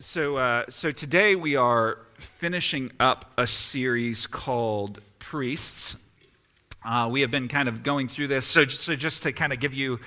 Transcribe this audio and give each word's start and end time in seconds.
So, 0.00 0.36
uh, 0.36 0.64
so 0.68 0.92
today 0.92 1.34
we 1.34 1.56
are 1.56 1.98
finishing 2.14 2.92
up 3.00 3.32
a 3.36 3.48
series 3.48 4.28
called 4.28 5.00
Priests. 5.18 5.96
Uh, 6.84 7.08
we 7.10 7.22
have 7.22 7.32
been 7.32 7.48
kind 7.48 7.68
of 7.68 7.82
going 7.82 8.06
through 8.06 8.28
this. 8.28 8.46
So, 8.46 8.64
so 8.66 8.94
just 8.94 9.24
to 9.24 9.32
kind 9.32 9.52
of 9.52 9.58
give 9.58 9.74
you 9.74 9.98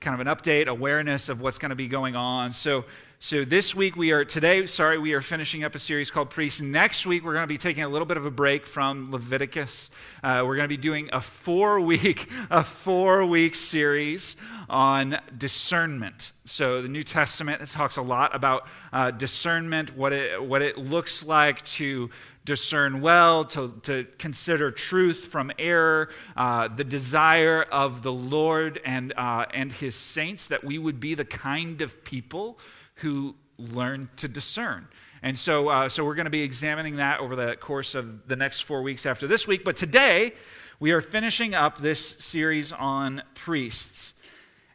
kind 0.00 0.20
of 0.20 0.26
an 0.26 0.36
update, 0.36 0.66
awareness 0.66 1.28
of 1.28 1.40
what's 1.40 1.58
going 1.58 1.70
to 1.70 1.76
be 1.76 1.86
going 1.86 2.16
on. 2.16 2.52
So, 2.52 2.86
so 3.18 3.44
this 3.44 3.74
week 3.74 3.96
we 3.96 4.12
are 4.12 4.26
today. 4.26 4.66
Sorry, 4.66 4.98
we 4.98 5.14
are 5.14 5.22
finishing 5.22 5.64
up 5.64 5.74
a 5.74 5.78
series 5.78 6.10
called 6.10 6.28
Priests. 6.28 6.60
Next 6.60 7.06
week 7.06 7.24
we're 7.24 7.32
going 7.32 7.44
to 7.44 7.48
be 7.48 7.56
taking 7.56 7.82
a 7.82 7.88
little 7.88 8.04
bit 8.04 8.18
of 8.18 8.26
a 8.26 8.30
break 8.30 8.66
from 8.66 9.10
Leviticus. 9.10 9.90
Uh, 10.22 10.42
we're 10.46 10.54
going 10.54 10.64
to 10.64 10.68
be 10.68 10.76
doing 10.76 11.08
a 11.14 11.20
four 11.20 11.80
week 11.80 12.28
a 12.50 12.62
four 12.62 13.24
week 13.24 13.54
series 13.54 14.36
on 14.68 15.18
discernment. 15.36 16.32
So 16.44 16.82
the 16.82 16.88
New 16.88 17.02
Testament 17.02 17.66
talks 17.70 17.96
a 17.96 18.02
lot 18.02 18.34
about 18.34 18.68
uh, 18.92 19.12
discernment, 19.12 19.96
what 19.96 20.12
it, 20.12 20.42
what 20.42 20.60
it 20.60 20.76
looks 20.76 21.24
like 21.24 21.64
to 21.64 22.10
discern 22.44 23.00
well, 23.00 23.44
to, 23.44 23.74
to 23.82 24.06
consider 24.18 24.70
truth 24.70 25.26
from 25.26 25.50
error, 25.58 26.10
uh, 26.36 26.68
the 26.68 26.84
desire 26.84 27.62
of 27.62 28.02
the 28.02 28.12
Lord 28.12 28.80
and, 28.84 29.12
uh, 29.16 29.46
and 29.52 29.72
his 29.72 29.96
saints, 29.96 30.46
that 30.48 30.62
we 30.62 30.78
would 30.78 31.00
be 31.00 31.14
the 31.14 31.24
kind 31.24 31.80
of 31.80 32.04
people 32.04 32.58
who 32.96 33.34
learn 33.58 34.10
to 34.16 34.28
discern. 34.28 34.88
And 35.22 35.38
so, 35.38 35.68
uh, 35.68 35.88
so 35.88 36.04
we're 36.04 36.14
going 36.14 36.26
to 36.26 36.30
be 36.30 36.42
examining 36.42 36.96
that 36.96 37.20
over 37.20 37.34
the 37.34 37.56
course 37.56 37.94
of 37.94 38.28
the 38.28 38.36
next 38.36 38.60
four 38.60 38.82
weeks 38.82 39.06
after 39.06 39.26
this 39.26 39.48
week. 39.48 39.64
But 39.64 39.76
today, 39.76 40.32
we 40.78 40.92
are 40.92 41.00
finishing 41.00 41.54
up 41.54 41.78
this 41.78 42.04
series 42.06 42.72
on 42.72 43.22
priests. 43.34 44.14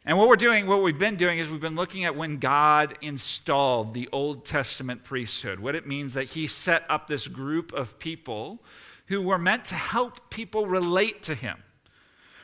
And 0.04 0.18
what 0.18 0.28
we're 0.28 0.34
doing, 0.34 0.66
what 0.66 0.82
we've 0.82 0.98
been 0.98 1.14
doing, 1.14 1.38
is 1.38 1.48
we've 1.48 1.60
been 1.60 1.76
looking 1.76 2.04
at 2.04 2.16
when 2.16 2.38
God 2.38 2.98
installed 3.00 3.94
the 3.94 4.08
Old 4.10 4.44
Testament 4.44 5.04
priesthood, 5.04 5.60
what 5.60 5.76
it 5.76 5.86
means 5.86 6.14
that 6.14 6.30
He 6.30 6.48
set 6.48 6.84
up 6.88 7.06
this 7.06 7.28
group 7.28 7.72
of 7.72 8.00
people 8.00 8.64
who 9.06 9.22
were 9.22 9.38
meant 9.38 9.64
to 9.66 9.76
help 9.76 10.28
people 10.28 10.66
relate 10.66 11.22
to 11.22 11.34
Him. 11.34 11.62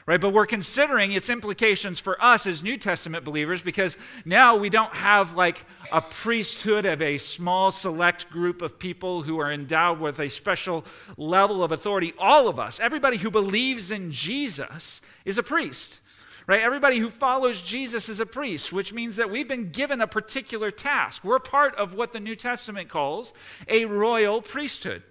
Right? 0.08 0.18
But 0.18 0.32
we're 0.32 0.46
considering 0.46 1.12
its 1.12 1.28
implications 1.28 2.00
for 2.00 2.16
us 2.24 2.46
as 2.46 2.62
New 2.62 2.78
Testament 2.78 3.26
believers 3.26 3.60
because 3.60 3.98
now 4.24 4.56
we 4.56 4.70
don't 4.70 4.94
have 4.94 5.34
like 5.34 5.66
a 5.92 6.00
priesthood 6.00 6.86
of 6.86 7.02
a 7.02 7.18
small 7.18 7.70
select 7.70 8.30
group 8.30 8.62
of 8.62 8.78
people 8.78 9.20
who 9.20 9.38
are 9.38 9.52
endowed 9.52 10.00
with 10.00 10.18
a 10.18 10.30
special 10.30 10.86
level 11.18 11.62
of 11.62 11.72
authority. 11.72 12.14
All 12.18 12.48
of 12.48 12.58
us, 12.58 12.80
everybody 12.80 13.18
who 13.18 13.30
believes 13.30 13.90
in 13.90 14.10
Jesus, 14.10 15.02
is 15.26 15.36
a 15.36 15.42
priest 15.42 16.00
right? 16.46 16.62
Everybody 16.62 16.96
who 16.96 17.10
follows 17.10 17.60
Jesus 17.60 18.08
is 18.08 18.20
a 18.20 18.24
priest, 18.24 18.72
which 18.72 18.94
means 18.94 19.16
that 19.16 19.28
we've 19.28 19.46
been 19.46 19.70
given 19.70 20.00
a 20.00 20.06
particular 20.06 20.70
task. 20.70 21.22
We're 21.22 21.40
part 21.40 21.74
of 21.74 21.92
what 21.92 22.14
the 22.14 22.20
New 22.20 22.36
Testament 22.36 22.88
calls 22.88 23.34
a 23.68 23.84
royal 23.84 24.40
priesthood. 24.40 25.02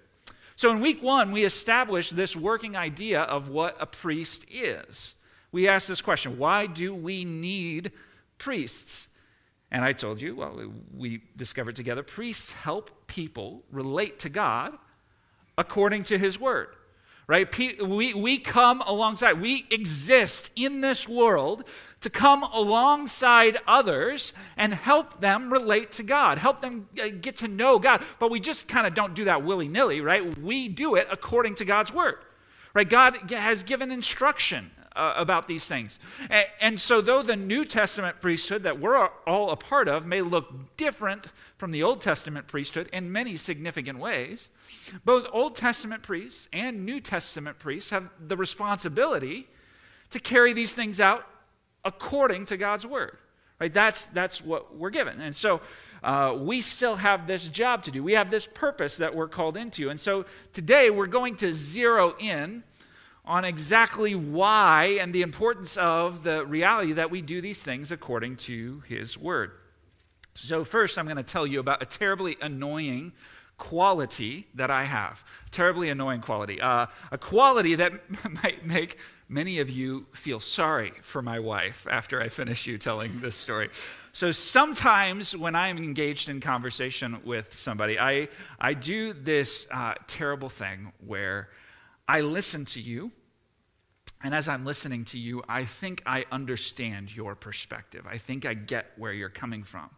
So 0.58 0.72
in 0.72 0.82
week 0.82 1.04
one, 1.04 1.32
we 1.32 1.46
established 1.46 2.16
this 2.16 2.36
working 2.36 2.76
idea 2.76 3.22
of 3.22 3.50
what 3.50 3.78
a 3.80 3.86
priest 3.86 4.44
is. 4.52 5.14
We 5.52 5.68
asked 5.68 5.88
this 5.88 6.02
question 6.02 6.38
why 6.38 6.66
do 6.66 6.94
we 6.94 7.24
need 7.24 7.92
priests? 8.40 9.10
And 9.70 9.86
I 9.86 9.94
told 9.94 10.22
you, 10.22 10.36
well, 10.36 10.74
we 10.96 11.22
discovered 11.36 11.76
together 11.76 12.02
priests 12.02 12.54
help 12.54 13.08
people 13.08 13.64
relate 13.72 14.20
to 14.20 14.30
God 14.30 14.76
according 15.58 16.04
to 16.04 16.18
his 16.18 16.40
word 16.40 16.70
right? 17.28 17.58
We, 17.82 18.14
we 18.14 18.38
come 18.38 18.82
alongside, 18.82 19.42
we 19.42 19.66
exist 19.70 20.52
in 20.56 20.82
this 20.82 21.08
world 21.08 21.66
to 22.02 22.10
come 22.10 22.44
alongside 22.44 23.58
others 23.68 24.34
and 24.56 24.74
help 24.74 25.20
them 25.20 25.52
relate 25.52 25.92
to 25.94 26.04
God, 26.04 26.38
help 26.38 26.62
them 26.62 26.88
uh, 27.02 27.08
get 27.22 27.38
to 27.38 27.48
know 27.48 27.80
God. 27.80 28.04
But 28.20 28.32
we 28.32 28.40
just 28.40 28.68
kind 28.68 28.86
of 28.86 28.94
don't 28.94 29.14
do 29.14 29.26
that 29.26 29.44
willy 29.44 29.68
nilly, 29.68 30.02
right? 30.02 30.38
We 30.38 30.68
do 30.68 30.96
it 30.96 31.08
according 31.12 31.56
to 31.56 31.66
God's 31.66 31.92
word, 31.94 32.16
right? 32.74 32.88
God 32.88 33.32
has 33.32 33.64
given 33.64 33.92
instruction 33.92 34.72
uh, 34.98 35.14
about 35.16 35.48
these 35.48 35.68
things. 35.68 36.00
And, 36.30 36.46
and, 36.60 36.80
so, 36.80 37.02
though 37.02 37.22
the 37.22 37.36
New 37.36 37.64
Testament 37.66 38.20
priesthood 38.20 38.64
that 38.64 38.80
we're 38.80 39.08
all 39.28 39.52
a 39.52 39.56
part 39.56 39.88
of 39.88 40.06
may 40.08 40.22
look 40.22 40.76
different 40.76 41.28
from 41.58 41.72
the 41.72 41.84
Old 41.84 42.02
Testament 42.02 42.48
priesthood 42.48 42.90
in 42.92 43.12
many 43.12 43.36
significant 43.36 44.00
ways, 44.00 44.50
both 45.06 45.28
Old 45.32 45.56
Testament 45.56 46.02
priests 46.02 46.50
and 46.52 46.86
New 46.86 47.00
Testament 47.00 47.60
priests 47.60 47.92
have 47.92 48.10
the 48.20 48.36
responsibility 48.36 49.48
to 50.10 50.20
carry 50.20 50.52
these 50.52 50.74
things 50.74 51.00
out 51.00 51.26
according 51.88 52.46
to 52.46 52.58
God's 52.58 52.86
word. 52.86 53.18
Right? 53.60 53.74
That's, 53.74 54.06
that's 54.06 54.44
what 54.44 54.76
we're 54.76 54.92
given. 54.92 55.20
And 55.20 55.36
so, 55.36 55.62
uh, 56.04 56.38
we 56.40 56.62
still 56.62 56.96
have 56.96 57.26
this 57.26 57.50
job 57.50 57.84
to 57.84 57.92
do. 57.92 58.04
We 58.04 58.14
have 58.14 58.30
this 58.30 58.46
purpose 58.46 58.98
that 58.98 59.16
we're 59.16 59.28
called 59.28 59.58
into. 59.58 59.90
And 59.90 60.00
so 60.00 60.26
today 60.54 60.92
we're 60.92 61.08
going 61.08 61.36
to 61.38 61.54
zero 61.54 62.16
in 62.20 62.64
on 63.26 63.44
exactly 63.44 64.16
why 64.16 64.98
and 65.02 65.14
the 65.14 65.22
importance 65.22 65.76
of 65.78 66.24
the 66.24 66.46
reality 66.46 66.94
that 66.94 67.12
we 67.12 67.22
do 67.22 67.42
these 67.42 67.62
things 67.62 67.92
according 67.92 68.38
to 68.38 68.82
His 68.88 69.18
Word. 69.18 69.52
So, 70.34 70.64
first, 70.64 70.98
I'm 70.98 71.06
going 71.06 71.18
to 71.18 71.24
tell 71.24 71.46
you 71.46 71.60
about 71.60 71.82
a 71.82 71.86
terribly 71.86 72.38
annoying 72.40 73.12
quality 73.58 74.48
that 74.54 74.72
I 74.72 74.84
have. 74.86 75.26
Terribly 75.52 75.90
annoying 75.90 76.22
quality. 76.22 76.62
Uh, 76.62 76.86
a 77.12 77.18
quality 77.18 77.76
that 77.76 77.92
might 78.44 78.66
make 78.66 78.98
many 79.30 79.60
of 79.60 79.70
you 79.70 80.06
feel 80.14 80.40
sorry 80.40 80.94
for 81.02 81.22
my 81.22 81.40
wife 81.40 81.88
after 81.90 82.22
I 82.22 82.30
finish 82.30 82.66
you 82.66 82.78
telling 82.78 83.20
this 83.20 83.36
story. 83.36 83.70
So 84.14 84.32
sometimes 84.32 85.36
when 85.36 85.56
I'm 85.56 85.78
engaged 85.78 86.30
in 86.30 86.40
conversation 86.40 87.20
with 87.24 87.54
somebody, 87.54 88.00
I, 88.00 88.30
I 88.60 88.74
do 88.74 89.14
this 89.14 89.68
uh, 89.72 89.96
terrible 90.08 90.50
thing 90.50 90.94
where 91.06 91.50
I 92.08 92.22
listen 92.22 92.66
to 92.66 92.80
you, 92.80 93.12
and 94.24 94.34
as 94.34 94.48
I'm 94.48 94.66
listening 94.66 95.04
to 95.06 95.20
you, 95.20 95.44
I 95.48 95.66
think 95.66 96.02
I 96.06 96.26
understand 96.32 97.16
your 97.16 97.36
perspective. 97.36 98.06
I 98.10 98.18
think 98.18 98.46
I 98.46 98.54
get 98.54 98.94
where 98.98 99.14
you're 99.14 99.30
coming 99.30 99.64
from. 99.64 99.90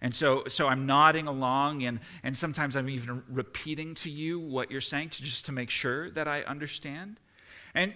And 0.00 0.14
so, 0.14 0.44
so 0.46 0.68
I'm 0.68 0.86
nodding 0.86 1.26
along, 1.26 1.82
and, 1.82 1.98
and 2.22 2.36
sometimes 2.36 2.76
I'm 2.76 2.88
even 2.88 3.24
repeating 3.28 3.94
to 3.94 4.10
you 4.10 4.38
what 4.38 4.70
you're 4.70 4.80
saying 4.80 5.08
to, 5.08 5.24
just 5.24 5.46
to 5.46 5.52
make 5.52 5.70
sure 5.70 6.10
that 6.10 6.28
I 6.28 6.42
understand. 6.42 7.18
And, 7.74 7.94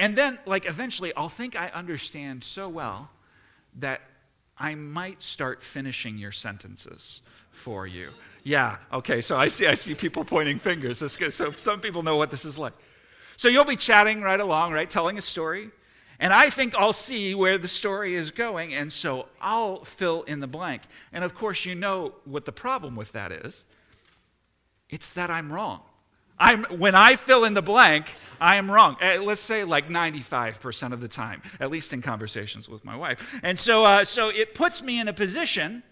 and 0.00 0.16
then, 0.16 0.38
like, 0.46 0.66
eventually, 0.66 1.14
I'll 1.14 1.28
think 1.28 1.54
I 1.54 1.68
understand 1.68 2.42
so 2.42 2.68
well 2.68 3.10
that 3.78 4.00
I 4.58 4.74
might 4.74 5.22
start 5.22 5.62
finishing 5.62 6.18
your 6.18 6.32
sentences 6.32 7.22
for 7.50 7.86
you. 7.86 8.10
Yeah, 8.42 8.78
okay, 8.92 9.20
so 9.20 9.36
I 9.36 9.48
see, 9.48 9.66
I 9.66 9.74
see 9.74 9.94
people 9.94 10.24
pointing 10.24 10.58
fingers. 10.58 11.00
That's 11.00 11.18
good. 11.18 11.34
So 11.34 11.52
some 11.52 11.80
people 11.80 12.02
know 12.02 12.16
what 12.16 12.30
this 12.30 12.46
is 12.46 12.58
like. 12.58 12.72
So 13.36 13.48
you'll 13.48 13.64
be 13.66 13.76
chatting 13.76 14.22
right 14.22 14.40
along, 14.40 14.72
right, 14.72 14.88
telling 14.88 15.18
a 15.18 15.22
story. 15.22 15.70
And 16.18 16.32
I 16.32 16.48
think 16.48 16.74
I'll 16.74 16.94
see 16.94 17.34
where 17.34 17.58
the 17.58 17.68
story 17.68 18.14
is 18.14 18.30
going, 18.30 18.74
and 18.74 18.92
so 18.92 19.26
I'll 19.40 19.84
fill 19.84 20.22
in 20.22 20.40
the 20.40 20.46
blank. 20.46 20.82
And 21.12 21.24
of 21.24 21.34
course, 21.34 21.66
you 21.66 21.74
know 21.74 22.14
what 22.24 22.46
the 22.46 22.52
problem 22.52 22.96
with 22.96 23.12
that 23.12 23.32
is 23.32 23.64
it's 24.88 25.12
that 25.12 25.30
I'm 25.30 25.52
wrong. 25.52 25.80
I'm, 26.40 26.64
when 26.64 26.94
I 26.94 27.16
fill 27.16 27.44
in 27.44 27.54
the 27.54 27.62
blank, 27.62 28.06
I 28.40 28.56
am 28.56 28.70
wrong. 28.70 28.96
Eh, 29.00 29.20
let's 29.20 29.42
say 29.42 29.62
like 29.64 29.88
95% 29.88 30.92
of 30.92 31.00
the 31.00 31.08
time, 31.08 31.42
at 31.60 31.70
least 31.70 31.92
in 31.92 32.00
conversations 32.00 32.68
with 32.68 32.84
my 32.84 32.96
wife. 32.96 33.38
And 33.42 33.58
so, 33.58 33.84
uh, 33.84 34.04
so 34.04 34.30
it 34.30 34.54
puts 34.54 34.82
me 34.82 34.98
in 34.98 35.06
a 35.06 35.12
position 35.12 35.82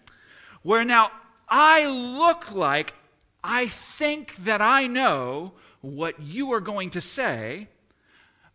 where 0.63 0.83
now 0.83 1.11
I 1.47 1.87
look 1.87 2.51
like 2.51 2.95
I 3.43 3.67
think 3.67 4.35
that 4.37 4.61
I 4.61 4.87
know 4.87 5.53
what 5.81 6.19
you 6.19 6.51
are 6.51 6.59
going 6.59 6.89
to 6.89 7.01
say 7.01 7.67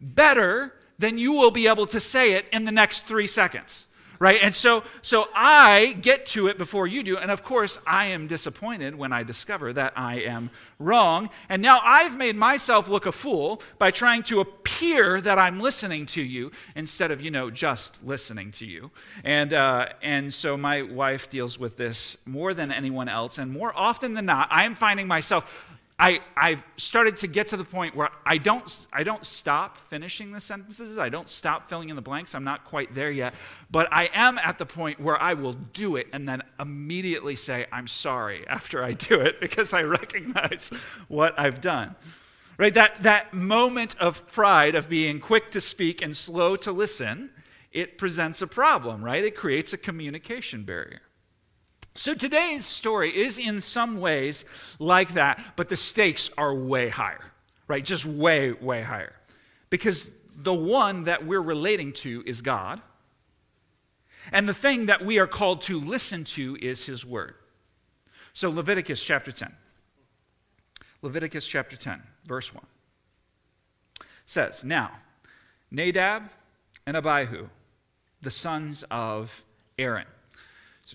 better 0.00 0.74
than 0.98 1.16
you 1.16 1.32
will 1.32 1.50
be 1.50 1.68
able 1.68 1.86
to 1.86 2.00
say 2.00 2.32
it 2.32 2.46
in 2.52 2.64
the 2.64 2.72
next 2.72 3.06
three 3.06 3.26
seconds 3.26 3.86
right? 4.24 4.40
And 4.42 4.54
so 4.54 4.82
so 5.02 5.28
i 5.34 5.98
get 6.00 6.24
to 6.24 6.46
it 6.46 6.56
before 6.56 6.86
you 6.86 7.02
do. 7.02 7.18
And 7.18 7.30
of 7.30 7.44
course 7.44 7.78
i 7.86 8.06
am 8.06 8.26
disappointed 8.26 8.94
when 8.94 9.12
i 9.12 9.22
discover 9.22 9.70
that 9.74 9.92
i 9.96 10.14
am 10.20 10.48
wrong. 10.78 11.28
And 11.50 11.60
now 11.60 11.78
i've 11.84 12.16
made 12.16 12.34
myself 12.34 12.88
look 12.88 13.04
a 13.04 13.12
fool 13.12 13.60
by 13.78 13.90
trying 13.90 14.22
to 14.24 14.40
appear 14.40 15.20
that 15.20 15.38
i'm 15.38 15.60
listening 15.60 16.06
to 16.06 16.22
you 16.22 16.52
instead 16.74 17.10
of 17.10 17.20
you 17.20 17.30
know 17.30 17.50
just 17.50 18.02
listening 18.02 18.50
to 18.52 18.64
you. 18.64 18.90
And 19.24 19.52
uh, 19.52 19.88
and 20.00 20.32
so 20.32 20.56
my 20.56 20.80
wife 20.80 21.28
deals 21.28 21.58
with 21.58 21.76
this 21.76 22.26
more 22.26 22.54
than 22.54 22.72
anyone 22.72 23.10
else. 23.10 23.36
And 23.36 23.52
more 23.52 23.76
often 23.76 24.14
than 24.14 24.24
not 24.24 24.48
i 24.50 24.64
am 24.64 24.74
finding 24.74 25.06
myself 25.06 25.44
I, 25.98 26.20
I've 26.36 26.66
started 26.76 27.16
to 27.18 27.28
get 27.28 27.48
to 27.48 27.56
the 27.56 27.64
point 27.64 27.94
where 27.94 28.10
I 28.26 28.36
don't, 28.36 28.86
I 28.92 29.04
don't 29.04 29.24
stop 29.24 29.76
finishing 29.76 30.32
the 30.32 30.40
sentences. 30.40 30.98
I 30.98 31.08
don't 31.08 31.28
stop 31.28 31.68
filling 31.68 31.88
in 31.88 31.94
the 31.94 32.02
blanks. 32.02 32.34
I'm 32.34 32.42
not 32.42 32.64
quite 32.64 32.94
there 32.94 33.12
yet. 33.12 33.32
But 33.70 33.88
I 33.92 34.10
am 34.12 34.38
at 34.38 34.58
the 34.58 34.66
point 34.66 34.98
where 34.98 35.20
I 35.20 35.34
will 35.34 35.52
do 35.52 35.94
it 35.94 36.08
and 36.12 36.28
then 36.28 36.42
immediately 36.58 37.36
say, 37.36 37.66
I'm 37.70 37.86
sorry 37.86 38.46
after 38.48 38.82
I 38.82 38.92
do 38.92 39.20
it 39.20 39.40
because 39.40 39.72
I 39.72 39.82
recognize 39.82 40.70
what 41.06 41.38
I've 41.38 41.60
done. 41.60 41.94
Right? 42.58 42.74
That, 42.74 43.02
that 43.04 43.32
moment 43.32 43.96
of 44.00 44.26
pride 44.26 44.74
of 44.74 44.88
being 44.88 45.20
quick 45.20 45.50
to 45.52 45.60
speak 45.60 46.02
and 46.02 46.16
slow 46.16 46.56
to 46.56 46.72
listen, 46.72 47.30
it 47.72 47.98
presents 47.98 48.42
a 48.42 48.46
problem, 48.46 49.04
right? 49.04 49.24
It 49.24 49.36
creates 49.36 49.72
a 49.72 49.78
communication 49.78 50.64
barrier. 50.64 51.00
So 51.94 52.14
today's 52.14 52.64
story 52.64 53.16
is 53.16 53.38
in 53.38 53.60
some 53.60 54.00
ways 54.00 54.44
like 54.78 55.14
that, 55.14 55.54
but 55.56 55.68
the 55.68 55.76
stakes 55.76 56.28
are 56.36 56.52
way 56.52 56.88
higher, 56.88 57.24
right? 57.68 57.84
Just 57.84 58.04
way, 58.04 58.52
way 58.52 58.82
higher. 58.82 59.12
Because 59.70 60.10
the 60.36 60.54
one 60.54 61.04
that 61.04 61.24
we're 61.24 61.40
relating 61.40 61.92
to 61.92 62.22
is 62.26 62.42
God, 62.42 62.80
and 64.32 64.48
the 64.48 64.54
thing 64.54 64.86
that 64.86 65.04
we 65.04 65.18
are 65.18 65.26
called 65.26 65.60
to 65.62 65.78
listen 65.78 66.24
to 66.24 66.56
is 66.60 66.86
his 66.86 67.06
word. 67.06 67.34
So 68.32 68.50
Leviticus 68.50 69.02
chapter 69.02 69.30
10. 69.30 69.54
Leviticus 71.02 71.46
chapter 71.46 71.76
10, 71.76 72.02
verse 72.24 72.52
1 72.52 72.64
says, 74.26 74.64
Now, 74.64 74.90
Nadab 75.70 76.30
and 76.86 76.96
Abihu, 76.96 77.48
the 78.22 78.30
sons 78.30 78.84
of 78.90 79.44
Aaron, 79.78 80.06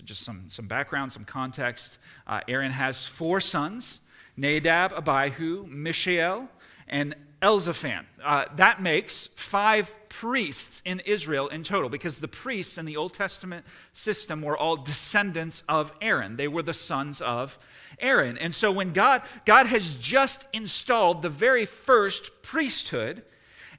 so, 0.00 0.06
just 0.06 0.22
some, 0.22 0.44
some 0.48 0.66
background, 0.66 1.12
some 1.12 1.26
context. 1.26 1.98
Uh, 2.26 2.40
Aaron 2.48 2.72
has 2.72 3.06
four 3.06 3.40
sons 3.40 4.00
Nadab, 4.36 4.92
Abihu, 4.92 5.66
Mishael, 5.68 6.48
and 6.88 7.14
Elzaphan. 7.42 8.06
Uh, 8.24 8.46
that 8.56 8.80
makes 8.80 9.26
five 9.26 9.94
priests 10.08 10.80
in 10.86 11.00
Israel 11.00 11.48
in 11.48 11.62
total 11.62 11.90
because 11.90 12.18
the 12.18 12.28
priests 12.28 12.78
in 12.78 12.86
the 12.86 12.96
Old 12.96 13.12
Testament 13.12 13.66
system 13.92 14.40
were 14.40 14.56
all 14.56 14.76
descendants 14.76 15.62
of 15.68 15.92
Aaron. 16.00 16.36
They 16.36 16.48
were 16.48 16.62
the 16.62 16.72
sons 16.72 17.20
of 17.20 17.58
Aaron. 17.98 18.38
And 18.38 18.54
so 18.54 18.72
when 18.72 18.94
God, 18.94 19.20
God 19.44 19.66
has 19.66 19.96
just 19.96 20.46
installed 20.54 21.20
the 21.20 21.28
very 21.28 21.66
first 21.66 22.42
priesthood, 22.42 23.22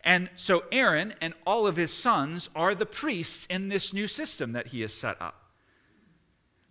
and 0.03 0.29
so 0.35 0.65
Aaron 0.71 1.15
and 1.19 1.33
all 1.47 1.65
of 1.65 1.77
his 1.77 1.91
sons 1.91 2.51
are 2.55 2.75
the 2.75 2.85
priests 2.85 3.47
in 3.47 3.69
this 3.69 3.91
new 3.91 4.05
system 4.05 4.51
that 4.51 4.67
he 4.67 4.81
has 4.81 4.93
set 4.93 5.19
up. 5.19 5.40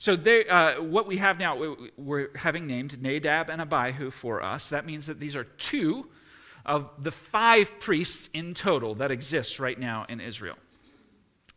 So 0.00 0.16
they, 0.16 0.48
uh, 0.48 0.80
what 0.80 1.06
we 1.06 1.18
have 1.18 1.38
now, 1.38 1.76
we're 1.98 2.34
having 2.34 2.66
named 2.66 3.02
Nadab 3.02 3.50
and 3.50 3.60
Abihu 3.60 4.10
for 4.10 4.42
us. 4.42 4.70
That 4.70 4.86
means 4.86 5.06
that 5.08 5.20
these 5.20 5.36
are 5.36 5.44
two 5.44 6.08
of 6.64 6.90
the 6.98 7.10
five 7.10 7.78
priests 7.80 8.30
in 8.32 8.54
total 8.54 8.94
that 8.94 9.10
exist 9.10 9.60
right 9.60 9.78
now 9.78 10.06
in 10.08 10.18
Israel. 10.18 10.56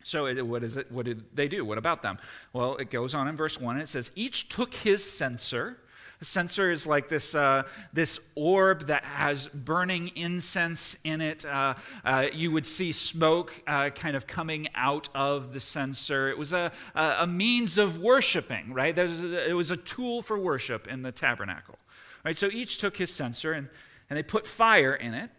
So 0.03 0.43
what 0.43 0.61
is 0.61 0.75
it? 0.75 0.91
What 0.91 1.05
did 1.05 1.23
they 1.33 1.47
do? 1.47 1.63
What 1.63 1.77
about 1.77 2.01
them? 2.01 2.17
Well, 2.51 2.75
it 2.75 2.91
goes 2.91 3.13
on 3.13 3.29
in 3.29 3.37
verse 3.37 3.61
one. 3.61 3.79
it 3.79 3.87
says 3.87 4.11
each 4.13 4.49
took 4.49 4.73
his 4.73 5.09
censer 5.09 5.77
a 6.23 6.25
censer 6.25 6.71
is 6.71 6.87
like 6.87 7.09
this, 7.09 7.35
uh, 7.35 7.63
this 7.91 8.29
orb 8.33 8.87
that 8.87 9.03
has 9.03 9.47
burning 9.47 10.09
incense 10.15 10.95
in 11.03 11.19
it. 11.19 11.45
Uh, 11.45 11.73
uh, 12.05 12.27
you 12.31 12.49
would 12.49 12.65
see 12.65 12.93
smoke 12.93 13.53
uh, 13.67 13.89
kind 13.89 14.15
of 14.15 14.25
coming 14.25 14.69
out 14.73 15.09
of 15.13 15.51
the 15.51 15.59
censer. 15.59 16.29
It 16.29 16.37
was 16.37 16.53
a, 16.53 16.71
a 16.95 17.27
means 17.27 17.77
of 17.77 17.99
worshiping, 17.99 18.73
right? 18.73 18.97
it 18.97 19.53
was 19.53 19.69
a 19.69 19.75
tool 19.75 20.21
for 20.21 20.39
worship 20.39 20.87
in 20.87 21.01
the 21.01 21.11
tabernacle. 21.11 21.77
Right? 22.23 22.37
So 22.37 22.47
each 22.47 22.77
took 22.77 22.95
his 22.95 23.13
censer 23.13 23.51
and, 23.51 23.67
and 24.09 24.15
they 24.15 24.23
put 24.23 24.47
fire 24.47 24.95
in 24.95 25.13
it 25.13 25.29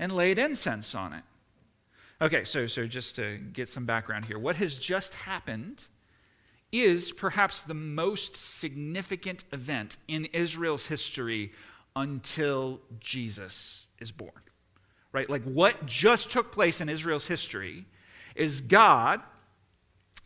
and 0.00 0.10
laid 0.10 0.40
incense 0.40 0.96
on 0.96 1.12
it. 1.12 1.22
Okay, 2.20 2.42
so, 2.42 2.66
so 2.66 2.88
just 2.88 3.14
to 3.16 3.38
get 3.52 3.68
some 3.68 3.86
background 3.86 4.24
here, 4.24 4.40
what 4.40 4.56
has 4.56 4.78
just 4.78 5.14
happened 5.14 5.86
is 6.72 7.12
perhaps 7.12 7.62
the 7.62 7.74
most 7.74 8.36
significant 8.36 9.44
event 9.52 9.96
in 10.06 10.26
Israel's 10.26 10.86
history 10.86 11.52
until 11.96 12.80
Jesus 13.00 13.86
is 13.98 14.12
born. 14.12 14.30
Right? 15.12 15.28
Like 15.28 15.42
what 15.44 15.86
just 15.86 16.30
took 16.30 16.52
place 16.52 16.80
in 16.80 16.88
Israel's 16.88 17.26
history 17.26 17.86
is 18.34 18.60
God 18.60 19.20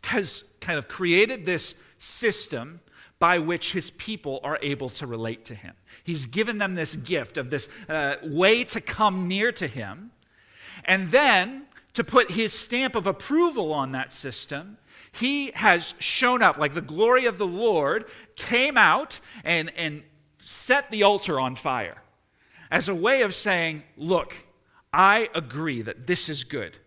has 0.03 0.43
kind 0.59 0.77
of 0.77 0.87
created 0.87 1.45
this 1.45 1.81
system 1.97 2.81
by 3.19 3.39
which 3.39 3.71
his 3.71 3.89
people 3.91 4.41
are 4.43 4.59
able 4.61 4.89
to 4.89 5.07
relate 5.07 5.45
to 5.45 5.55
him. 5.55 5.73
He's 6.03 6.25
given 6.25 6.57
them 6.57 6.75
this 6.75 6.95
gift 6.95 7.37
of 7.37 7.49
this 7.49 7.69
uh, 7.87 8.17
way 8.21 8.65
to 8.65 8.81
come 8.81 9.29
near 9.29 9.53
to 9.53 9.67
him. 9.67 10.11
And 10.83 11.09
then 11.11 11.67
to 11.93 12.03
put 12.03 12.31
his 12.31 12.51
stamp 12.51 12.95
of 12.95 13.07
approval 13.07 13.71
on 13.71 13.93
that 13.93 14.11
system, 14.11 14.77
he 15.13 15.51
has 15.51 15.93
shown 15.99 16.41
up, 16.41 16.57
like 16.57 16.73
the 16.73 16.81
glory 16.81 17.25
of 17.25 17.37
the 17.37 17.47
Lord 17.47 18.05
came 18.35 18.77
out 18.77 19.19
and, 19.43 19.71
and 19.77 20.03
set 20.39 20.89
the 20.89 21.03
altar 21.03 21.39
on 21.39 21.55
fire 21.55 21.97
as 22.71 22.89
a 22.89 22.95
way 22.95 23.21
of 23.21 23.33
saying, 23.35 23.83
Look, 23.95 24.35
I 24.91 25.29
agree 25.35 25.83
that 25.83 26.07
this 26.07 26.29
is 26.29 26.43
good 26.43 26.77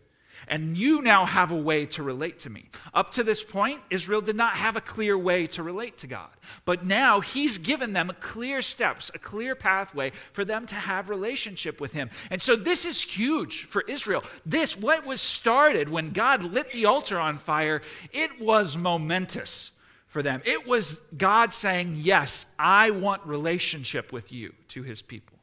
and 0.49 0.77
you 0.77 1.03
now 1.03 1.25
have 1.25 1.51
a 1.51 1.57
way 1.57 1.87
to 1.87 2.03
relate 2.03 2.39
to 2.41 2.51
me. 2.51 2.67
Up 2.95 3.11
to 3.13 3.23
this 3.23 3.43
point, 3.43 3.81
Israel 3.91 4.21
did 4.21 4.37
not 4.37 4.55
have 4.55 4.77
a 4.77 4.81
clear 4.81 5.19
way 5.19 5.47
to 5.49 5.63
relate 5.63 5.99
to 5.99 6.07
God. 6.07 6.29
But 6.65 6.85
now 6.85 7.21
he's 7.21 7.59
given 7.59 7.93
them 7.93 8.13
clear 8.21 8.63
steps, 8.63 9.11
a 9.15 9.19
clear 9.19 9.55
pathway 9.55 10.11
for 10.11 10.45
them 10.45 10.67
to 10.67 10.75
have 10.75 11.11
relationship 11.11 11.81
with 11.81 11.93
him. 11.93 12.11
And 12.31 12.41
so 12.41 12.57
this 12.57 12.85
is 12.85 13.03
huge 13.03 13.65
for 13.65 13.83
Israel. 13.83 14.23
This 14.45 14.77
what 14.77 15.07
was 15.07 15.21
started 15.21 15.89
when 15.89 16.11
God 16.11 16.45
lit 16.45 16.73
the 16.73 16.87
altar 16.87 17.19
on 17.19 17.37
fire, 17.37 17.83
it 18.13 18.41
was 18.41 18.77
momentous 18.77 19.73
for 20.07 20.23
them. 20.23 20.41
It 20.45 20.67
was 20.67 21.01
God 21.17 21.53
saying, 21.53 21.97
"Yes, 21.97 22.55
I 22.59 22.91
want 22.91 23.27
relationship 23.27 24.13
with 24.13 24.33
you" 24.33 24.55
to 24.69 24.83
his 24.83 25.03
people. 25.03 25.37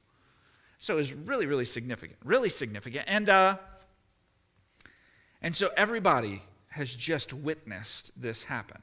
So 0.83 0.95
it 0.95 0.97
was 0.97 1.13
really, 1.13 1.45
really 1.45 1.63
significant, 1.63 2.19
really 2.25 2.49
significant. 2.49 3.05
And 3.07 3.29
uh, 3.29 3.57
and 5.43 5.55
so 5.55 5.69
everybody 5.77 6.41
has 6.69 6.95
just 6.95 7.33
witnessed 7.33 8.19
this 8.19 8.45
happen. 8.45 8.81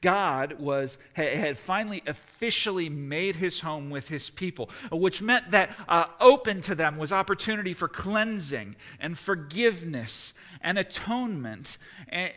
God 0.00 0.60
was, 0.60 0.98
had 1.14 1.58
finally 1.58 2.02
officially 2.06 2.88
made 2.88 3.36
his 3.36 3.60
home 3.60 3.90
with 3.90 4.08
his 4.08 4.30
people, 4.30 4.70
which 4.90 5.22
meant 5.22 5.50
that 5.50 5.74
uh, 5.88 6.06
open 6.20 6.60
to 6.62 6.74
them 6.74 6.96
was 6.96 7.12
opportunity 7.12 7.72
for 7.72 7.88
cleansing 7.88 8.76
and 9.00 9.18
forgiveness 9.18 10.34
and 10.60 10.78
atonement. 10.78 11.78
And, 12.08 12.32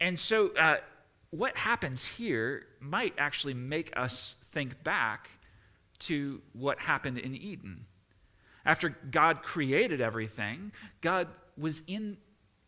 and 0.00 0.18
so, 0.18 0.50
uh, 0.58 0.76
what 1.30 1.56
happens 1.56 2.04
here 2.04 2.66
might 2.80 3.14
actually 3.18 3.54
make 3.54 3.92
us 3.96 4.36
think 4.44 4.84
back 4.84 5.28
to 5.98 6.42
what 6.52 6.78
happened 6.78 7.18
in 7.18 7.34
Eden. 7.34 7.80
After 8.64 8.90
God 9.10 9.42
created 9.42 10.00
everything, 10.00 10.70
God 11.00 11.28
was 11.56 11.82
in 11.86 12.18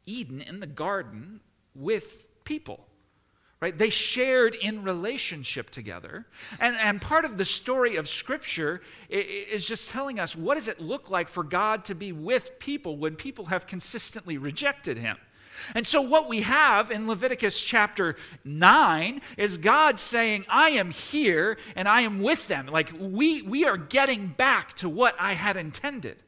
Eden 0.07 0.41
in 0.41 0.61
the 0.61 0.67
garden 0.67 1.41
with 1.75 2.29
people. 2.45 2.87
Right? 3.59 3.77
They 3.77 3.89
shared 3.89 4.55
in 4.55 4.83
relationship 4.83 5.71
together. 5.71 6.27
And, 6.61 6.77
and 6.77 7.01
part 7.01 7.25
of 7.25 7.39
the 7.39 7.45
story 7.45 7.97
of 7.97 8.07
Scripture 8.07 8.83
is 9.09 9.67
just 9.67 9.89
telling 9.89 10.21
us 10.21 10.37
what 10.37 10.57
does 10.57 10.69
it 10.69 10.79
look 10.79 11.09
like 11.09 11.29
for 11.29 11.43
God 11.43 11.85
to 11.87 11.95
be 11.95 12.13
with 12.13 12.59
people 12.59 12.99
when 12.99 13.17
people 13.17 13.47
have 13.47 13.67
consistently 13.67 14.37
rejected 14.37 14.99
Him. 14.99 15.17
And 15.75 15.87
so, 15.87 16.03
what 16.03 16.29
we 16.29 16.43
have 16.43 16.91
in 16.91 17.09
Leviticus 17.09 17.63
chapter 17.63 18.17
9 18.45 19.21
is 19.37 19.57
God 19.57 19.99
saying, 19.99 20.45
I 20.49 20.71
am 20.71 20.91
here 20.91 21.57
and 21.75 21.89
I 21.89 22.03
am 22.03 22.21
with 22.21 22.49
them. 22.49 22.67
Like, 22.67 22.93
we, 22.99 23.43
we 23.43 23.65
are 23.65 23.79
getting 23.79 24.29
back 24.29 24.75
to 24.75 24.89
what 24.89 25.17
I 25.19 25.33
had 25.33 25.57
intended. 25.57 26.23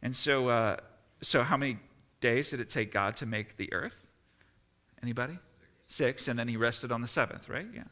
And 0.00 0.14
so, 0.14 0.48
uh, 0.48 0.76
so 1.22 1.42
how 1.42 1.56
many 1.56 1.78
days 2.22 2.50
did 2.50 2.60
it 2.60 2.70
take 2.70 2.90
God 2.90 3.16
to 3.16 3.26
make 3.26 3.58
the 3.58 3.70
earth? 3.72 4.08
Anybody? 5.02 5.38
Six, 5.86 6.26
and 6.26 6.38
then 6.38 6.48
he 6.48 6.56
rested 6.56 6.90
on 6.90 7.02
the 7.02 7.06
seventh, 7.06 7.50
right? 7.50 7.66
Yeah. 7.74 7.84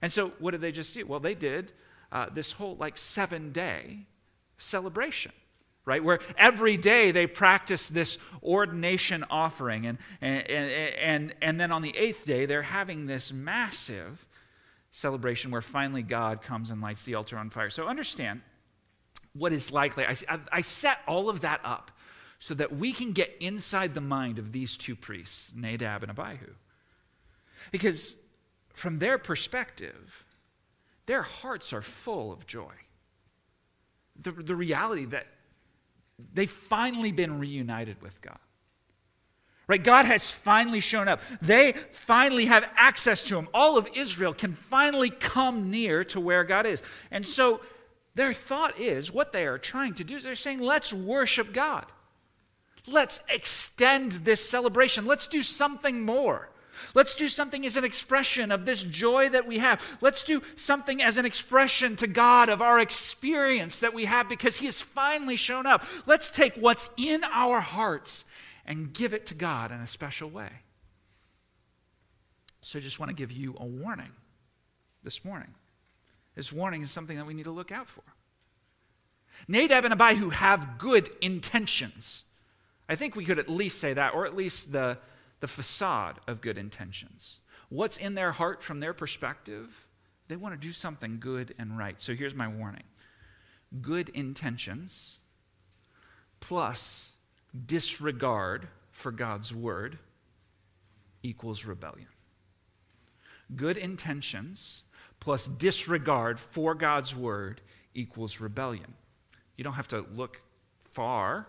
And 0.00 0.10
so 0.10 0.30
what 0.38 0.52
did 0.52 0.62
they 0.62 0.72
just 0.72 0.94
do? 0.94 1.04
Well, 1.04 1.20
they 1.20 1.34
did 1.34 1.74
uh, 2.10 2.26
this 2.32 2.52
whole 2.52 2.76
like 2.76 2.96
seven 2.96 3.52
day 3.52 4.06
celebration 4.56 5.32
right? 5.88 6.04
Where 6.04 6.18
every 6.36 6.76
day 6.76 7.12
they 7.12 7.26
practice 7.26 7.88
this 7.88 8.18
ordination 8.42 9.24
offering. 9.30 9.86
And, 9.86 9.96
and, 10.20 10.46
and, 10.46 11.34
and 11.40 11.58
then 11.58 11.72
on 11.72 11.80
the 11.80 11.96
eighth 11.96 12.26
day, 12.26 12.44
they're 12.44 12.60
having 12.60 13.06
this 13.06 13.32
massive 13.32 14.28
celebration 14.90 15.50
where 15.50 15.62
finally 15.62 16.02
God 16.02 16.42
comes 16.42 16.68
and 16.70 16.82
lights 16.82 17.04
the 17.04 17.14
altar 17.14 17.38
on 17.38 17.48
fire. 17.48 17.70
So 17.70 17.88
understand 17.88 18.42
what 19.32 19.50
is 19.50 19.72
likely. 19.72 20.04
I, 20.04 20.14
I 20.52 20.60
set 20.60 20.98
all 21.08 21.30
of 21.30 21.40
that 21.40 21.62
up 21.64 21.90
so 22.38 22.54
that 22.54 22.76
we 22.76 22.92
can 22.92 23.12
get 23.12 23.36
inside 23.40 23.94
the 23.94 24.00
mind 24.00 24.38
of 24.38 24.52
these 24.52 24.76
two 24.76 24.94
priests, 24.94 25.52
Nadab 25.54 26.02
and 26.02 26.10
Abihu. 26.10 26.54
Because 27.72 28.16
from 28.72 28.98
their 28.98 29.18
perspective, 29.18 30.24
their 31.06 31.22
hearts 31.22 31.72
are 31.72 31.82
full 31.82 32.32
of 32.32 32.46
joy. 32.46 32.72
The, 34.20 34.32
the 34.32 34.54
reality 34.54 35.04
that 35.06 35.26
they've 36.32 36.50
finally 36.50 37.12
been 37.12 37.38
reunited 37.38 38.00
with 38.02 38.20
God. 38.22 38.38
Right? 39.66 39.82
God 39.82 40.06
has 40.06 40.30
finally 40.30 40.80
shown 40.80 41.08
up. 41.08 41.20
They 41.42 41.72
finally 41.90 42.46
have 42.46 42.68
access 42.76 43.24
to 43.24 43.36
Him. 43.36 43.48
All 43.52 43.76
of 43.76 43.86
Israel 43.94 44.32
can 44.32 44.54
finally 44.54 45.10
come 45.10 45.70
near 45.70 46.04
to 46.04 46.20
where 46.20 46.42
God 46.42 46.64
is. 46.64 46.82
And 47.10 47.26
so 47.26 47.60
their 48.14 48.32
thought 48.32 48.78
is 48.78 49.12
what 49.12 49.32
they 49.32 49.46
are 49.46 49.58
trying 49.58 49.94
to 49.94 50.04
do 50.04 50.16
is 50.16 50.24
they're 50.24 50.36
saying, 50.36 50.60
let's 50.60 50.92
worship 50.92 51.52
God. 51.52 51.84
Let's 52.90 53.22
extend 53.28 54.12
this 54.12 54.48
celebration. 54.48 55.06
Let's 55.06 55.26
do 55.26 55.42
something 55.42 56.02
more. 56.02 56.48
Let's 56.94 57.14
do 57.14 57.28
something 57.28 57.66
as 57.66 57.76
an 57.76 57.84
expression 57.84 58.50
of 58.50 58.64
this 58.64 58.82
joy 58.82 59.28
that 59.30 59.46
we 59.46 59.58
have. 59.58 59.98
Let's 60.00 60.22
do 60.22 60.42
something 60.56 61.02
as 61.02 61.16
an 61.16 61.26
expression 61.26 61.96
to 61.96 62.06
God 62.06 62.48
of 62.48 62.62
our 62.62 62.78
experience 62.78 63.80
that 63.80 63.94
we 63.94 64.06
have 64.06 64.28
because 64.28 64.58
He 64.58 64.66
has 64.66 64.80
finally 64.80 65.36
shown 65.36 65.66
up. 65.66 65.84
Let's 66.06 66.30
take 66.30 66.54
what's 66.54 66.88
in 66.96 67.24
our 67.24 67.60
hearts 67.60 68.24
and 68.64 68.92
give 68.92 69.12
it 69.12 69.26
to 69.26 69.34
God 69.34 69.72
in 69.72 69.80
a 69.80 69.86
special 69.86 70.30
way. 70.30 70.50
So 72.60 72.78
I 72.78 72.82
just 72.82 72.98
want 72.98 73.10
to 73.10 73.14
give 73.14 73.32
you 73.32 73.56
a 73.58 73.64
warning 73.64 74.12
this 75.02 75.24
morning. 75.24 75.54
This 76.34 76.52
warning 76.52 76.82
is 76.82 76.90
something 76.90 77.16
that 77.16 77.26
we 77.26 77.34
need 77.34 77.44
to 77.44 77.50
look 77.50 77.72
out 77.72 77.88
for. 77.88 78.02
Nadab 79.46 79.84
and 79.84 79.92
Abihu 79.92 80.30
have 80.30 80.78
good 80.78 81.10
intentions. 81.20 82.24
I 82.88 82.94
think 82.94 83.14
we 83.14 83.24
could 83.24 83.38
at 83.38 83.48
least 83.48 83.78
say 83.78 83.92
that, 83.92 84.14
or 84.14 84.26
at 84.26 84.34
least 84.34 84.72
the, 84.72 84.98
the 85.40 85.48
facade 85.48 86.20
of 86.26 86.40
good 86.40 86.56
intentions. 86.56 87.38
What's 87.68 87.96
in 87.96 88.14
their 88.14 88.32
heart 88.32 88.62
from 88.62 88.80
their 88.80 88.94
perspective? 88.94 89.86
They 90.28 90.36
want 90.36 90.54
to 90.54 90.66
do 90.66 90.72
something 90.72 91.18
good 91.20 91.54
and 91.58 91.76
right. 91.76 92.00
So 92.00 92.14
here's 92.14 92.34
my 92.34 92.48
warning 92.48 92.84
good 93.82 94.08
intentions 94.10 95.18
plus 96.40 97.12
disregard 97.66 98.68
for 98.90 99.12
God's 99.12 99.54
word 99.54 99.98
equals 101.22 101.66
rebellion. 101.66 102.08
Good 103.54 103.76
intentions 103.76 104.84
plus 105.20 105.46
disregard 105.46 106.38
for 106.38 106.74
God's 106.74 107.14
word 107.14 107.60
equals 107.94 108.40
rebellion. 108.40 108.94
You 109.56 109.64
don't 109.64 109.74
have 109.74 109.88
to 109.88 110.06
look 110.14 110.40
far 110.90 111.48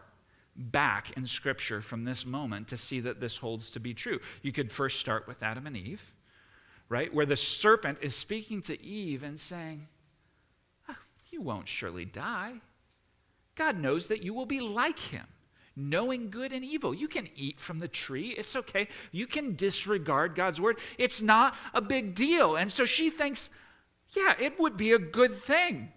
back 0.59 1.15
in 1.17 1.25
Scripture 1.25 1.81
from 1.81 2.03
this 2.03 2.25
moment 2.25 2.67
to 2.67 2.77
see 2.77 2.99
that 2.99 3.21
this 3.21 3.37
holds 3.37 3.71
to 3.71 3.79
be 3.79 3.93
true. 3.93 4.19
You 4.41 4.51
could 4.51 4.71
first 4.71 4.99
start 4.99 5.27
with 5.27 5.41
Adam 5.41 5.65
and 5.65 5.77
Eve, 5.77 6.13
right? 6.89 7.13
Where 7.13 7.25
the 7.25 7.37
serpent 7.37 7.99
is 8.01 8.13
speaking 8.13 8.61
to 8.63 8.81
Eve 8.83 9.23
and 9.23 9.39
saying, 9.39 9.81
oh, 10.89 10.95
You 11.31 11.41
won't 11.41 11.67
surely 11.67 12.05
die. 12.05 12.55
God 13.55 13.77
knows 13.77 14.07
that 14.07 14.23
you 14.23 14.33
will 14.33 14.45
be 14.45 14.59
like 14.59 14.99
him, 14.99 15.25
knowing 15.75 16.29
good 16.29 16.51
and 16.51 16.63
evil. 16.63 16.93
You 16.93 17.07
can 17.07 17.29
eat 17.35 17.59
from 17.59 17.79
the 17.79 17.87
tree. 17.87 18.29
It's 18.37 18.55
okay. 18.55 18.87
You 19.11 19.27
can 19.27 19.55
disregard 19.55 20.35
God's 20.35 20.61
word. 20.61 20.77
It's 20.97 21.21
not 21.21 21.55
a 21.73 21.81
big 21.81 22.15
deal. 22.15 22.55
And 22.55 22.71
so 22.71 22.85
she 22.85 23.09
thinks, 23.09 23.49
Yeah, 24.15 24.33
it 24.39 24.59
would 24.59 24.77
be 24.77 24.91
a 24.91 24.99
good 24.99 25.35
thing 25.35 25.89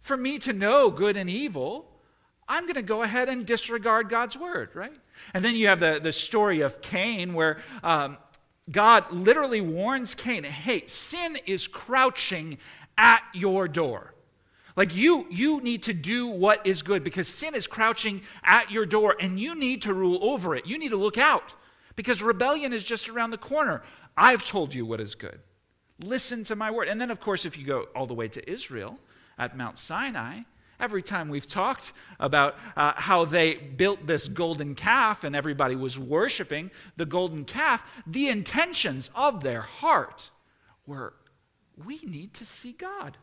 for 0.00 0.16
me 0.16 0.38
to 0.40 0.52
know 0.52 0.90
good 0.90 1.16
and 1.16 1.30
evil, 1.30 1.91
I'm 2.52 2.64
going 2.64 2.74
to 2.74 2.82
go 2.82 3.02
ahead 3.02 3.30
and 3.30 3.46
disregard 3.46 4.10
God's 4.10 4.36
word, 4.36 4.68
right? 4.74 4.92
And 5.32 5.42
then 5.42 5.56
you 5.56 5.68
have 5.68 5.80
the, 5.80 5.98
the 6.02 6.12
story 6.12 6.60
of 6.60 6.82
Cain, 6.82 7.32
where 7.32 7.56
um, 7.82 8.18
God 8.70 9.10
literally 9.10 9.62
warns 9.62 10.14
Cain 10.14 10.44
hey, 10.44 10.86
sin 10.86 11.38
is 11.46 11.66
crouching 11.66 12.58
at 12.98 13.22
your 13.32 13.68
door. 13.68 14.12
Like 14.76 14.94
you, 14.94 15.26
you 15.30 15.62
need 15.62 15.82
to 15.84 15.94
do 15.94 16.26
what 16.26 16.66
is 16.66 16.82
good 16.82 17.02
because 17.02 17.26
sin 17.26 17.54
is 17.54 17.66
crouching 17.66 18.20
at 18.44 18.70
your 18.70 18.84
door 18.84 19.16
and 19.18 19.40
you 19.40 19.54
need 19.54 19.80
to 19.82 19.94
rule 19.94 20.22
over 20.22 20.54
it. 20.54 20.66
You 20.66 20.78
need 20.78 20.90
to 20.90 20.96
look 20.98 21.16
out 21.16 21.54
because 21.96 22.22
rebellion 22.22 22.74
is 22.74 22.84
just 22.84 23.08
around 23.08 23.30
the 23.30 23.38
corner. 23.38 23.82
I've 24.14 24.44
told 24.44 24.74
you 24.74 24.84
what 24.84 25.00
is 25.00 25.14
good. 25.14 25.40
Listen 26.04 26.44
to 26.44 26.54
my 26.54 26.70
word. 26.70 26.88
And 26.88 27.00
then, 27.00 27.10
of 27.10 27.18
course, 27.18 27.46
if 27.46 27.56
you 27.56 27.64
go 27.64 27.86
all 27.96 28.06
the 28.06 28.14
way 28.14 28.28
to 28.28 28.50
Israel, 28.50 28.98
at 29.38 29.56
Mount 29.56 29.78
Sinai, 29.78 30.40
every 30.82 31.02
time 31.02 31.28
we've 31.28 31.46
talked 31.46 31.92
about 32.20 32.56
uh, 32.76 32.92
how 32.96 33.24
they 33.24 33.54
built 33.54 34.06
this 34.06 34.28
golden 34.28 34.74
calf 34.74 35.24
and 35.24 35.34
everybody 35.34 35.76
was 35.76 35.98
worshiping 35.98 36.70
the 36.96 37.06
golden 37.06 37.44
calf, 37.44 38.02
the 38.06 38.28
intentions 38.28 39.08
of 39.14 39.42
their 39.42 39.62
heart 39.62 40.30
were 40.86 41.14
we 41.86 42.00
need 42.04 42.34
to 42.34 42.44
see 42.44 42.72
God. 42.72 43.16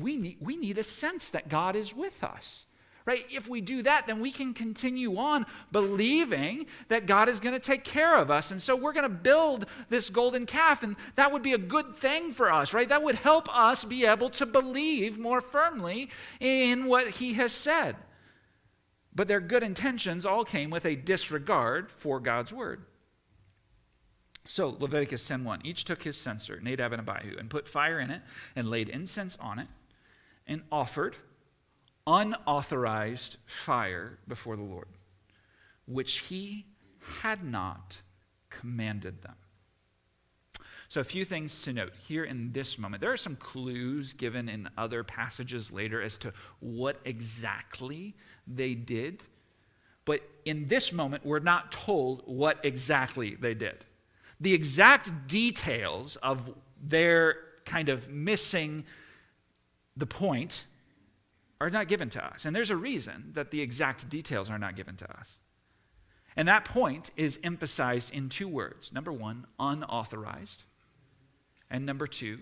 We 0.00 0.16
need, 0.16 0.36
we 0.40 0.56
need 0.56 0.78
a 0.78 0.84
sense 0.84 1.28
that 1.30 1.48
God 1.48 1.74
is 1.76 1.94
with 1.94 2.22
us 2.22 2.65
right? 3.06 3.24
If 3.30 3.48
we 3.48 3.60
do 3.60 3.82
that, 3.84 4.06
then 4.08 4.20
we 4.20 4.32
can 4.32 4.52
continue 4.52 5.16
on 5.16 5.46
believing 5.70 6.66
that 6.88 7.06
God 7.06 7.28
is 7.28 7.38
going 7.38 7.54
to 7.54 7.60
take 7.60 7.84
care 7.84 8.18
of 8.18 8.30
us. 8.30 8.50
And 8.50 8.60
so 8.60 8.74
we're 8.74 8.92
going 8.92 9.04
to 9.04 9.08
build 9.08 9.64
this 9.88 10.10
golden 10.10 10.44
calf, 10.44 10.82
and 10.82 10.96
that 11.14 11.32
would 11.32 11.42
be 11.42 11.52
a 11.52 11.58
good 11.58 11.94
thing 11.94 12.32
for 12.32 12.52
us, 12.52 12.74
right? 12.74 12.88
That 12.88 13.04
would 13.04 13.14
help 13.14 13.48
us 13.56 13.84
be 13.84 14.04
able 14.04 14.28
to 14.30 14.44
believe 14.44 15.18
more 15.18 15.40
firmly 15.40 16.10
in 16.40 16.86
what 16.86 17.08
He 17.10 17.34
has 17.34 17.52
said. 17.52 17.96
But 19.14 19.28
their 19.28 19.40
good 19.40 19.62
intentions 19.62 20.26
all 20.26 20.44
came 20.44 20.68
with 20.68 20.84
a 20.84 20.96
disregard 20.96 21.90
for 21.90 22.20
God's 22.20 22.52
word. 22.52 22.82
So 24.44 24.76
Leviticus 24.78 25.28
10:1 25.28 25.64
each 25.64 25.84
took 25.84 26.02
his 26.02 26.16
censer 26.16 26.60
Nadab 26.60 26.92
and 26.92 27.08
Abihu 27.08 27.36
and 27.36 27.50
put 27.50 27.68
fire 27.68 27.98
in 27.98 28.10
it 28.10 28.22
and 28.54 28.68
laid 28.68 28.88
incense 28.88 29.36
on 29.36 29.58
it 29.58 29.68
and 30.46 30.62
offered 30.70 31.16
unauthorized 32.06 33.36
fire 33.46 34.18
before 34.28 34.56
the 34.56 34.62
Lord, 34.62 34.88
which 35.86 36.18
he 36.20 36.66
had 37.22 37.44
not 37.44 38.00
commanded 38.50 39.22
them. 39.22 39.36
So, 40.88 41.00
a 41.00 41.04
few 41.04 41.24
things 41.24 41.62
to 41.62 41.72
note 41.72 41.92
here 42.06 42.24
in 42.24 42.52
this 42.52 42.78
moment. 42.78 43.00
There 43.00 43.12
are 43.12 43.16
some 43.16 43.34
clues 43.36 44.12
given 44.12 44.48
in 44.48 44.68
other 44.78 45.02
passages 45.02 45.72
later 45.72 46.00
as 46.00 46.16
to 46.18 46.32
what 46.60 47.00
exactly 47.04 48.14
they 48.46 48.74
did. 48.74 49.24
But 50.04 50.22
in 50.44 50.68
this 50.68 50.92
moment, 50.92 51.26
we're 51.26 51.40
not 51.40 51.72
told 51.72 52.22
what 52.24 52.60
exactly 52.64 53.34
they 53.34 53.54
did. 53.54 53.84
The 54.40 54.54
exact 54.54 55.26
details 55.26 56.14
of 56.16 56.54
their 56.80 57.38
kind 57.64 57.88
of 57.88 58.08
missing 58.08 58.84
the 59.96 60.06
point 60.06 60.66
are 61.60 61.70
not 61.70 61.88
given 61.88 62.10
to 62.10 62.24
us. 62.24 62.44
And 62.44 62.54
there's 62.54 62.70
a 62.70 62.76
reason 62.76 63.30
that 63.32 63.50
the 63.50 63.60
exact 63.60 64.08
details 64.08 64.50
are 64.50 64.58
not 64.58 64.76
given 64.76 64.96
to 64.96 65.18
us. 65.18 65.38
And 66.36 66.46
that 66.48 66.66
point 66.66 67.10
is 67.16 67.38
emphasized 67.42 68.12
in 68.12 68.28
two 68.28 68.46
words. 68.46 68.92
Number 68.92 69.12
one, 69.12 69.46
unauthorized. 69.58 70.64
And 71.70 71.86
number 71.86 72.06
two, 72.06 72.38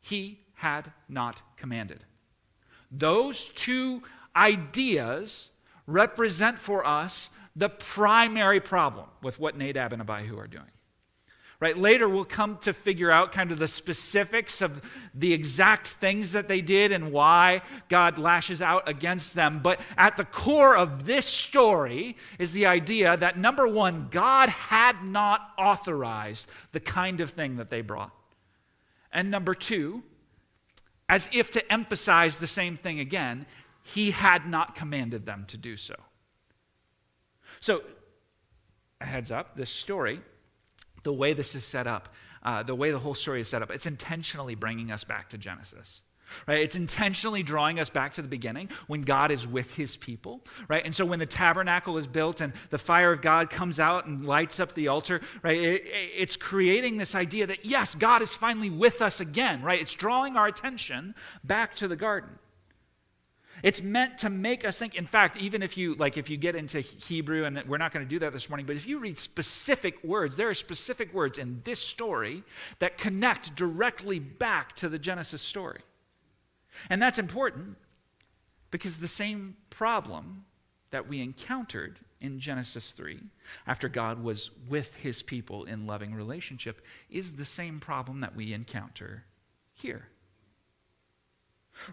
he 0.00 0.40
had 0.54 0.92
not 1.08 1.42
commanded. 1.56 2.04
Those 2.90 3.46
two 3.46 4.02
ideas 4.36 5.50
represent 5.86 6.58
for 6.58 6.86
us 6.86 7.30
the 7.56 7.70
primary 7.70 8.60
problem 8.60 9.06
with 9.22 9.40
what 9.40 9.56
Nadab 9.56 9.92
and 9.92 10.02
Abihu 10.02 10.38
are 10.38 10.46
doing. 10.46 10.64
Right? 11.62 11.78
Later, 11.78 12.08
we'll 12.08 12.24
come 12.24 12.58
to 12.62 12.72
figure 12.72 13.12
out 13.12 13.30
kind 13.30 13.52
of 13.52 13.60
the 13.60 13.68
specifics 13.68 14.62
of 14.62 14.82
the 15.14 15.32
exact 15.32 15.86
things 15.86 16.32
that 16.32 16.48
they 16.48 16.60
did 16.60 16.90
and 16.90 17.12
why 17.12 17.62
God 17.88 18.18
lashes 18.18 18.60
out 18.60 18.88
against 18.88 19.36
them. 19.36 19.60
But 19.62 19.80
at 19.96 20.16
the 20.16 20.24
core 20.24 20.76
of 20.76 21.06
this 21.06 21.24
story 21.24 22.16
is 22.40 22.52
the 22.52 22.66
idea 22.66 23.16
that 23.16 23.38
number 23.38 23.68
one, 23.68 24.08
God 24.10 24.48
had 24.48 25.04
not 25.04 25.52
authorized 25.56 26.50
the 26.72 26.80
kind 26.80 27.20
of 27.20 27.30
thing 27.30 27.58
that 27.58 27.70
they 27.70 27.80
brought. 27.80 28.10
And 29.12 29.30
number 29.30 29.54
two, 29.54 30.02
as 31.08 31.28
if 31.32 31.52
to 31.52 31.72
emphasize 31.72 32.38
the 32.38 32.48
same 32.48 32.76
thing 32.76 32.98
again, 32.98 33.46
he 33.84 34.10
had 34.10 34.48
not 34.48 34.74
commanded 34.74 35.26
them 35.26 35.44
to 35.46 35.56
do 35.56 35.76
so. 35.76 35.94
So, 37.60 37.84
heads 39.00 39.30
up, 39.30 39.54
this 39.54 39.70
story 39.70 40.22
the 41.02 41.12
way 41.12 41.32
this 41.32 41.54
is 41.54 41.64
set 41.64 41.86
up, 41.86 42.08
uh, 42.42 42.62
the 42.62 42.74
way 42.74 42.90
the 42.90 42.98
whole 42.98 43.14
story 43.14 43.40
is 43.40 43.48
set 43.48 43.62
up, 43.62 43.70
it's 43.70 43.86
intentionally 43.86 44.54
bringing 44.54 44.90
us 44.90 45.04
back 45.04 45.28
to 45.30 45.38
Genesis. 45.38 46.02
Right? 46.46 46.60
It's 46.60 46.76
intentionally 46.76 47.42
drawing 47.42 47.78
us 47.78 47.90
back 47.90 48.14
to 48.14 48.22
the 48.22 48.28
beginning 48.28 48.70
when 48.86 49.02
God 49.02 49.30
is 49.30 49.46
with 49.46 49.76
his 49.76 49.98
people, 49.98 50.40
right? 50.66 50.82
And 50.82 50.94
so 50.94 51.04
when 51.04 51.18
the 51.18 51.26
tabernacle 51.26 51.98
is 51.98 52.06
built 52.06 52.40
and 52.40 52.54
the 52.70 52.78
fire 52.78 53.12
of 53.12 53.20
God 53.20 53.50
comes 53.50 53.78
out 53.78 54.06
and 54.06 54.26
lights 54.26 54.58
up 54.58 54.72
the 54.72 54.88
altar, 54.88 55.20
right? 55.42 55.58
It, 55.58 55.82
it's 55.84 56.36
creating 56.36 56.96
this 56.96 57.14
idea 57.14 57.46
that 57.48 57.66
yes, 57.66 57.94
God 57.94 58.22
is 58.22 58.34
finally 58.34 58.70
with 58.70 59.02
us 59.02 59.20
again, 59.20 59.62
right? 59.62 59.80
It's 59.80 59.94
drawing 59.94 60.36
our 60.36 60.46
attention 60.46 61.14
back 61.44 61.74
to 61.76 61.88
the 61.88 61.96
garden. 61.96 62.30
It's 63.62 63.80
meant 63.80 64.18
to 64.18 64.30
make 64.30 64.64
us 64.64 64.78
think. 64.78 64.94
In 64.96 65.06
fact, 65.06 65.36
even 65.36 65.62
if 65.62 65.76
you 65.76 65.94
like 65.94 66.16
if 66.16 66.28
you 66.28 66.36
get 66.36 66.56
into 66.56 66.80
Hebrew 66.80 67.44
and 67.44 67.62
we're 67.66 67.78
not 67.78 67.92
going 67.92 68.04
to 68.04 68.10
do 68.10 68.18
that 68.18 68.32
this 68.32 68.48
morning, 68.48 68.66
but 68.66 68.76
if 68.76 68.86
you 68.86 68.98
read 68.98 69.16
specific 69.16 70.02
words, 70.02 70.36
there 70.36 70.48
are 70.48 70.54
specific 70.54 71.14
words 71.14 71.38
in 71.38 71.60
this 71.64 71.78
story 71.78 72.42
that 72.80 72.98
connect 72.98 73.54
directly 73.54 74.18
back 74.18 74.74
to 74.74 74.88
the 74.88 74.98
Genesis 74.98 75.42
story. 75.42 75.80
And 76.90 77.00
that's 77.00 77.18
important 77.18 77.76
because 78.70 78.98
the 78.98 79.08
same 79.08 79.56
problem 79.70 80.44
that 80.90 81.08
we 81.08 81.20
encountered 81.20 82.00
in 82.20 82.38
Genesis 82.38 82.92
3, 82.92 83.20
after 83.66 83.88
God 83.88 84.22
was 84.22 84.50
with 84.68 84.96
his 84.96 85.22
people 85.22 85.64
in 85.64 85.86
loving 85.86 86.14
relationship, 86.14 86.80
is 87.10 87.34
the 87.34 87.44
same 87.44 87.80
problem 87.80 88.20
that 88.20 88.36
we 88.36 88.52
encounter 88.52 89.24
here. 89.72 90.08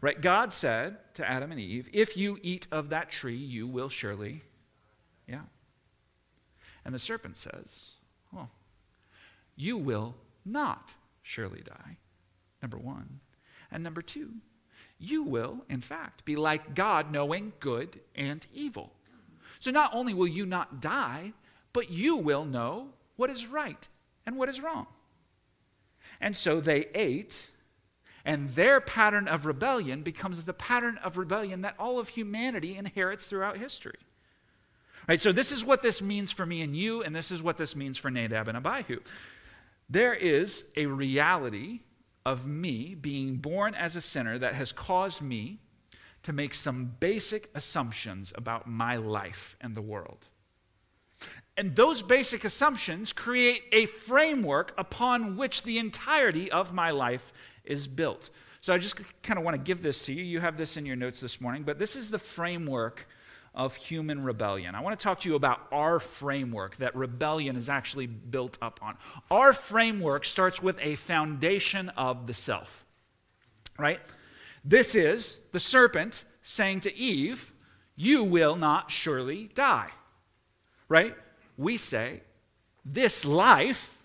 Right? 0.02 0.20
God 0.20 0.54
said 0.54 0.98
to 1.16 1.30
Adam 1.30 1.52
and 1.52 1.60
Eve, 1.60 1.90
if 1.94 2.16
you 2.16 2.38
eat 2.42 2.68
of 2.72 2.90
that 2.90 3.10
tree, 3.10 3.36
you 3.36 3.68
will 3.68 3.90
surely, 3.90 4.42
yeah. 5.28 5.42
And 6.86 6.94
the 6.94 7.00
serpent 7.00 7.38
says, 7.38 7.94
well, 8.32 8.50
you 9.56 9.78
will 9.78 10.16
not 10.46 10.94
surely 11.22 11.62
die. 11.62 11.98
Number 12.62 12.78
one. 12.78 13.20
And 13.72 13.84
number 13.84 14.02
two, 14.02 14.36
you 14.98 15.24
will, 15.24 15.64
in 15.70 15.82
fact, 15.82 16.26
be 16.26 16.36
like 16.36 16.76
God, 16.76 17.12
knowing 17.12 17.54
good 17.60 18.00
and 18.16 18.46
evil. 18.54 18.94
So 19.60 19.72
not 19.72 19.94
only 19.94 20.14
will 20.14 20.28
you 20.28 20.46
not 20.46 20.82
die, 20.82 21.34
but 21.74 21.92
you 21.92 22.16
will 22.16 22.46
know 22.46 22.90
what 23.16 23.30
is 23.30 23.48
right 23.48 23.88
and 24.26 24.38
what 24.38 24.50
is 24.50 24.62
wrong. 24.62 24.88
And 26.20 26.36
so 26.36 26.60
they 26.60 26.88
ate, 26.96 27.52
and 28.26 28.50
their 28.50 28.82
pattern 28.82 29.28
of 29.28 29.46
rebellion 29.46 30.02
becomes 30.02 30.46
the 30.46 30.54
pattern 30.54 30.98
of 31.04 31.18
rebellion 31.18 31.62
that 31.62 31.76
all 31.80 32.00
of 32.00 32.10
humanity 32.10 32.76
inherits 32.76 33.28
throughout 33.28 33.58
history. 33.58 34.00
Right, 35.08 35.20
so 35.20 35.32
this 35.32 35.52
is 35.52 35.66
what 35.66 35.82
this 35.82 36.02
means 36.02 36.32
for 36.32 36.46
me 36.46 36.62
and 36.62 36.76
you, 36.76 37.02
and 37.02 37.16
this 37.16 37.32
is 37.32 37.42
what 37.42 37.58
this 37.58 37.76
means 37.76 37.98
for 37.98 38.12
Nadab 38.12 38.48
and 38.48 38.58
Abihu. 38.58 39.00
There 39.90 40.14
is 40.14 40.66
a 40.78 40.86
reality 40.86 41.80
of 42.26 42.46
me 42.46 42.94
being 42.94 43.38
born 43.38 43.74
as 43.74 43.96
a 43.96 44.02
sinner 44.02 44.38
that 44.38 44.54
has 44.54 44.72
caused 44.72 45.22
me 45.22 45.58
to 46.22 46.34
make 46.34 46.54
some 46.54 46.94
basic 47.00 47.50
assumptions 47.56 48.34
about 48.36 48.68
my 48.68 48.98
life 48.98 49.58
and 49.62 49.74
the 49.74 49.82
world. 49.82 50.28
And 51.58 51.76
those 51.76 52.02
basic 52.02 52.46
assumptions 52.46 53.12
create 53.12 53.64
a 53.72 53.86
framework 53.86 54.74
upon 54.78 55.38
which 55.38 55.64
the 55.64 55.78
entirety 55.78 56.52
of 56.52 56.74
my 56.74 56.92
life 56.92 57.34
is 57.64 57.88
built. 57.88 58.30
So 58.62 58.74
I 58.74 58.78
just 58.78 59.00
kind 59.24 59.38
of 59.38 59.46
want 59.46 59.56
to 59.56 59.62
give 59.62 59.82
this 59.82 60.02
to 60.04 60.14
you. 60.14 60.24
You 60.24 60.42
have 60.42 60.58
this 60.58 60.78
in 60.78 60.86
your 60.86 60.96
notes 60.96 61.22
this 61.22 61.40
morning, 61.40 61.64
but 61.64 61.80
this 61.80 61.96
is 61.96 62.12
the 62.12 62.20
framework 62.20 63.08
of 63.56 63.76
human 63.76 64.24
rebellion. 64.24 64.76
I 64.76 64.82
want 64.82 64.98
to 65.00 65.04
talk 65.04 65.22
to 65.22 65.30
you 65.30 65.36
about 65.36 65.62
our 65.72 66.00
framework 66.00 66.76
that 66.78 66.96
rebellion 66.96 67.56
is 67.56 67.70
actually 67.70 68.08
built 68.08 68.58
up 68.62 68.80
on. 68.82 68.98
Our 69.32 69.54
framework 69.54 70.26
starts 70.26 70.62
with 70.62 70.78
a 70.82 70.96
foundation 70.96 71.90
of 71.90 72.28
the 72.28 72.34
self, 72.34 72.86
right? 73.78 74.00
This 74.64 74.94
is 74.94 75.40
the 75.52 75.60
serpent 75.60 76.26
saying 76.42 76.82
to 76.82 76.96
Eve, 76.96 77.52
You 77.96 78.24
will 78.24 78.56
not 78.56 78.92
surely 78.92 79.50
die, 79.56 79.90
right? 80.88 81.16
We 81.58 81.78
say, 81.78 82.22
This 82.86 83.26
life 83.26 83.98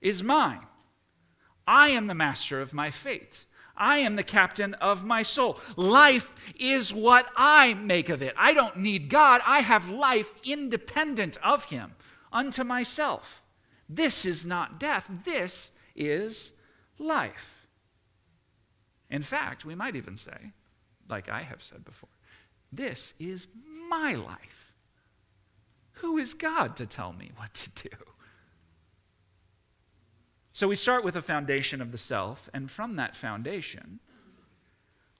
is 0.00 0.22
mine. 0.22 0.62
I 1.70 1.90
am 1.90 2.08
the 2.08 2.16
master 2.16 2.60
of 2.60 2.74
my 2.74 2.90
fate. 2.90 3.44
I 3.76 3.98
am 3.98 4.16
the 4.16 4.24
captain 4.24 4.74
of 4.74 5.04
my 5.04 5.22
soul. 5.22 5.60
Life 5.76 6.34
is 6.58 6.92
what 6.92 7.28
I 7.36 7.74
make 7.74 8.08
of 8.08 8.22
it. 8.22 8.34
I 8.36 8.54
don't 8.54 8.78
need 8.78 9.08
God. 9.08 9.40
I 9.46 9.60
have 9.60 9.88
life 9.88 10.34
independent 10.42 11.36
of 11.44 11.66
Him 11.66 11.92
unto 12.32 12.64
myself. 12.64 13.40
This 13.88 14.26
is 14.26 14.44
not 14.44 14.80
death, 14.80 15.08
this 15.24 15.72
is 15.94 16.52
life. 16.98 17.68
In 19.08 19.22
fact, 19.22 19.64
we 19.64 19.76
might 19.76 19.94
even 19.94 20.16
say, 20.16 20.50
like 21.08 21.28
I 21.28 21.42
have 21.42 21.62
said 21.62 21.84
before, 21.84 22.10
this 22.72 23.14
is 23.20 23.46
my 23.88 24.14
life. 24.14 24.72
Who 26.00 26.18
is 26.18 26.34
God 26.34 26.74
to 26.76 26.86
tell 26.86 27.12
me 27.12 27.30
what 27.36 27.54
to 27.54 27.88
do? 27.88 27.96
So 30.60 30.68
we 30.68 30.74
start 30.74 31.04
with 31.04 31.16
a 31.16 31.22
foundation 31.22 31.80
of 31.80 31.90
the 31.90 31.96
self, 31.96 32.50
and 32.52 32.70
from 32.70 32.96
that 32.96 33.16
foundation, 33.16 33.98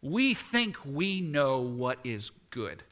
we 0.02 0.35
think 0.35 0.85
we 0.85 1.23
know 1.23 1.61
what 1.61 1.99
is 2.04 2.28
good. 2.50 2.82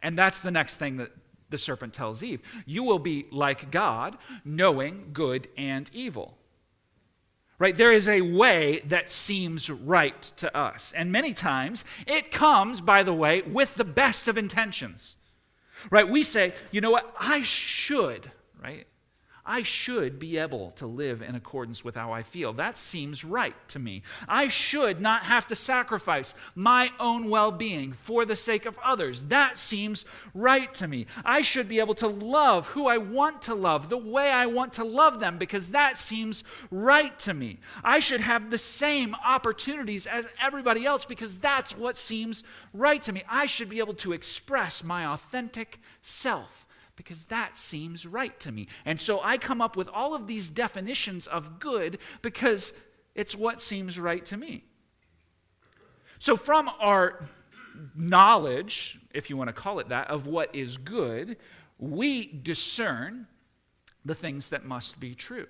And 0.00 0.16
that's 0.16 0.38
the 0.40 0.52
next 0.52 0.76
thing 0.76 0.98
that 0.98 1.10
the 1.50 1.58
serpent 1.58 1.94
tells 1.94 2.22
Eve. 2.22 2.42
You 2.64 2.84
will 2.84 3.00
be 3.00 3.26
like 3.32 3.72
God, 3.72 4.16
knowing 4.44 5.10
good 5.12 5.48
and 5.56 5.90
evil. 5.92 6.38
Right? 7.58 7.74
There 7.74 7.90
is 7.90 8.06
a 8.06 8.20
way 8.20 8.82
that 8.84 9.10
seems 9.10 9.68
right 9.68 10.22
to 10.36 10.56
us. 10.56 10.92
And 10.92 11.10
many 11.10 11.34
times 11.34 11.84
it 12.06 12.30
comes, 12.30 12.80
by 12.80 13.02
the 13.02 13.12
way, 13.12 13.42
with 13.42 13.74
the 13.74 13.84
best 13.84 14.28
of 14.28 14.38
intentions. 14.38 15.16
Right? 15.90 16.08
We 16.08 16.22
say, 16.22 16.52
you 16.70 16.80
know 16.80 16.92
what? 16.92 17.12
I 17.18 17.42
should, 17.42 18.30
right? 18.62 18.86
I 19.46 19.62
should 19.62 20.18
be 20.18 20.38
able 20.38 20.72
to 20.72 20.86
live 20.86 21.22
in 21.22 21.36
accordance 21.36 21.84
with 21.84 21.94
how 21.94 22.12
I 22.12 22.22
feel. 22.22 22.52
That 22.52 22.76
seems 22.76 23.24
right 23.24 23.54
to 23.68 23.78
me. 23.78 24.02
I 24.28 24.48
should 24.48 25.00
not 25.00 25.22
have 25.22 25.46
to 25.46 25.54
sacrifice 25.54 26.34
my 26.54 26.90
own 26.98 27.30
well 27.30 27.52
being 27.52 27.92
for 27.92 28.24
the 28.24 28.36
sake 28.36 28.66
of 28.66 28.78
others. 28.84 29.24
That 29.24 29.56
seems 29.56 30.04
right 30.34 30.72
to 30.74 30.88
me. 30.88 31.06
I 31.24 31.42
should 31.42 31.68
be 31.68 31.78
able 31.78 31.94
to 31.94 32.08
love 32.08 32.68
who 32.68 32.88
I 32.88 32.98
want 32.98 33.40
to 33.42 33.54
love 33.54 33.88
the 33.88 33.96
way 33.96 34.30
I 34.30 34.46
want 34.46 34.72
to 34.74 34.84
love 34.84 35.20
them 35.20 35.38
because 35.38 35.70
that 35.70 35.96
seems 35.96 36.42
right 36.70 37.16
to 37.20 37.32
me. 37.32 37.60
I 37.84 38.00
should 38.00 38.20
have 38.20 38.50
the 38.50 38.58
same 38.58 39.14
opportunities 39.24 40.06
as 40.06 40.28
everybody 40.40 40.84
else 40.84 41.04
because 41.04 41.38
that's 41.38 41.76
what 41.76 41.96
seems 41.96 42.42
right 42.72 43.00
to 43.02 43.12
me. 43.12 43.22
I 43.30 43.46
should 43.46 43.70
be 43.70 43.78
able 43.78 43.94
to 43.94 44.12
express 44.12 44.82
my 44.82 45.06
authentic 45.06 45.78
self 46.02 46.65
because 46.96 47.26
that 47.26 47.56
seems 47.56 48.06
right 48.06 48.38
to 48.40 48.50
me. 48.50 48.68
And 48.84 49.00
so 49.00 49.20
I 49.22 49.38
come 49.38 49.60
up 49.60 49.76
with 49.76 49.88
all 49.88 50.14
of 50.14 50.26
these 50.26 50.48
definitions 50.50 51.26
of 51.26 51.58
good 51.58 51.98
because 52.22 52.78
it's 53.14 53.36
what 53.36 53.60
seems 53.60 53.98
right 53.98 54.24
to 54.26 54.36
me. 54.36 54.64
So, 56.18 56.36
from 56.36 56.70
our 56.80 57.28
knowledge, 57.94 58.98
if 59.12 59.28
you 59.28 59.36
want 59.36 59.48
to 59.48 59.52
call 59.52 59.78
it 59.78 59.90
that, 59.90 60.08
of 60.08 60.26
what 60.26 60.54
is 60.54 60.76
good, 60.76 61.36
we 61.78 62.26
discern 62.26 63.26
the 64.04 64.14
things 64.14 64.50
that 64.50 64.64
must 64.64 64.98
be 64.98 65.14
true. 65.14 65.46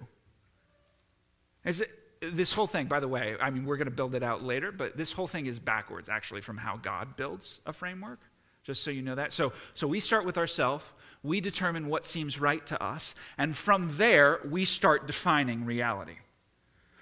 Is 1.64 1.82
it, 1.82 1.90
this 2.20 2.52
whole 2.52 2.66
thing, 2.66 2.86
by 2.86 3.00
the 3.00 3.08
way, 3.08 3.36
I 3.40 3.50
mean, 3.50 3.64
we're 3.64 3.76
going 3.76 3.86
to 3.86 3.94
build 3.94 4.14
it 4.14 4.22
out 4.22 4.42
later, 4.42 4.72
but 4.72 4.96
this 4.96 5.12
whole 5.12 5.26
thing 5.26 5.46
is 5.46 5.58
backwards, 5.58 6.08
actually, 6.08 6.40
from 6.40 6.56
how 6.56 6.76
God 6.76 7.16
builds 7.16 7.60
a 7.66 7.72
framework, 7.72 8.20
just 8.64 8.82
so 8.82 8.90
you 8.90 9.02
know 9.02 9.14
that. 9.14 9.32
So, 9.32 9.52
so 9.74 9.86
we 9.86 10.00
start 10.00 10.24
with 10.24 10.38
ourselves 10.38 10.92
we 11.26 11.40
determine 11.40 11.88
what 11.88 12.04
seems 12.04 12.40
right 12.40 12.64
to 12.66 12.82
us, 12.82 13.14
and 13.36 13.56
from 13.56 13.96
there, 13.96 14.40
we 14.48 14.64
start 14.64 15.06
defining 15.06 15.64
reality. 15.64 16.16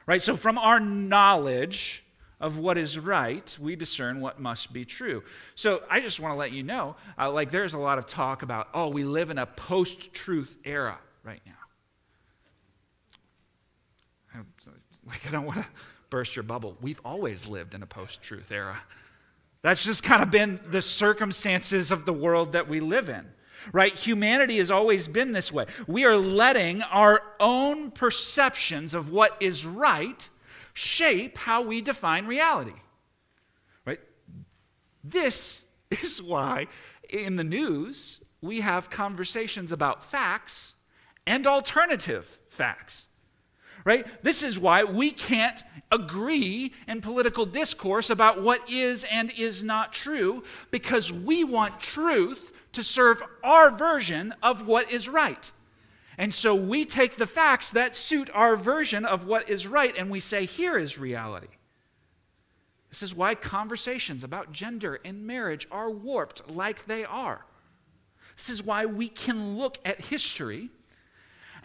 Right? 0.07 0.23
So, 0.23 0.37
from 0.37 0.59
our 0.59 0.81
knowledge 0.81 2.05
of 2.41 2.59
what 2.59 2.77
is 2.77 2.99
right, 2.99 3.57
we 3.61 3.77
discern 3.77 4.21
what 4.21 4.41
must 4.41 4.73
be 4.73 4.85
true. 4.85 5.23
So, 5.55 5.83
I 5.91 6.01
just 6.01 6.21
want 6.21 6.33
to 6.33 6.39
let 6.39 6.53
you 6.53 6.63
know 6.63 6.97
uh, 7.19 7.31
like, 7.31 7.51
there's 7.51 7.75
a 7.75 7.79
lot 7.79 7.99
of 7.99 8.07
talk 8.07 8.43
about, 8.43 8.69
oh, 8.75 8.89
we 8.89 9.05
live 9.05 9.31
in 9.31 9.39
a 9.39 9.47
post 9.47 10.13
truth 10.13 10.59
era 10.65 10.99
right 11.23 11.41
now. 11.47 11.53
Like, 15.07 15.27
I 15.27 15.31
don't 15.31 15.45
want 15.45 15.61
to 15.61 15.67
burst 16.11 16.37
your 16.37 16.43
bubble. 16.43 16.77
We've 16.81 17.01
always 17.05 17.49
lived 17.49 17.75
in 17.75 17.83
a 17.83 17.87
post 17.87 18.23
truth 18.23 18.51
era. 18.51 18.79
That's 19.63 19.85
just 19.85 20.03
kind 20.03 20.23
of 20.23 20.31
been 20.31 20.61
the 20.67 20.83
circumstances 20.83 21.91
of 21.91 22.05
the 22.05 22.13
world 22.13 22.53
that 22.53 22.69
we 22.69 22.81
live 22.81 23.09
in 23.09 23.27
right? 23.73 23.95
Humanity 23.95 24.59
has 24.59 24.71
always 24.71 25.09
been 25.09 25.33
this 25.33 25.53
way. 25.53 25.67
We 25.87 26.05
are 26.05 26.17
letting 26.17 26.83
our 26.83 27.23
own 27.41 27.91
perceptions 27.91 28.95
of 28.95 29.11
what 29.11 29.37
is 29.41 29.65
right 29.67 30.29
shape 30.75 31.39
how 31.39 31.63
we 31.63 31.81
define 31.81 32.27
reality, 32.27 32.75
right? 33.87 34.01
This 35.03 35.67
is 35.91 36.21
why 36.21 36.67
in 37.09 37.37
the 37.37 37.45
news 37.45 38.25
we 38.41 38.61
have 38.61 38.91
conversations 38.91 39.73
about 39.73 40.05
facts 40.05 40.75
and 41.27 41.47
alternative 41.47 42.41
facts. 42.49 43.07
Right? 43.85 44.07
This 44.23 44.43
is 44.43 44.59
why 44.59 44.85
we 44.85 45.11
can't 45.11 45.63
agree 45.93 46.73
in 46.89 47.03
political 47.03 47.45
discourse 47.45 48.09
about 48.09 48.41
what 48.43 48.71
is 48.71 49.05
and 49.05 49.31
is 49.37 49.63
not 49.63 49.93
true 49.93 50.43
because 50.71 51.13
we 51.13 51.45
want 51.45 51.79
truth 51.81 52.54
to 52.75 52.85
serve 52.85 53.23
our 53.43 53.71
version 53.71 54.35
of 54.43 54.67
what 54.67 54.91
is 54.91 55.09
right. 55.09 55.51
And 56.17 56.33
so 56.33 56.55
we 56.55 56.85
take 56.85 57.17
the 57.17 57.27
facts 57.27 57.71
that 57.71 57.97
suit 57.97 58.31
our 58.33 58.57
version 58.57 59.05
of 59.05 59.27
what 59.27 59.49
is 59.49 59.67
right 59.67 59.95
and 59.97 60.11
we 60.11 60.21
say, 60.21 60.45
here 60.45 60.77
is 60.77 60.99
reality. 60.99 61.49
This 62.91 63.03
is 63.03 63.15
why 63.15 63.35
conversations 63.35 64.23
about 64.23 64.53
gender 64.53 65.01
and 65.05 65.27
marriage 65.27 65.67
are 65.73 65.91
warped 65.91 66.49
like 66.49 66.85
they 66.85 67.05
are. 67.05 67.45
This 68.37 68.49
is 68.49 68.63
why 68.63 68.87
we 68.87 69.09
can 69.09 69.57
look 69.57 69.79
at 69.85 70.01
history 70.03 70.71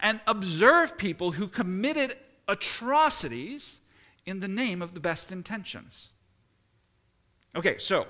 and 0.00 0.20
observe 0.26 0.98
people 0.98 1.32
who 1.32 1.46
committed 1.46 2.16
atrocities 2.48 3.80
in 4.26 4.40
the 4.40 4.48
name 4.48 4.82
of 4.82 4.94
the 4.94 5.00
best 5.00 5.30
intentions. 5.30 6.08
Okay, 7.54 7.78
so 7.78 8.06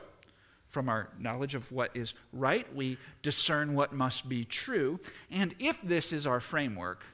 from 0.71 0.89
our 0.89 1.11
knowledge 1.19 1.55
of 1.55 1.71
what 1.73 1.91
is 1.95 2.15
right, 2.33 2.73
we 2.75 2.97
discern 3.23 3.75
what 3.75 3.93
must 3.93 4.29
be 4.29 4.45
true. 4.45 4.99
And 5.31 5.55
if 5.59 5.81
this 5.83 6.13
is 6.13 6.27
our 6.27 6.41
framework, 6.41 7.05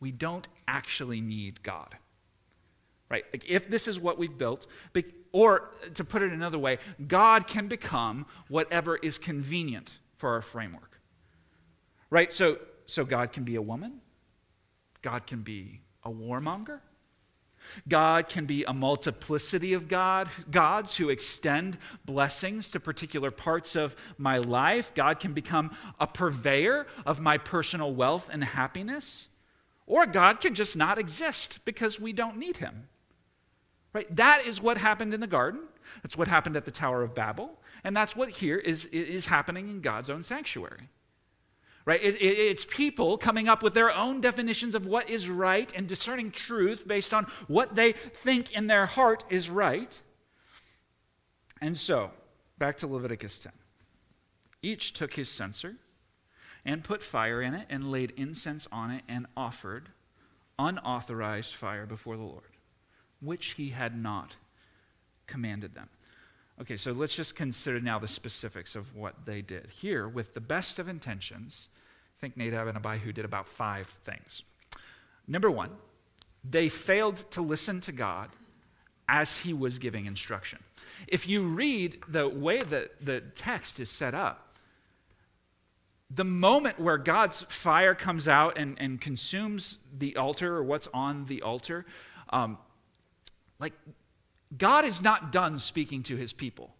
we 0.00 0.10
don't 0.10 0.48
actually 0.66 1.20
need 1.20 1.62
God. 1.62 1.94
Right? 3.08 3.24
Like 3.32 3.44
if 3.46 3.68
this 3.68 3.86
is 3.86 4.00
what 4.00 4.18
we've 4.18 4.36
built, 4.36 4.66
or 5.32 5.70
to 5.94 6.04
put 6.04 6.22
it 6.22 6.32
another 6.32 6.58
way, 6.58 6.78
God 7.06 7.46
can 7.46 7.68
become 7.68 8.26
whatever 8.48 8.96
is 8.96 9.18
convenient 9.18 9.98
for 10.16 10.30
our 10.30 10.42
framework. 10.42 10.98
Right? 12.10 12.32
So, 12.32 12.58
so 12.86 13.04
God 13.04 13.32
can 13.32 13.44
be 13.44 13.54
a 13.54 13.62
woman, 13.62 14.00
God 15.02 15.26
can 15.26 15.42
be 15.42 15.80
a 16.04 16.10
warmonger. 16.10 16.80
God 17.88 18.28
can 18.28 18.46
be 18.46 18.64
a 18.64 18.72
multiplicity 18.72 19.72
of 19.72 19.88
God, 19.88 20.28
gods 20.50 20.96
who 20.96 21.10
extend 21.10 21.78
blessings 22.04 22.70
to 22.70 22.80
particular 22.80 23.30
parts 23.30 23.76
of 23.76 23.96
my 24.18 24.38
life. 24.38 24.94
God 24.94 25.20
can 25.20 25.32
become 25.32 25.74
a 25.98 26.06
purveyor 26.06 26.86
of 27.04 27.20
my 27.20 27.38
personal 27.38 27.92
wealth 27.94 28.28
and 28.32 28.44
happiness. 28.44 29.28
Or 29.86 30.06
God 30.06 30.40
can 30.40 30.54
just 30.54 30.76
not 30.76 30.98
exist 30.98 31.64
because 31.64 32.00
we 32.00 32.12
don't 32.12 32.36
need 32.36 32.58
him. 32.58 32.88
Right? 33.92 34.14
That 34.14 34.46
is 34.46 34.62
what 34.62 34.78
happened 34.78 35.12
in 35.12 35.20
the 35.20 35.26
garden. 35.26 35.62
That's 36.02 36.16
what 36.16 36.28
happened 36.28 36.56
at 36.56 36.64
the 36.64 36.70
Tower 36.70 37.02
of 37.02 37.14
Babel. 37.14 37.58
And 37.84 37.96
that's 37.96 38.16
what 38.16 38.30
here 38.30 38.58
is, 38.58 38.86
is 38.86 39.26
happening 39.26 39.68
in 39.68 39.80
God's 39.80 40.08
own 40.08 40.22
sanctuary. 40.22 40.88
Right? 41.84 42.02
It, 42.02 42.14
it, 42.16 42.38
it's 42.38 42.64
people 42.64 43.18
coming 43.18 43.48
up 43.48 43.62
with 43.62 43.74
their 43.74 43.90
own 43.92 44.20
definitions 44.20 44.74
of 44.74 44.86
what 44.86 45.10
is 45.10 45.28
right 45.28 45.72
and 45.74 45.86
discerning 45.86 46.30
truth 46.30 46.86
based 46.86 47.12
on 47.12 47.26
what 47.48 47.74
they 47.74 47.92
think 47.92 48.52
in 48.52 48.68
their 48.68 48.86
heart 48.86 49.24
is 49.28 49.50
right. 49.50 50.00
And 51.60 51.76
so, 51.76 52.10
back 52.58 52.76
to 52.78 52.86
Leviticus 52.86 53.38
10. 53.40 53.52
Each 54.62 54.92
took 54.92 55.14
his 55.14 55.28
censer 55.28 55.76
and 56.64 56.84
put 56.84 57.02
fire 57.02 57.42
in 57.42 57.54
it 57.54 57.66
and 57.68 57.90
laid 57.90 58.12
incense 58.16 58.68
on 58.70 58.90
it 58.92 59.02
and 59.08 59.26
offered 59.36 59.88
unauthorized 60.58 61.54
fire 61.54 61.86
before 61.86 62.16
the 62.16 62.22
Lord, 62.22 62.56
which 63.20 63.52
he 63.52 63.70
had 63.70 63.96
not 64.00 64.36
commanded 65.26 65.74
them. 65.74 65.88
Okay, 66.62 66.76
so 66.76 66.92
let's 66.92 67.16
just 67.16 67.34
consider 67.34 67.80
now 67.80 67.98
the 67.98 68.06
specifics 68.06 68.76
of 68.76 68.94
what 68.94 69.26
they 69.26 69.42
did. 69.42 69.68
Here, 69.80 70.06
with 70.06 70.32
the 70.32 70.40
best 70.40 70.78
of 70.78 70.86
intentions, 70.86 71.66
I 72.16 72.20
think 72.20 72.36
Nadab 72.36 72.68
and 72.68 72.76
Abihu 72.76 73.12
did 73.12 73.24
about 73.24 73.48
five 73.48 73.88
things. 73.88 74.44
Number 75.26 75.50
one, 75.50 75.70
they 76.48 76.68
failed 76.68 77.16
to 77.32 77.42
listen 77.42 77.80
to 77.80 77.90
God 77.90 78.28
as 79.08 79.38
he 79.38 79.52
was 79.52 79.80
giving 79.80 80.06
instruction. 80.06 80.60
If 81.08 81.26
you 81.26 81.42
read 81.42 81.98
the 82.06 82.28
way 82.28 82.62
that 82.62 83.04
the 83.04 83.22
text 83.22 83.80
is 83.80 83.90
set 83.90 84.14
up, 84.14 84.54
the 86.14 86.24
moment 86.24 86.78
where 86.78 86.96
God's 86.96 87.42
fire 87.42 87.96
comes 87.96 88.28
out 88.28 88.56
and, 88.56 88.76
and 88.78 89.00
consumes 89.00 89.80
the 89.92 90.14
altar 90.16 90.54
or 90.58 90.62
what's 90.62 90.86
on 90.94 91.24
the 91.24 91.42
altar, 91.42 91.86
um, 92.30 92.56
like 93.58 93.72
God 94.56 94.84
is 94.84 95.02
not 95.02 95.32
done 95.32 95.58
speaking 95.58 96.02
to 96.04 96.16
his 96.16 96.32
people. 96.32 96.74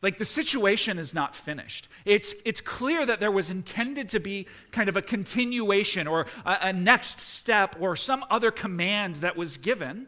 Like 0.00 0.18
the 0.18 0.24
situation 0.24 0.98
is 0.98 1.12
not 1.12 1.34
finished. 1.34 1.88
It's, 2.04 2.34
it's 2.44 2.60
clear 2.60 3.04
that 3.04 3.18
there 3.18 3.32
was 3.32 3.50
intended 3.50 4.08
to 4.10 4.20
be 4.20 4.46
kind 4.70 4.88
of 4.88 4.96
a 4.96 5.02
continuation 5.02 6.06
or 6.06 6.26
a, 6.44 6.58
a 6.62 6.72
next 6.72 7.20
step 7.20 7.74
or 7.80 7.96
some 7.96 8.24
other 8.30 8.52
command 8.52 9.16
that 9.16 9.36
was 9.36 9.56
given. 9.56 10.06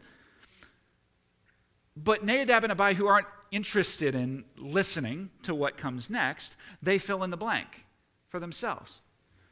But 1.97 2.23
Nadab 2.23 2.63
and 2.63 2.71
Abihu 2.71 3.05
aren't 3.05 3.27
interested 3.51 4.15
in 4.15 4.45
listening 4.57 5.29
to 5.43 5.53
what 5.53 5.75
comes 5.75 6.09
next. 6.09 6.55
They 6.81 6.97
fill 6.97 7.21
in 7.23 7.31
the 7.31 7.37
blank 7.37 7.85
for 8.29 8.39
themselves. 8.39 9.01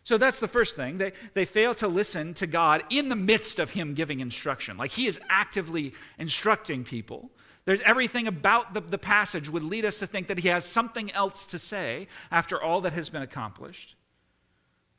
So 0.05 0.17
that's 0.17 0.39
the 0.39 0.47
first 0.47 0.77
thing. 0.77 0.97
They, 0.97 1.12
they 1.33 1.43
fail 1.43 1.73
to 1.75 1.88
listen 1.88 2.33
to 2.35 2.47
God 2.47 2.83
in 2.89 3.09
the 3.09 3.15
midst 3.15 3.59
of 3.59 3.71
Him 3.71 3.93
giving 3.93 4.21
instruction. 4.21 4.77
Like 4.77 4.91
He 4.91 5.05
is 5.05 5.19
actively 5.29 5.93
instructing 6.17 6.85
people. 6.85 7.29
There's 7.69 7.82
everything 7.82 8.25
about 8.25 8.73
the, 8.73 8.82
the 8.82 8.97
passage 8.97 9.47
would 9.47 9.62
lead 9.62 9.86
us 9.86 9.99
to 9.99 10.08
think 10.08 10.25
that 10.25 10.39
he 10.39 10.47
has 10.47 10.65
something 10.65 11.12
else 11.12 11.45
to 11.45 11.60
say 11.60 12.08
after 12.32 12.60
all 12.60 12.82
that 12.82 12.93
has 12.93 13.12
been 13.12 13.21
accomplished. 13.21 13.95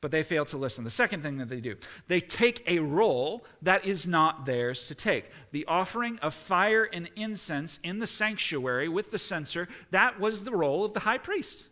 But 0.00 0.12
they 0.12 0.22
fail 0.22 0.44
to 0.44 0.56
listen. 0.56 0.84
The 0.84 0.90
second 0.92 1.24
thing 1.24 1.38
that 1.38 1.48
they 1.48 1.58
do, 1.58 1.74
they 2.06 2.20
take 2.20 2.62
a 2.68 2.78
role 2.78 3.44
that 3.60 3.84
is 3.84 4.06
not 4.06 4.46
theirs 4.46 4.86
to 4.86 4.94
take. 4.94 5.32
The 5.50 5.66
offering 5.66 6.20
of 6.20 6.32
fire 6.32 6.84
and 6.84 7.10
incense 7.16 7.80
in 7.82 7.98
the 7.98 8.06
sanctuary 8.06 8.88
with 8.88 9.10
the 9.10 9.18
censer, 9.18 9.66
that 9.90 10.20
was 10.20 10.44
the 10.44 10.54
role 10.54 10.84
of 10.84 10.92
the 10.92 11.00
high 11.00 11.18
priest. 11.18 11.66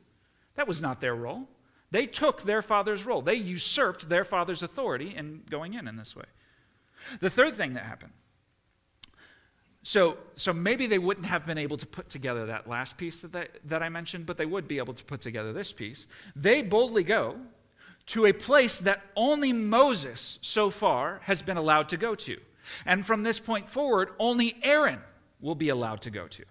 That 0.56 0.66
was 0.66 0.82
not 0.82 1.00
their 1.00 1.14
role. 1.14 1.46
They 1.92 2.06
took 2.06 2.42
their 2.42 2.60
father's 2.60 3.06
role. 3.06 3.22
They 3.22 3.36
usurped 3.36 4.08
their 4.08 4.24
father's 4.24 4.64
authority 4.64 5.14
in 5.14 5.44
going 5.48 5.74
in 5.74 5.86
in 5.86 5.94
this 5.94 6.16
way. 6.16 6.26
The 7.20 7.30
third 7.30 7.54
thing 7.54 7.74
that 7.74 7.84
happened 7.84 8.14
so, 9.88 10.18
so 10.34 10.52
maybe 10.52 10.86
they 10.86 10.98
wouldn't 10.98 11.24
have 11.24 11.46
been 11.46 11.56
able 11.56 11.78
to 11.78 11.86
put 11.86 12.10
together 12.10 12.44
that 12.44 12.68
last 12.68 12.98
piece 12.98 13.20
that, 13.22 13.32
they, 13.32 13.48
that 13.64 13.82
I 13.82 13.88
mentioned, 13.88 14.26
but 14.26 14.36
they 14.36 14.44
would 14.44 14.68
be 14.68 14.76
able 14.76 14.92
to 14.92 15.02
put 15.02 15.22
together 15.22 15.50
this 15.54 15.72
piece. 15.72 16.06
They 16.36 16.60
boldly 16.60 17.04
go 17.04 17.36
to 18.08 18.26
a 18.26 18.34
place 18.34 18.80
that 18.80 19.00
only 19.16 19.50
Moses 19.50 20.38
so 20.42 20.68
far 20.68 21.22
has 21.22 21.40
been 21.40 21.56
allowed 21.56 21.88
to 21.88 21.96
go 21.96 22.14
to. 22.16 22.38
And 22.84 23.06
from 23.06 23.22
this 23.22 23.40
point 23.40 23.66
forward, 23.66 24.10
only 24.18 24.58
Aaron 24.62 24.98
will 25.40 25.54
be 25.54 25.70
allowed 25.70 26.02
to 26.02 26.10
go 26.10 26.28
to. 26.28 26.44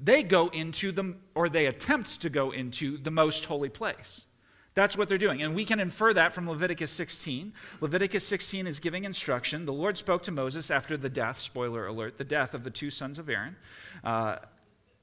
They 0.00 0.22
go 0.22 0.46
into 0.46 0.92
the, 0.92 1.16
or 1.34 1.48
they 1.48 1.66
attempt 1.66 2.20
to 2.20 2.30
go 2.30 2.52
into 2.52 2.96
the 2.96 3.10
most 3.10 3.46
holy 3.46 3.70
place. 3.70 4.24
That's 4.74 4.96
what 4.96 5.08
they're 5.08 5.18
doing. 5.18 5.42
And 5.42 5.54
we 5.54 5.64
can 5.64 5.80
infer 5.80 6.14
that 6.14 6.32
from 6.32 6.48
Leviticus 6.48 6.90
16. 6.90 7.52
Leviticus 7.80 8.26
16 8.26 8.66
is 8.66 8.80
giving 8.80 9.04
instruction. 9.04 9.66
The 9.66 9.72
Lord 9.72 9.98
spoke 9.98 10.22
to 10.22 10.32
Moses 10.32 10.70
after 10.70 10.96
the 10.96 11.10
death, 11.10 11.38
spoiler 11.38 11.86
alert, 11.86 12.16
the 12.16 12.24
death 12.24 12.54
of 12.54 12.64
the 12.64 12.70
two 12.70 12.90
sons 12.90 13.18
of 13.18 13.28
Aaron. 13.28 13.56
Uh, 14.02 14.36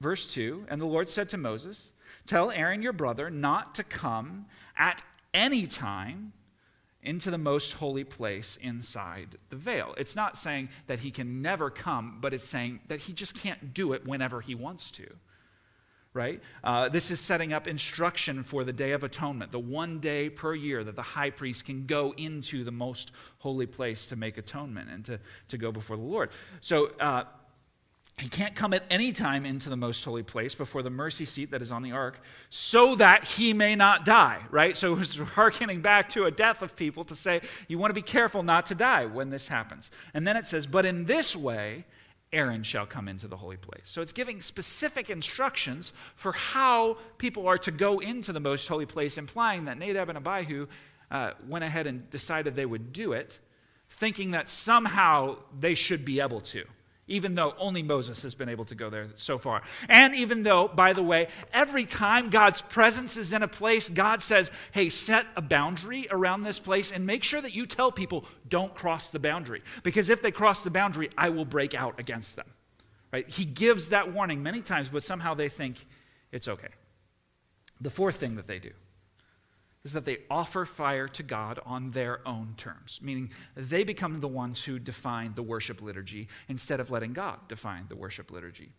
verse 0.02 0.26
2 0.26 0.66
And 0.70 0.82
the 0.82 0.86
Lord 0.86 1.08
said 1.08 1.30
to 1.30 1.38
Moses, 1.38 1.92
Tell 2.26 2.50
Aaron 2.50 2.82
your 2.82 2.94
brother 2.94 3.30
not 3.30 3.76
to 3.76 3.84
come 3.84 4.48
at 4.78 5.04
any 5.34 5.68
time 5.68 6.34
into 7.04 7.32
the 7.32 7.38
most 7.38 7.74
holy 7.74 8.04
place 8.04 8.58
inside 8.62 9.38
the 9.50 9.56
veil. 9.56 9.94
It's 9.98 10.16
not 10.16 10.38
saying 10.38 10.70
that 10.88 11.00
he 11.00 11.12
can 11.12 11.42
never 11.42 11.70
come, 11.70 12.18
but 12.20 12.34
it's 12.34 12.44
saying 12.44 12.82
that 12.88 13.02
he 13.02 13.14
just 13.14 13.36
can't 13.36 13.74
do 13.74 13.94
it 13.94 14.06
whenever 14.06 14.42
he 14.42 14.56
wants 14.56 14.92
to 14.92 15.08
right? 16.14 16.42
Uh, 16.64 16.90
this 16.90 17.12
is 17.12 17.20
setting 17.20 17.54
up 17.54 17.68
instruction 17.68 18.44
for 18.44 18.64
the 18.64 18.74
Day 18.74 18.92
of 18.92 19.04
Atonement, 19.04 19.52
the 19.52 19.60
one 19.60 20.00
day 20.00 20.30
per 20.30 20.56
year 20.56 20.84
that 20.84 20.96
the 20.96 21.02
high 21.02 21.30
priest 21.30 21.66
can 21.66 21.86
go 21.86 22.14
into 22.18 22.64
the 22.64 22.72
most 22.72 23.12
holy 23.40 23.68
place 23.68 24.08
to 24.08 24.16
make 24.16 24.38
atonement 24.38 24.90
and 24.90 25.06
to, 25.06 25.20
to 25.50 25.58
go 25.58 25.72
before 25.72 25.98
the 25.98 26.04
Lord. 26.04 26.32
So, 26.62 26.92
uh, 27.00 27.26
he 28.18 28.28
can't 28.28 28.56
come 28.56 28.74
at 28.74 28.84
any 28.90 29.12
time 29.14 29.46
into 29.46 29.70
the 29.70 29.78
most 29.78 30.04
holy 30.04 30.24
place 30.24 30.54
before 30.54 30.84
the 30.84 30.90
mercy 30.90 31.26
seat 31.26 31.52
that 31.52 31.62
is 31.62 31.72
on 31.72 31.84
the 31.84 31.92
ark 31.92 32.20
so 32.50 32.96
that 32.96 33.24
he 33.24 33.54
may 33.54 33.76
not 33.76 34.04
die, 34.04 34.42
right? 34.52 34.76
So 34.76 34.98
it's 35.00 35.18
hearkening 35.36 35.82
back 35.82 36.10
to 36.10 36.26
a 36.26 36.32
death 36.32 36.62
of 36.62 36.76
people 36.76 37.04
to 37.06 37.16
say, 37.16 37.42
you 37.68 37.78
want 37.78 37.92
to 37.92 37.96
be 37.96 38.02
careful 38.02 38.44
not 38.44 38.66
to 38.68 38.76
die 38.76 39.06
when 39.06 39.30
this 39.30 39.48
happens. 39.48 39.90
And 40.14 40.28
then 40.28 40.36
it 40.36 40.46
says, 40.46 40.68
but 40.68 40.86
in 40.86 41.06
this 41.06 41.36
way, 41.36 41.86
Aaron 42.32 42.64
shall 42.64 42.86
come 42.86 43.08
into 43.08 43.28
the 43.28 43.38
holy 43.38 43.58
place. 43.58 43.84
So 43.86 44.02
it's 44.02 44.14
giving 44.14 44.42
specific 44.42 45.10
instructions 45.10 45.94
for 46.16 46.32
how 46.32 46.98
people 47.18 47.48
are 47.48 47.58
to 47.60 47.72
go 47.72 48.00
into 48.00 48.32
the 48.32 48.40
most 48.40 48.68
holy 48.68 48.86
place, 48.86 49.18
implying 49.18 49.66
that 49.66 49.78
Nadab 49.78 50.10
and 50.10 50.18
Abihu 50.18 50.68
uh, 51.10 51.32
went 51.48 51.66
ahead 51.66 51.88
and 51.88 52.10
decided 52.10 52.56
they 52.56 52.66
would 52.66 52.94
do 52.94 53.14
it, 53.14 53.40
thinking 53.90 54.32
that 54.32 54.48
somehow 54.48 55.38
they 55.60 55.74
should 55.74 56.06
be 56.06 56.20
able 56.20 56.42
to 56.42 56.66
even 57.10 57.36
though 57.36 57.54
only 57.58 57.84
Moses 57.84 58.22
has 58.24 58.36
been 58.36 58.48
able 58.48 58.64
to 58.66 58.76
go 58.76 58.90
there 58.90 59.08
so 59.16 59.38
far. 59.38 59.62
And 59.90 60.16
even 60.16 60.44
though, 60.44 60.70
by 60.70 60.94
the 60.94 61.04
way, 61.04 61.28
every 61.52 61.86
time 61.86 62.30
God's 62.30 62.62
presence 62.62 63.18
is 63.18 63.34
in 63.34 63.44
a 63.44 63.48
place, 63.48 63.90
God 63.90 64.22
says, 64.22 64.52
hey, 64.72 64.88
set 64.88 65.26
a 65.36 65.42
boundary 65.42 66.08
around 66.10 66.44
this 66.44 66.60
place 66.60 66.92
and 66.92 67.06
make 67.06 67.24
sure 67.24 67.42
that 67.42 67.54
you 67.54 67.66
tell 67.66 67.92
people, 67.92 68.26
don't 68.48 68.74
cross 68.74 69.10
the 69.10 69.20
boundary. 69.20 69.62
Because 69.84 70.10
if 70.10 70.22
they 70.22 70.32
cross 70.32 70.64
the 70.64 70.70
boundary, 70.70 71.10
I 71.18 71.30
will 71.30 71.46
break 71.46 71.74
out 71.74 72.00
against 72.00 72.36
them. 72.36 72.48
Right? 73.12 73.28
He 73.28 73.44
gives 73.44 73.90
that 73.90 74.14
warning 74.14 74.44
many 74.44 74.62
times, 74.62 74.88
but 74.88 75.04
somehow 75.04 75.34
they 75.34 75.50
think 75.50 75.86
it's 76.32 76.48
okay. 76.48 76.70
The 77.82 77.90
fourth 77.90 78.18
thing 78.18 78.36
that 78.36 78.46
they 78.46 78.60
do 78.60 78.72
is 79.90 79.94
that 79.94 80.06
they 80.06 80.20
offer 80.30 80.66
fire 80.66 81.08
to 81.08 81.24
God 81.24 81.60
on 81.66 81.92
their 81.92 82.20
own 82.28 82.54
terms, 82.58 83.00
meaning 83.02 83.32
they 83.56 83.84
become 83.84 84.20
the 84.20 84.28
ones 84.28 84.64
who 84.66 84.78
define 84.78 85.34
the 85.34 85.42
worship 85.42 85.82
liturgy 85.82 86.28
instead 86.48 86.80
of 86.80 86.92
letting 86.92 87.12
God 87.12 87.40
define 87.48 87.86
the 87.90 87.96
worship 87.96 88.30
liturgy. 88.30 88.70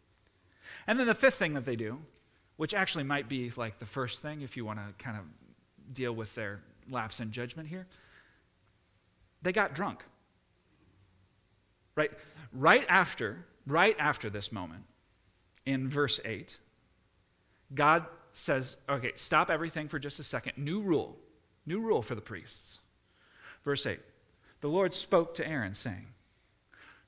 And 0.87 1.01
then 1.01 1.09
the 1.09 1.14
fifth 1.16 1.35
thing 1.35 1.55
that 1.55 1.64
they 1.64 1.75
do, 1.75 1.99
which 2.57 2.75
actually 2.75 3.03
might 3.03 3.29
be 3.29 3.51
like 3.57 3.79
the 3.79 3.87
first 3.87 4.23
thing 4.23 4.42
if 4.42 4.57
you 4.57 4.64
want 4.64 4.79
to 4.79 5.05
kind 5.05 5.16
of 5.16 5.25
deal 5.92 6.12
with 6.12 6.33
their 6.37 6.61
lapse 6.88 7.18
in 7.18 7.33
judgment 7.33 7.68
here, 7.68 7.88
they 9.42 9.51
got 9.51 9.75
drunk. 9.75 10.05
Right? 11.96 12.12
Right 12.53 12.87
after, 12.88 13.46
right 13.66 13.96
after 13.99 14.31
this 14.31 14.53
moment, 14.53 14.85
in 15.66 15.88
verse 15.88 16.20
8, 16.25 16.57
God 17.75 18.07
says, 18.33 18.77
okay, 18.88 19.12
stop 19.14 19.51
everything 19.51 19.88
for 19.88 19.99
just 19.99 20.21
a 20.21 20.25
second. 20.25 20.57
New 20.57 20.81
rule. 20.81 21.19
New 21.66 21.81
rule 21.81 22.03
for 22.03 22.14
the 22.14 22.21
priests. 22.21 22.81
Verse 23.64 23.87
8 23.87 24.01
The 24.61 24.69
Lord 24.69 24.95
spoke 24.95 25.35
to 25.35 25.47
Aaron, 25.47 25.75
saying, 25.75 26.07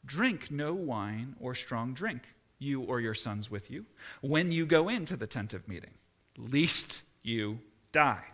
Drink 0.05 0.51
no 0.51 0.75
wine 0.75 1.37
or 1.41 1.55
strong 1.55 1.95
drink, 1.95 2.35
you 2.59 2.83
or 2.83 3.01
your 3.01 3.15
sons 3.15 3.51
with 3.51 3.71
you, 3.71 3.87
when 4.21 4.53
you 4.53 4.67
go 4.67 4.89
into 4.89 5.17
the 5.17 5.27
tent 5.27 5.55
of 5.55 5.69
meeting, 5.69 5.95
lest 6.37 7.03
you 7.23 7.59
die. 7.93 8.25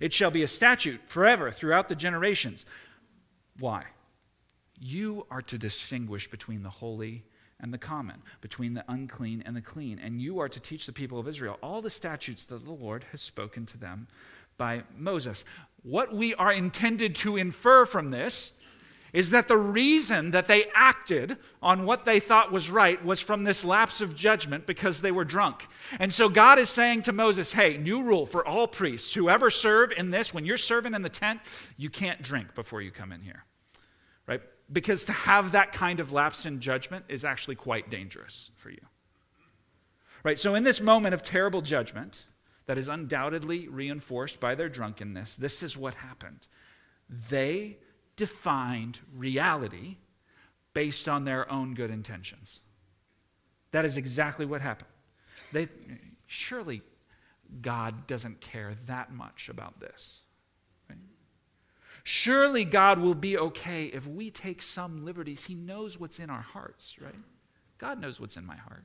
It 0.00 0.12
shall 0.12 0.30
be 0.30 0.42
a 0.42 0.48
statute 0.48 1.00
forever 1.06 1.50
throughout 1.50 1.88
the 1.88 1.94
generations. 1.94 2.64
Why? 3.58 3.84
You 4.78 5.26
are 5.30 5.42
to 5.42 5.58
distinguish 5.58 6.30
between 6.30 6.62
the 6.62 6.70
holy 6.70 7.24
and 7.60 7.72
the 7.72 7.78
common, 7.78 8.22
between 8.40 8.74
the 8.74 8.84
unclean 8.88 9.42
and 9.46 9.56
the 9.56 9.60
clean. 9.60 9.98
And 9.98 10.20
you 10.20 10.38
are 10.40 10.48
to 10.48 10.60
teach 10.60 10.86
the 10.86 10.92
people 10.92 11.18
of 11.18 11.28
Israel 11.28 11.58
all 11.62 11.80
the 11.80 11.90
statutes 11.90 12.44
that 12.44 12.64
the 12.64 12.72
Lord 12.72 13.04
has 13.12 13.20
spoken 13.20 13.66
to 13.66 13.78
them 13.78 14.08
by 14.58 14.82
Moses. 14.96 15.44
What 15.82 16.14
we 16.14 16.34
are 16.34 16.52
intended 16.52 17.14
to 17.16 17.36
infer 17.36 17.86
from 17.86 18.10
this 18.10 18.58
is 19.12 19.30
that 19.30 19.48
the 19.48 19.56
reason 19.56 20.32
that 20.32 20.46
they 20.46 20.66
acted 20.74 21.38
on 21.62 21.86
what 21.86 22.04
they 22.04 22.20
thought 22.20 22.52
was 22.52 22.70
right 22.70 23.02
was 23.02 23.20
from 23.20 23.44
this 23.44 23.64
lapse 23.64 24.00
of 24.02 24.14
judgment 24.14 24.66
because 24.66 25.00
they 25.00 25.12
were 25.12 25.24
drunk. 25.24 25.66
And 25.98 26.12
so 26.12 26.28
God 26.28 26.58
is 26.58 26.68
saying 26.68 27.02
to 27.02 27.12
Moses, 27.12 27.52
hey, 27.52 27.78
new 27.78 28.02
rule 28.02 28.26
for 28.26 28.46
all 28.46 28.66
priests 28.66 29.14
whoever 29.14 29.48
serve 29.48 29.92
in 29.96 30.10
this, 30.10 30.34
when 30.34 30.44
you're 30.44 30.58
serving 30.58 30.92
in 30.92 31.00
the 31.02 31.08
tent, 31.08 31.40
you 31.78 31.88
can't 31.88 32.20
drink 32.20 32.54
before 32.54 32.82
you 32.82 32.90
come 32.90 33.12
in 33.12 33.22
here. 33.22 33.44
Because 34.70 35.04
to 35.04 35.12
have 35.12 35.52
that 35.52 35.72
kind 35.72 36.00
of 36.00 36.12
lapse 36.12 36.44
in 36.44 36.60
judgment 36.60 37.04
is 37.08 37.24
actually 37.24 37.54
quite 37.54 37.88
dangerous 37.88 38.50
for 38.56 38.70
you. 38.70 38.80
Right? 40.24 40.38
So, 40.38 40.54
in 40.54 40.64
this 40.64 40.80
moment 40.80 41.14
of 41.14 41.22
terrible 41.22 41.62
judgment 41.62 42.24
that 42.66 42.78
is 42.78 42.88
undoubtedly 42.88 43.68
reinforced 43.68 44.40
by 44.40 44.56
their 44.56 44.68
drunkenness, 44.68 45.36
this 45.36 45.62
is 45.62 45.76
what 45.76 45.94
happened. 45.94 46.48
They 47.08 47.78
defined 48.16 49.00
reality 49.16 49.98
based 50.74 51.08
on 51.08 51.24
their 51.24 51.50
own 51.50 51.74
good 51.74 51.90
intentions. 51.90 52.60
That 53.70 53.84
is 53.84 53.96
exactly 53.96 54.46
what 54.46 54.62
happened. 54.62 54.90
They, 55.52 55.68
surely 56.26 56.82
God 57.60 58.06
doesn't 58.06 58.40
care 58.40 58.74
that 58.86 59.12
much 59.12 59.48
about 59.48 59.80
this. 59.80 60.22
Surely 62.08 62.64
God 62.64 63.00
will 63.00 63.16
be 63.16 63.36
okay 63.36 63.86
if 63.86 64.06
we 64.06 64.30
take 64.30 64.62
some 64.62 65.04
liberties. 65.04 65.46
He 65.46 65.54
knows 65.54 65.98
what's 65.98 66.20
in 66.20 66.30
our 66.30 66.40
hearts, 66.40 66.96
right? 67.02 67.16
God 67.78 68.00
knows 68.00 68.20
what's 68.20 68.36
in 68.36 68.46
my 68.46 68.54
heart. 68.54 68.84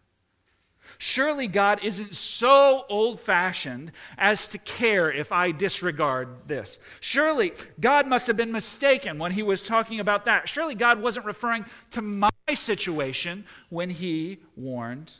Surely 0.98 1.48
God 1.48 1.80
isn't 1.84 2.16
so 2.16 2.84
old 2.90 3.20
fashioned 3.20 3.92
as 4.18 4.48
to 4.48 4.58
care 4.58 5.12
if 5.12 5.32
I 5.32 5.52
disregard 5.52 6.48
this. 6.48 6.80
Surely 7.00 7.54
God 7.80 8.08
must 8.08 8.26
have 8.26 8.38
been 8.38 8.52
mistaken 8.52 9.20
when 9.20 9.34
he 9.34 9.44
was 9.44 9.64
talking 9.68 10.00
about 10.00 10.26
that. 10.26 10.50
Surely 10.50 10.74
God 10.74 11.00
wasn't 11.00 11.28
referring 11.28 11.68
to 11.92 12.02
my 12.02 12.30
situation 12.56 13.46
when 13.70 13.92
he 13.92 14.40
warned 14.56 15.14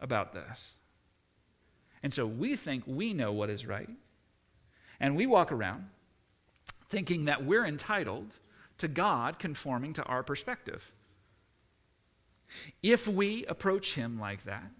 about 0.00 0.32
this. 0.32 0.72
And 2.02 2.12
so 2.12 2.26
we 2.26 2.56
think 2.56 2.82
we 2.84 3.14
know 3.14 3.30
what 3.30 3.48
is 3.48 3.64
right. 3.64 3.90
And 4.98 5.14
we 5.14 5.24
walk 5.24 5.52
around 5.52 5.84
thinking 6.88 7.26
that 7.26 7.44
we're 7.44 7.66
entitled 7.66 8.34
to 8.78 8.88
God 8.88 9.38
conforming 9.38 9.92
to 9.94 10.02
our 10.04 10.22
perspective. 10.22 10.92
If 12.82 13.06
we 13.06 13.44
approach 13.46 13.94
him 13.94 14.18
like 14.18 14.44
that, 14.44 14.70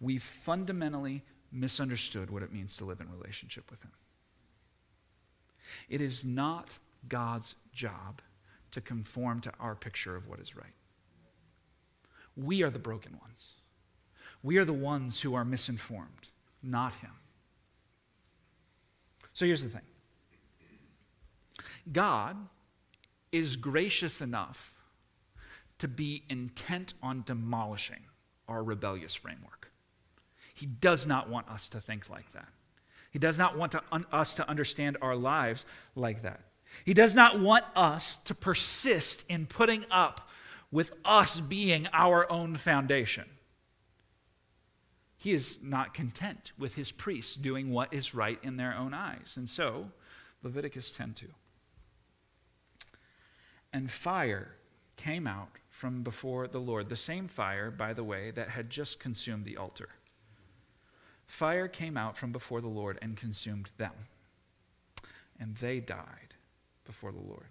we 0.00 0.18
fundamentally 0.18 1.22
misunderstood 1.54 2.30
what 2.30 2.42
it 2.42 2.52
means 2.52 2.76
to 2.76 2.84
live 2.84 3.00
in 3.00 3.10
relationship 3.10 3.70
with 3.70 3.82
Him. 3.82 3.92
It 5.88 6.00
is 6.00 6.24
not 6.24 6.78
God's 7.08 7.54
job 7.72 8.20
to 8.72 8.80
conform 8.80 9.40
to 9.42 9.52
our 9.60 9.74
picture 9.74 10.16
of 10.16 10.28
what 10.28 10.40
is 10.40 10.56
right. 10.56 10.74
We 12.36 12.62
are 12.62 12.70
the 12.70 12.78
broken 12.78 13.18
ones. 13.22 13.52
We 14.42 14.58
are 14.58 14.64
the 14.64 14.72
ones 14.72 15.20
who 15.20 15.34
are 15.34 15.44
misinformed, 15.44 16.28
not 16.62 16.94
Him. 16.94 17.12
So 19.32 19.46
here's 19.46 19.62
the 19.62 19.70
thing 19.70 19.82
God 21.92 22.36
is 23.32 23.56
gracious 23.56 24.20
enough 24.20 24.74
to 25.78 25.88
be 25.88 26.22
intent 26.28 26.94
on 27.02 27.22
demolishing 27.26 28.04
our 28.48 28.62
rebellious 28.62 29.14
framework. 29.14 29.72
He 30.54 30.66
does 30.66 31.06
not 31.06 31.28
want 31.28 31.48
us 31.48 31.68
to 31.70 31.80
think 31.80 32.08
like 32.08 32.32
that. 32.32 32.48
He 33.10 33.18
does 33.18 33.38
not 33.38 33.56
want 33.56 33.72
to 33.72 33.82
un- 33.92 34.06
us 34.12 34.34
to 34.34 34.48
understand 34.48 34.96
our 35.02 35.16
lives 35.16 35.66
like 35.94 36.22
that. 36.22 36.40
He 36.84 36.94
does 36.94 37.14
not 37.14 37.38
want 37.38 37.64
us 37.76 38.16
to 38.18 38.34
persist 38.34 39.24
in 39.28 39.46
putting 39.46 39.84
up 39.90 40.30
with 40.70 40.92
us 41.04 41.40
being 41.40 41.88
our 41.92 42.30
own 42.30 42.56
foundation. 42.56 43.26
He 45.16 45.32
is 45.32 45.62
not 45.62 45.94
content 45.94 46.52
with 46.58 46.74
his 46.74 46.90
priests 46.90 47.34
doing 47.34 47.70
what 47.70 47.92
is 47.94 48.14
right 48.14 48.38
in 48.42 48.56
their 48.56 48.74
own 48.74 48.92
eyes. 48.92 49.34
And 49.36 49.48
so, 49.48 49.90
Leviticus 50.42 50.90
10:2. 50.96 51.30
And 53.74 53.90
fire 53.90 54.54
came 54.96 55.26
out 55.26 55.50
from 55.68 56.04
before 56.04 56.46
the 56.46 56.60
Lord, 56.60 56.88
the 56.88 56.96
same 56.96 57.26
fire, 57.26 57.72
by 57.72 57.92
the 57.92 58.04
way, 58.04 58.30
that 58.30 58.50
had 58.50 58.70
just 58.70 59.00
consumed 59.00 59.44
the 59.44 59.56
altar. 59.56 59.88
Fire 61.26 61.66
came 61.66 61.96
out 61.96 62.16
from 62.16 62.30
before 62.30 62.60
the 62.60 62.68
Lord 62.68 63.00
and 63.02 63.16
consumed 63.16 63.70
them, 63.76 63.90
and 65.40 65.56
they 65.56 65.80
died 65.80 66.34
before 66.84 67.10
the 67.10 67.18
Lord. 67.18 67.48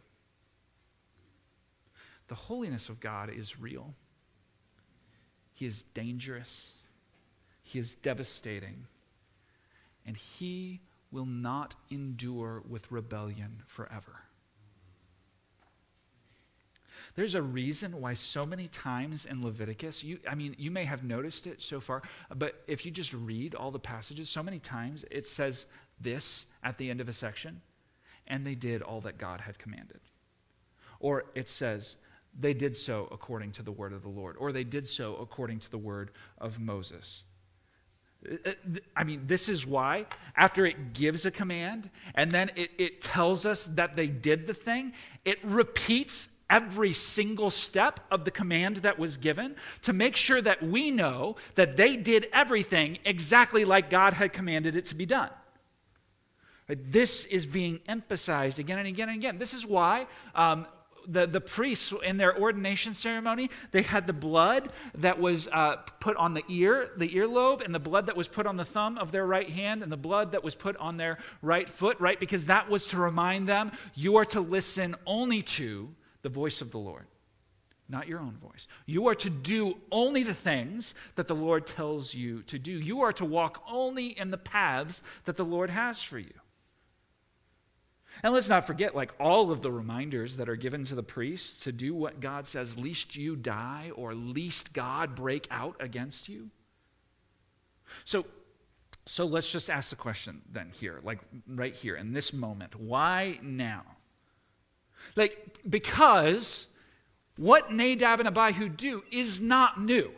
The 2.29 2.35
holiness 2.35 2.87
of 2.87 3.01
God 3.01 3.29
is 3.29 3.59
real. 3.59 3.93
He 5.51 5.65
is 5.65 5.83
dangerous. 5.83 6.75
He 7.63 7.79
is 7.79 7.95
devastating. 7.95 8.85
And 10.05 10.15
he 10.15 10.79
will 11.11 11.25
not 11.25 11.75
endure 11.91 12.63
with 12.67 12.91
rebellion 12.91 13.63
forever. 13.67 14.21
There's 17.15 17.35
a 17.35 17.41
reason 17.41 18.01
why 18.01 18.13
so 18.13 18.45
many 18.45 18.67
times 18.67 19.25
in 19.25 19.43
Leviticus, 19.43 20.03
you, 20.03 20.19
I 20.27 20.33
mean, 20.33 20.55
you 20.57 20.71
may 20.71 20.85
have 20.85 21.03
noticed 21.03 21.45
it 21.45 21.61
so 21.61 21.79
far, 21.79 22.01
but 22.35 22.63
if 22.67 22.85
you 22.85 22.91
just 22.91 23.13
read 23.13 23.53
all 23.53 23.69
the 23.69 23.79
passages, 23.79 24.29
so 24.29 24.41
many 24.41 24.59
times 24.59 25.05
it 25.11 25.27
says 25.27 25.67
this 26.01 26.47
at 26.63 26.77
the 26.77 26.89
end 26.89 27.01
of 27.01 27.07
a 27.07 27.13
section, 27.13 27.61
and 28.25 28.45
they 28.45 28.55
did 28.55 28.81
all 28.81 29.01
that 29.01 29.17
God 29.17 29.41
had 29.41 29.59
commanded. 29.59 29.99
Or 30.99 31.25
it 31.35 31.49
says, 31.49 31.97
they 32.37 32.53
did 32.53 32.75
so 32.75 33.07
according 33.11 33.51
to 33.53 33.63
the 33.63 33.71
word 33.71 33.93
of 33.93 34.01
the 34.01 34.09
Lord, 34.09 34.35
or 34.39 34.51
they 34.51 34.63
did 34.63 34.87
so 34.87 35.15
according 35.17 35.59
to 35.59 35.71
the 35.71 35.77
word 35.77 36.09
of 36.39 36.59
Moses. 36.59 37.25
Uh, 38.27 38.37
uh, 38.45 38.51
I 38.95 39.03
mean, 39.03 39.23
this 39.27 39.49
is 39.49 39.67
why, 39.67 40.07
after 40.35 40.65
it 40.65 40.93
gives 40.93 41.25
a 41.25 41.31
command 41.31 41.89
and 42.15 42.31
then 42.31 42.49
it, 42.55 42.71
it 42.77 43.01
tells 43.01 43.45
us 43.45 43.65
that 43.67 43.95
they 43.95 44.07
did 44.07 44.47
the 44.47 44.53
thing, 44.53 44.93
it 45.25 45.39
repeats 45.43 46.32
every 46.53 46.93
single 46.93 47.49
step 47.49 47.99
of 48.11 48.25
the 48.25 48.31
command 48.31 48.77
that 48.77 48.99
was 48.99 49.17
given 49.17 49.55
to 49.81 49.91
make 49.91 50.15
sure 50.15 50.39
that 50.39 50.61
we 50.61 50.91
know 50.91 51.35
that 51.55 51.77
they 51.77 51.97
did 51.97 52.27
everything 52.31 52.99
exactly 53.05 53.65
like 53.65 53.89
God 53.89 54.13
had 54.13 54.31
commanded 54.33 54.75
it 54.75 54.85
to 54.85 54.95
be 54.95 55.07
done. 55.07 55.31
This 56.67 57.25
is 57.25 57.47
being 57.47 57.79
emphasized 57.87 58.59
again 58.59 58.77
and 58.77 58.87
again 58.87 59.09
and 59.09 59.17
again. 59.17 59.39
This 59.39 59.55
is 59.55 59.65
why 59.65 60.05
um, 60.35 60.67
the, 61.07 61.25
the 61.25 61.41
priests 61.41 61.91
in 62.03 62.17
their 62.17 62.37
ordination 62.37 62.93
ceremony, 62.93 63.49
they 63.71 63.81
had 63.81 64.05
the 64.05 64.13
blood 64.13 64.69
that 64.93 65.19
was 65.19 65.47
uh, 65.47 65.77
put 65.99 66.15
on 66.17 66.35
the 66.35 66.43
ear, 66.49 66.91
the 66.95 67.09
earlobe, 67.09 67.65
and 67.65 67.73
the 67.73 67.79
blood 67.79 68.05
that 68.05 68.15
was 68.15 68.27
put 68.27 68.45
on 68.45 68.57
the 68.57 68.65
thumb 68.65 68.99
of 68.99 69.11
their 69.11 69.25
right 69.25 69.49
hand, 69.49 69.81
and 69.81 69.91
the 69.91 69.97
blood 69.97 70.33
that 70.33 70.43
was 70.43 70.53
put 70.53 70.77
on 70.77 70.97
their 70.97 71.17
right 71.41 71.67
foot, 71.67 71.99
right? 71.99 72.19
Because 72.19 72.45
that 72.45 72.69
was 72.69 72.85
to 72.87 72.97
remind 72.97 73.49
them 73.49 73.71
you 73.95 74.17
are 74.17 74.25
to 74.25 74.39
listen 74.39 74.95
only 75.07 75.41
to 75.41 75.89
the 76.23 76.29
voice 76.29 76.61
of 76.61 76.71
the 76.71 76.79
Lord, 76.79 77.05
not 77.87 78.07
your 78.07 78.19
own 78.19 78.37
voice. 78.37 78.67
You 78.85 79.07
are 79.07 79.15
to 79.15 79.29
do 79.29 79.77
only 79.91 80.23
the 80.23 80.33
things 80.33 80.95
that 81.15 81.27
the 81.27 81.35
Lord 81.35 81.67
tells 81.67 82.15
you 82.15 82.41
to 82.43 82.57
do. 82.57 82.71
You 82.71 83.01
are 83.01 83.13
to 83.13 83.25
walk 83.25 83.63
only 83.69 84.07
in 84.07 84.31
the 84.31 84.37
paths 84.37 85.03
that 85.25 85.37
the 85.37 85.45
Lord 85.45 85.69
has 85.69 86.01
for 86.01 86.17
you. 86.17 86.33
And 88.21 88.33
let's 88.33 88.49
not 88.49 88.67
forget, 88.67 88.95
like 88.95 89.11
all 89.19 89.51
of 89.51 89.61
the 89.61 89.71
reminders 89.71 90.37
that 90.37 90.47
are 90.47 90.55
given 90.55 90.85
to 90.85 90.95
the 90.95 91.03
priests 91.03 91.63
to 91.63 91.71
do 91.71 91.95
what 91.95 92.19
God 92.19 92.45
says, 92.45 92.77
least 92.77 93.15
you 93.15 93.35
die 93.35 93.91
or 93.95 94.13
least 94.13 94.73
God 94.73 95.15
break 95.15 95.47
out 95.49 95.75
against 95.79 96.29
you. 96.29 96.51
So, 98.05 98.25
so 99.05 99.25
let's 99.25 99.51
just 99.51 99.69
ask 99.69 99.89
the 99.89 99.95
question 99.95 100.41
then 100.51 100.71
here, 100.73 100.99
like 101.03 101.19
right 101.47 101.75
here 101.75 101.95
in 101.95 102.13
this 102.13 102.33
moment. 102.33 102.79
Why 102.79 103.39
now? 103.41 103.83
Like, 105.15 105.52
because 105.67 106.67
what 107.37 107.71
Nadab 107.71 108.19
and 108.19 108.27
Abihu 108.27 108.69
do 108.69 109.03
is 109.11 109.41
not 109.41 109.81
new. 109.81 110.11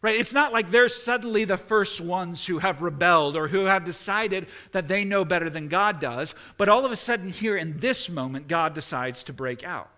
Right? 0.00 0.20
It's 0.20 0.34
not 0.34 0.52
like 0.52 0.70
they're 0.70 0.90
suddenly 0.90 1.46
the 1.46 1.56
first 1.56 1.98
ones 1.98 2.46
who 2.46 2.58
have 2.58 2.82
rebelled 2.82 3.38
or 3.38 3.48
who 3.48 3.64
have 3.64 3.84
decided 3.84 4.48
that 4.72 4.86
they 4.86 5.02
know 5.02 5.24
better 5.24 5.48
than 5.48 5.68
God 5.68 5.98
does, 5.98 6.34
but 6.58 6.68
all 6.68 6.84
of 6.84 6.92
a 6.92 6.96
sudden, 6.96 7.30
here 7.30 7.56
in 7.56 7.78
this 7.78 8.10
moment, 8.10 8.46
God 8.46 8.74
decides 8.74 9.24
to 9.24 9.32
break 9.32 9.64
out. 9.64 9.88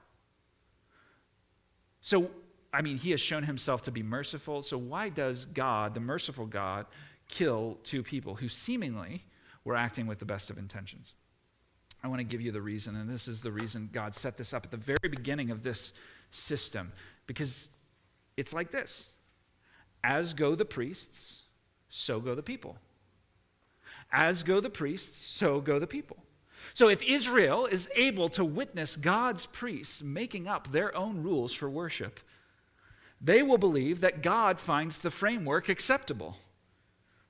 So, 2.03 2.31
I 2.73 2.83
mean, 2.83 2.99
he 2.99 3.11
has 3.11 3.21
shown 3.21 3.43
himself 3.43 3.83
to 3.83 3.91
be 3.91 4.05
merciful. 4.05 4.63
So, 4.63 4.79
why 4.79 5.09
does 5.09 5.45
God, 5.45 5.95
the 5.95 6.01
merciful 6.01 6.47
God, 6.47 6.87
kill 7.29 7.81
two 7.83 8.05
people 8.05 8.37
who 8.37 8.49
seemingly 8.49 9.25
were 9.65 9.75
acting 9.75 10.07
with 10.07 10.21
the 10.21 10.25
best 10.25 10.51
of 10.51 10.57
intentions? 10.57 11.15
I 12.07 12.09
want 12.09 12.21
to 12.21 12.25
give 12.25 12.41
you 12.41 12.53
the 12.53 12.63
reason, 12.63 12.95
and 12.95 13.11
this 13.11 13.27
is 13.27 13.43
the 13.43 13.51
reason 13.51 13.91
God 13.93 14.15
set 14.15 14.37
this 14.37 14.55
up 14.55 14.65
at 14.65 14.71
the 14.71 14.77
very 14.77 15.09
beginning 15.11 15.51
of 15.51 15.65
this 15.65 15.93
system, 16.31 16.93
because 17.27 17.69
it's 18.37 18.55
like 18.55 18.71
this 18.71 19.17
As 20.05 20.33
go 20.33 20.55
the 20.55 20.65
priests, 20.65 21.43
so 21.89 22.21
go 22.21 22.37
the 22.37 22.45
people. 22.45 22.77
As 24.13 24.45
go 24.45 24.61
the 24.61 24.71
priests, 24.71 25.19
so 25.19 25.61
go 25.61 25.81
the 25.81 25.87
people. 25.89 26.19
So 26.75 26.89
if 26.89 27.03
Israel 27.03 27.67
is 27.67 27.91
able 27.97 28.29
to 28.31 28.45
witness 28.45 28.95
God's 28.95 29.47
priests 29.47 30.01
making 30.01 30.47
up 30.47 30.69
their 30.69 30.97
own 30.97 31.25
rules 31.25 31.53
for 31.53 31.69
worship, 31.69 32.21
they 33.21 33.43
will 33.43 33.59
believe 33.59 34.01
that 34.01 34.23
God 34.23 34.61
finds 34.61 35.01
the 35.01 35.11
framework 35.11 35.69
acceptable. 35.69 36.37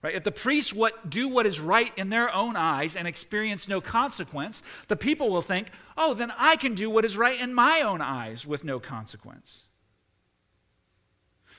Right? 0.03 0.15
If 0.15 0.25
the 0.25 0.31
priests 0.31 0.73
what, 0.73 1.09
do 1.11 1.29
what 1.29 1.47
is 1.47 1.59
right 1.59 1.93
in 1.97 2.11
their 2.11 2.33
own 2.33 2.55
eyes 2.55 2.95
and 2.97 3.09
experience 3.09 3.69
no 3.69 3.81
consequence, 3.81 4.63
the 4.89 4.97
people 4.97 5.31
will 5.31 5.43
think, 5.43 5.69
oh, 5.97 6.15
then 6.15 6.33
I 6.37 6.57
can 6.57 6.75
do 6.75 6.91
what 6.91 7.05
is 7.05 7.17
right 7.17 7.41
in 7.41 7.55
my 7.55 7.81
own 7.81 8.01
eyes 8.01 8.47
with 8.47 8.63
no 8.63 8.79
consequence. 8.79 9.65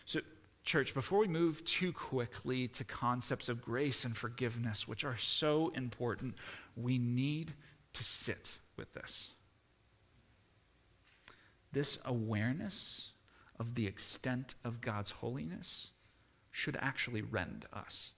So, 0.05 0.21
church, 0.63 0.93
before 0.93 1.19
we 1.19 1.27
move 1.27 1.65
too 1.65 1.91
quickly 1.91 2.67
to 2.69 2.83
concepts 2.83 3.49
of 3.49 3.61
grace 3.61 4.05
and 4.05 4.15
forgiveness, 4.15 4.87
which 4.87 5.03
are 5.03 5.17
so 5.17 5.69
important, 5.75 6.35
we 6.75 6.97
need 6.97 7.53
to 7.93 8.03
sit 8.03 8.59
with 8.77 8.93
this. 8.93 9.31
This 11.73 11.97
awareness 12.05 13.11
of 13.59 13.75
the 13.75 13.87
extent 13.87 14.55
of 14.63 14.79
God's 14.79 15.11
holiness 15.11 15.91
should 16.51 16.77
actually 16.79 17.21
rend 17.21 17.65
us. 17.73 18.11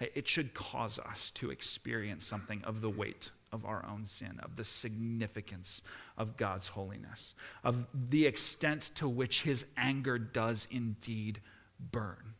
It 0.00 0.28
should 0.28 0.54
cause 0.54 0.98
us 0.98 1.30
to 1.32 1.50
experience 1.50 2.24
something 2.24 2.62
of 2.64 2.80
the 2.80 2.90
weight 2.90 3.30
of 3.52 3.64
our 3.64 3.84
own 3.84 4.06
sin, 4.06 4.38
of 4.42 4.56
the 4.56 4.64
significance 4.64 5.82
of 6.16 6.36
God's 6.36 6.68
holiness, 6.68 7.34
of 7.64 7.88
the 7.92 8.26
extent 8.26 8.82
to 8.96 9.08
which 9.08 9.42
his 9.42 9.64
anger 9.76 10.18
does 10.18 10.68
indeed 10.70 11.40
burn 11.80 12.34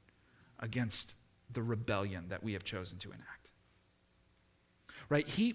against 0.61 1.15
the 1.51 1.63
rebellion 1.63 2.27
that 2.29 2.45
we 2.45 2.53
have 2.53 2.65
chosen 2.65 2.99
to 2.99 3.09
enact. 3.11 3.51
Right? 5.09 5.27
He, 5.27 5.55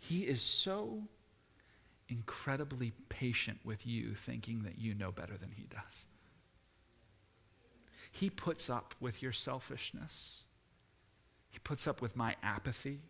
he 0.00 0.20
is 0.20 0.40
so 0.40 1.02
incredibly 2.08 2.92
patient 3.08 3.60
with 3.64 3.86
you, 3.86 4.14
thinking 4.14 4.62
that 4.62 4.78
you 4.78 4.94
know 4.94 5.12
better 5.12 5.36
than 5.36 5.52
he 5.52 5.64
does. 5.64 6.06
He 8.10 8.30
puts 8.30 8.70
up 8.70 8.94
with 9.00 9.22
your 9.22 9.32
selfishness. 9.32 10.44
He 11.58 11.60
puts 11.64 11.88
up 11.88 12.00
with 12.00 12.14
my 12.14 12.36
apathy. 12.40 13.00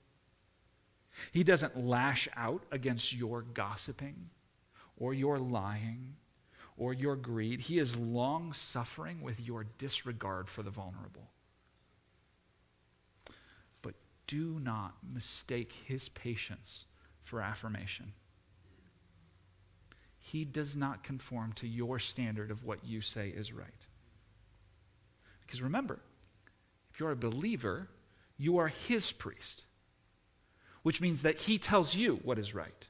He 1.32 1.44
doesn't 1.44 1.76
lash 1.76 2.28
out 2.34 2.62
against 2.72 3.14
your 3.14 3.42
gossiping 3.42 4.30
or 4.96 5.12
your 5.12 5.38
lying 5.38 6.16
or 6.78 6.94
your 6.94 7.14
greed. 7.14 7.60
He 7.60 7.78
is 7.78 7.98
long 7.98 8.54
suffering 8.54 9.20
with 9.20 9.38
your 9.38 9.66
disregard 9.76 10.48
for 10.48 10.62
the 10.62 10.70
vulnerable. 10.70 11.28
But 13.82 13.96
do 14.26 14.58
not 14.58 14.94
mistake 15.12 15.74
his 15.84 16.08
patience 16.08 16.86
for 17.22 17.42
affirmation. 17.42 18.14
He 20.18 20.46
does 20.46 20.74
not 20.74 21.04
conform 21.04 21.52
to 21.56 21.68
your 21.68 21.98
standard 21.98 22.50
of 22.50 22.64
what 22.64 22.82
you 22.82 23.02
say 23.02 23.28
is 23.28 23.52
right. 23.52 23.86
Because 25.42 25.60
remember, 25.60 26.00
if 26.90 26.98
you're 26.98 27.10
a 27.10 27.16
believer, 27.16 27.90
you 28.38 28.58
are 28.58 28.68
his 28.68 29.12
priest, 29.12 29.64
which 30.82 31.00
means 31.00 31.22
that 31.22 31.40
he 31.42 31.58
tells 31.58 31.94
you 31.96 32.20
what 32.22 32.38
is 32.38 32.54
right. 32.54 32.86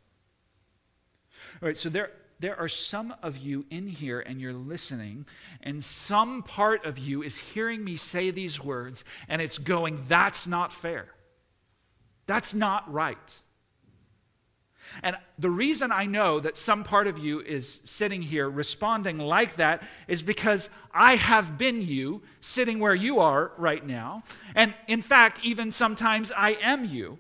All 1.63 1.69
right, 1.69 1.77
so 1.77 1.89
there, 1.89 2.11
there 2.39 2.59
are 2.59 2.69
some 2.69 3.15
of 3.23 3.39
you 3.39 3.65
in 3.71 3.89
here 3.89 4.21
and 4.21 4.41
you're 4.41 4.53
listening, 4.53 5.27
and 5.63 5.83
some 5.83 6.43
part 6.43 6.85
of 6.85 6.99
you 6.99 7.23
is 7.23 7.39
hearing 7.39 7.85
me 7.85 7.97
say 7.97 8.31
these 8.31 8.63
words, 8.63 9.05
and 9.29 9.43
it's 9.43 9.59
going, 9.59 10.05
That's 10.07 10.47
not 10.47 10.73
fair. 10.73 11.07
That's 12.27 12.55
not 12.55 12.93
right. 12.93 13.41
And 15.03 15.17
the 15.39 15.51
reason 15.51 15.93
I 15.93 16.07
know 16.07 16.41
that 16.41 16.57
some 16.57 16.85
part 16.85 17.07
of 17.07 17.19
you 17.19 17.41
is 17.41 17.81
sitting 17.85 18.23
here 18.23 18.49
responding 18.49 19.19
like 19.19 19.57
that 19.57 19.83
is 20.07 20.23
because 20.23 20.71
I 20.93 21.17
have 21.17 21.59
been 21.59 21.83
you 21.83 22.23
sitting 22.41 22.79
where 22.79 22.95
you 22.95 23.21
are 23.21 23.53
right 23.57 23.85
now. 23.85 24.23
And 24.55 24.75
in 24.87 25.03
fact, 25.03 25.41
even 25.43 25.71
sometimes 25.71 26.33
I 26.37 26.51
am 26.63 26.85
you. 26.85 27.19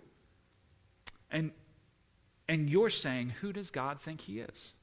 And, 1.30 1.52
and 2.48 2.68
you're 2.68 2.90
saying, 2.90 3.30
Who 3.40 3.52
does 3.52 3.70
God 3.70 4.00
think 4.00 4.22
He 4.22 4.40
is? 4.40 4.74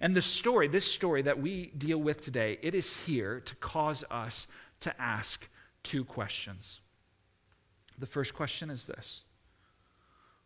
And 0.00 0.16
the 0.16 0.22
story, 0.22 0.68
this 0.68 0.90
story 0.90 1.22
that 1.22 1.40
we 1.40 1.66
deal 1.66 1.98
with 1.98 2.22
today, 2.22 2.58
it 2.62 2.74
is 2.74 3.04
here 3.06 3.40
to 3.40 3.54
cause 3.56 4.04
us 4.10 4.46
to 4.80 5.00
ask 5.00 5.48
two 5.82 6.04
questions. 6.04 6.80
The 7.98 8.06
first 8.06 8.34
question 8.34 8.70
is 8.70 8.86
this 8.86 9.22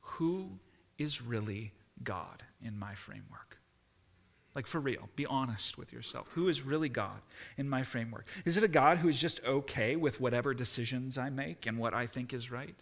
who 0.07 0.59
is 0.99 1.23
really 1.23 1.73
God 2.03 2.45
in 2.63 2.79
my 2.79 2.95
framework? 2.95 3.59
Like 4.55 4.67
for 4.67 4.81
real, 4.81 5.11
be 5.17 5.27
honest 5.27 5.77
with 5.77 5.93
yourself. 5.93 6.33
Who 6.33 6.49
is 6.49 6.63
really 6.63 6.89
God 6.89 7.21
in 7.59 7.69
my 7.69 7.83
framework? 7.83 8.27
Is 8.47 8.57
it 8.57 8.63
a 8.63 8.69
God 8.69 8.99
who 8.99 9.09
is 9.09 9.21
just 9.21 9.45
okay 9.45 9.97
with 9.97 10.19
whatever 10.19 10.55
decisions 10.55 11.19
I 11.19 11.29
make 11.29 11.67
and 11.67 11.79
what 11.79 11.93
I 11.93 12.07
think 12.07 12.33
is 12.33 12.51
right? 12.51 12.75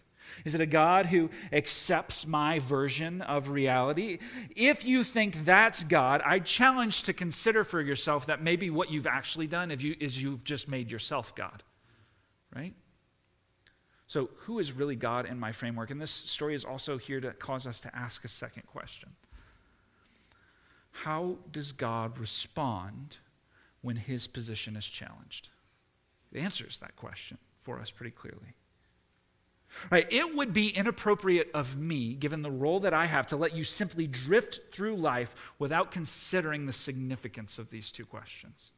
Is 0.45 0.55
it 0.55 0.61
a 0.61 0.65
God 0.65 1.07
who 1.07 1.29
accepts 1.51 2.25
my 2.25 2.59
version 2.59 3.21
of 3.21 3.49
reality? 3.49 4.19
If 4.55 4.85
you 4.85 5.03
think 5.03 5.45
that's 5.45 5.83
God, 5.83 6.21
I 6.25 6.39
challenge 6.39 7.03
to 7.03 7.13
consider 7.13 7.63
for 7.63 7.81
yourself 7.81 8.25
that 8.27 8.41
maybe 8.41 8.69
what 8.69 8.89
you've 8.89 9.05
actually 9.05 9.47
done 9.47 9.69
is 9.69 10.23
you've 10.23 10.43
just 10.43 10.69
made 10.69 10.89
yourself 10.89 11.35
God, 11.35 11.61
right? 12.55 12.73
So, 14.07 14.29
who 14.41 14.59
is 14.59 14.71
really 14.71 14.95
God 14.95 15.25
in 15.25 15.39
my 15.39 15.51
framework? 15.51 15.89
And 15.89 15.99
this 15.99 16.11
story 16.11 16.53
is 16.53 16.63
also 16.63 16.97
here 16.97 17.19
to 17.19 17.31
cause 17.31 17.65
us 17.65 17.81
to 17.81 17.95
ask 17.95 18.23
a 18.23 18.27
second 18.27 18.67
question 18.67 19.09
How 20.91 21.37
does 21.51 21.71
God 21.71 22.19
respond 22.19 23.17
when 23.81 23.95
his 23.95 24.27
position 24.27 24.75
is 24.75 24.85
challenged? 24.85 25.49
It 26.31 26.39
answers 26.39 26.79
that 26.79 26.95
question 26.95 27.37
for 27.59 27.79
us 27.79 27.91
pretty 27.91 28.11
clearly. 28.11 28.55
Right, 29.91 30.07
it 30.11 30.35
would 30.35 30.53
be 30.53 30.69
inappropriate 30.69 31.49
of 31.53 31.77
me, 31.77 32.13
given 32.13 32.43
the 32.43 32.51
role 32.51 32.79
that 32.81 32.93
I 32.93 33.05
have, 33.07 33.27
to 33.27 33.35
let 33.35 33.55
you 33.55 33.63
simply 33.63 34.07
drift 34.07 34.73
through 34.73 34.95
life 34.95 35.53
without 35.59 35.91
considering 35.91 36.65
the 36.65 36.71
significance 36.71 37.59
of 37.59 37.71
these 37.71 37.91
two 37.91 38.05
questions. 38.05 38.71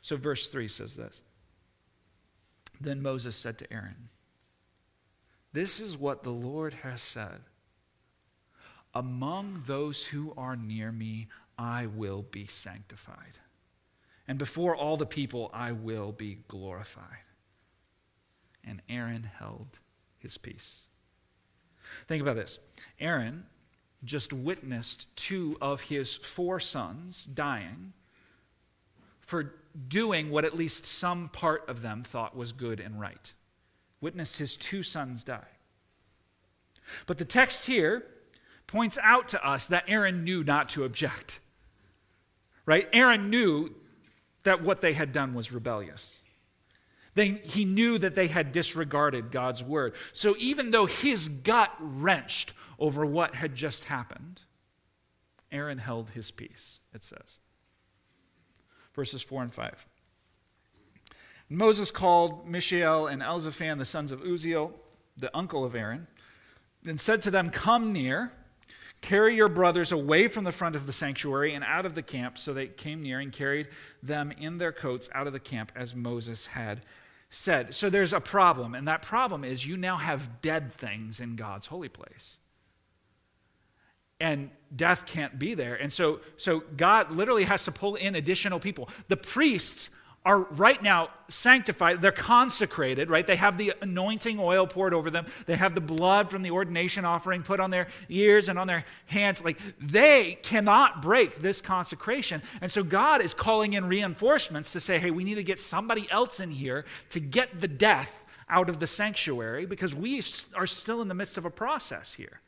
So, 0.00 0.16
verse 0.16 0.48
3 0.48 0.68
says 0.68 0.96
this 0.96 1.20
then 2.84 3.02
Moses 3.02 3.36
said 3.36 3.58
to 3.58 3.72
Aaron, 3.72 4.08
This 5.52 5.80
is 5.80 5.96
what 5.96 6.22
the 6.22 6.32
Lord 6.32 6.74
has 6.74 7.02
said. 7.02 7.40
Among 8.94 9.62
those 9.66 10.06
who 10.06 10.32
are 10.36 10.56
near 10.56 10.92
me, 10.92 11.28
I 11.58 11.86
will 11.86 12.22
be 12.22 12.46
sanctified. 12.46 13.38
And 14.26 14.38
before 14.38 14.74
all 14.74 14.96
the 14.96 15.06
people, 15.06 15.50
I 15.52 15.72
will 15.72 16.12
be 16.12 16.38
glorified. 16.48 17.24
And 18.64 18.80
Aaron 18.88 19.24
held 19.38 19.80
his 20.18 20.38
peace. 20.38 20.84
Think 22.06 22.22
about 22.22 22.36
this 22.36 22.58
Aaron 22.98 23.44
just 24.04 24.32
witnessed 24.32 25.14
two 25.16 25.56
of 25.60 25.82
his 25.82 26.14
four 26.14 26.60
sons 26.60 27.24
dying 27.24 27.92
for 29.20 29.54
doing 29.88 30.30
what 30.30 30.44
at 30.44 30.56
least 30.56 30.86
some 30.86 31.28
part 31.28 31.68
of 31.68 31.82
them 31.82 32.02
thought 32.02 32.36
was 32.36 32.52
good 32.52 32.80
and 32.80 33.00
right. 33.00 33.34
Witnessed 34.00 34.38
his 34.38 34.56
two 34.56 34.82
sons 34.82 35.24
die. 35.24 35.48
But 37.06 37.18
the 37.18 37.24
text 37.24 37.66
here 37.66 38.04
points 38.66 38.98
out 39.02 39.28
to 39.28 39.46
us 39.46 39.66
that 39.68 39.84
Aaron 39.88 40.24
knew 40.24 40.44
not 40.44 40.68
to 40.70 40.84
object. 40.84 41.40
Right? 42.66 42.88
Aaron 42.92 43.30
knew 43.30 43.74
that 44.44 44.62
what 44.62 44.80
they 44.80 44.92
had 44.92 45.12
done 45.12 45.34
was 45.34 45.52
rebellious. 45.52 46.20
They, 47.14 47.28
he 47.28 47.64
knew 47.64 47.98
that 47.98 48.14
they 48.14 48.26
had 48.26 48.52
disregarded 48.52 49.30
God's 49.30 49.62
word. 49.62 49.94
So 50.12 50.34
even 50.38 50.70
though 50.70 50.86
his 50.86 51.28
gut 51.28 51.70
wrenched 51.78 52.52
over 52.78 53.06
what 53.06 53.36
had 53.36 53.54
just 53.54 53.84
happened, 53.84 54.42
Aaron 55.52 55.78
held 55.78 56.10
his 56.10 56.30
peace, 56.30 56.80
it 56.92 57.04
says 57.04 57.38
verses 58.94 59.22
4 59.22 59.42
and 59.42 59.52
5. 59.52 59.86
Moses 61.50 61.90
called 61.90 62.48
Mishael 62.48 63.06
and 63.06 63.22
Elzaphan, 63.22 63.78
the 63.78 63.84
sons 63.84 64.12
of 64.12 64.20
Uzziel, 64.22 64.72
the 65.16 65.36
uncle 65.36 65.64
of 65.64 65.74
Aaron, 65.74 66.06
and 66.86 67.00
said 67.00 67.22
to 67.22 67.30
them, 67.30 67.50
Come 67.50 67.92
near, 67.92 68.32
carry 69.00 69.36
your 69.36 69.48
brothers 69.48 69.92
away 69.92 70.28
from 70.28 70.44
the 70.44 70.52
front 70.52 70.74
of 70.74 70.86
the 70.86 70.92
sanctuary 70.92 71.54
and 71.54 71.62
out 71.64 71.86
of 71.86 71.94
the 71.94 72.02
camp. 72.02 72.38
So 72.38 72.54
they 72.54 72.68
came 72.68 73.02
near 73.02 73.20
and 73.20 73.30
carried 73.30 73.68
them 74.02 74.32
in 74.32 74.58
their 74.58 74.72
coats 74.72 75.08
out 75.14 75.26
of 75.26 75.32
the 75.32 75.40
camp 75.40 75.70
as 75.76 75.94
Moses 75.94 76.46
had 76.46 76.80
said. 77.28 77.74
So 77.74 77.90
there's 77.90 78.12
a 78.12 78.20
problem, 78.20 78.74
and 78.74 78.88
that 78.88 79.02
problem 79.02 79.44
is 79.44 79.66
you 79.66 79.76
now 79.76 79.96
have 79.96 80.40
dead 80.40 80.72
things 80.72 81.20
in 81.20 81.36
God's 81.36 81.66
holy 81.66 81.88
place. 81.88 82.38
And 84.20 84.50
death 84.74 85.06
can't 85.06 85.38
be 85.38 85.54
there. 85.54 85.74
And 85.74 85.92
so, 85.92 86.20
so 86.36 86.62
God 86.76 87.12
literally 87.12 87.44
has 87.44 87.64
to 87.64 87.72
pull 87.72 87.94
in 87.96 88.14
additional 88.14 88.60
people. 88.60 88.88
The 89.08 89.16
priests 89.16 89.90
are 90.26 90.38
right 90.38 90.82
now 90.82 91.10
sanctified. 91.28 92.00
They're 92.00 92.10
consecrated, 92.10 93.10
right? 93.10 93.26
They 93.26 93.36
have 93.36 93.58
the 93.58 93.74
anointing 93.82 94.38
oil 94.40 94.66
poured 94.66 94.94
over 94.94 95.10
them. 95.10 95.26
They 95.44 95.56
have 95.56 95.74
the 95.74 95.82
blood 95.82 96.30
from 96.30 96.40
the 96.42 96.50
ordination 96.50 97.04
offering 97.04 97.42
put 97.42 97.60
on 97.60 97.70
their 97.70 97.88
ears 98.08 98.48
and 98.48 98.58
on 98.58 98.66
their 98.66 98.86
hands. 99.06 99.44
Like 99.44 99.60
they 99.78 100.38
cannot 100.42 101.02
break 101.02 101.36
this 101.36 101.60
consecration. 101.60 102.40
And 102.62 102.72
so 102.72 102.82
God 102.82 103.20
is 103.20 103.34
calling 103.34 103.74
in 103.74 103.86
reinforcements 103.86 104.72
to 104.72 104.80
say, 104.80 104.98
hey, 104.98 105.10
we 105.10 105.24
need 105.24 105.34
to 105.34 105.42
get 105.42 105.58
somebody 105.58 106.10
else 106.10 106.40
in 106.40 106.50
here 106.50 106.86
to 107.10 107.20
get 107.20 107.60
the 107.60 107.68
death 107.68 108.24
out 108.48 108.70
of 108.70 108.80
the 108.80 108.86
sanctuary 108.86 109.66
because 109.66 109.94
we 109.94 110.22
are 110.56 110.66
still 110.66 111.02
in 111.02 111.08
the 111.08 111.14
midst 111.14 111.36
of 111.36 111.44
a 111.44 111.50
process 111.50 112.14
here. 112.14 112.40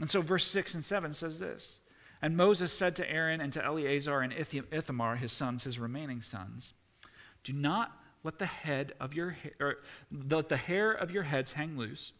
And 0.00 0.08
so 0.10 0.20
verse 0.20 0.46
6 0.46 0.74
and 0.74 0.84
7 0.84 1.14
says 1.14 1.38
this. 1.38 1.78
And 2.20 2.36
Moses 2.36 2.72
said 2.72 2.94
to 2.96 3.10
Aaron 3.10 3.40
and 3.40 3.52
to 3.52 3.64
Eleazar 3.64 4.20
and 4.20 4.32
Ithamar, 4.32 5.16
his 5.16 5.32
sons, 5.32 5.64
his 5.64 5.78
remaining 5.78 6.20
sons, 6.20 6.72
Do 7.42 7.52
not 7.52 7.98
let 8.22 8.38
the 8.38 8.46
head 8.46 8.92
of 9.00 9.14
your 9.14 9.30
hair, 9.30 9.78
let 10.10 10.48
the 10.48 10.56
hair 10.56 10.92
of 10.92 11.10
your 11.10 11.24
heads 11.24 11.52
hang 11.52 11.76
loose, 11.76 12.12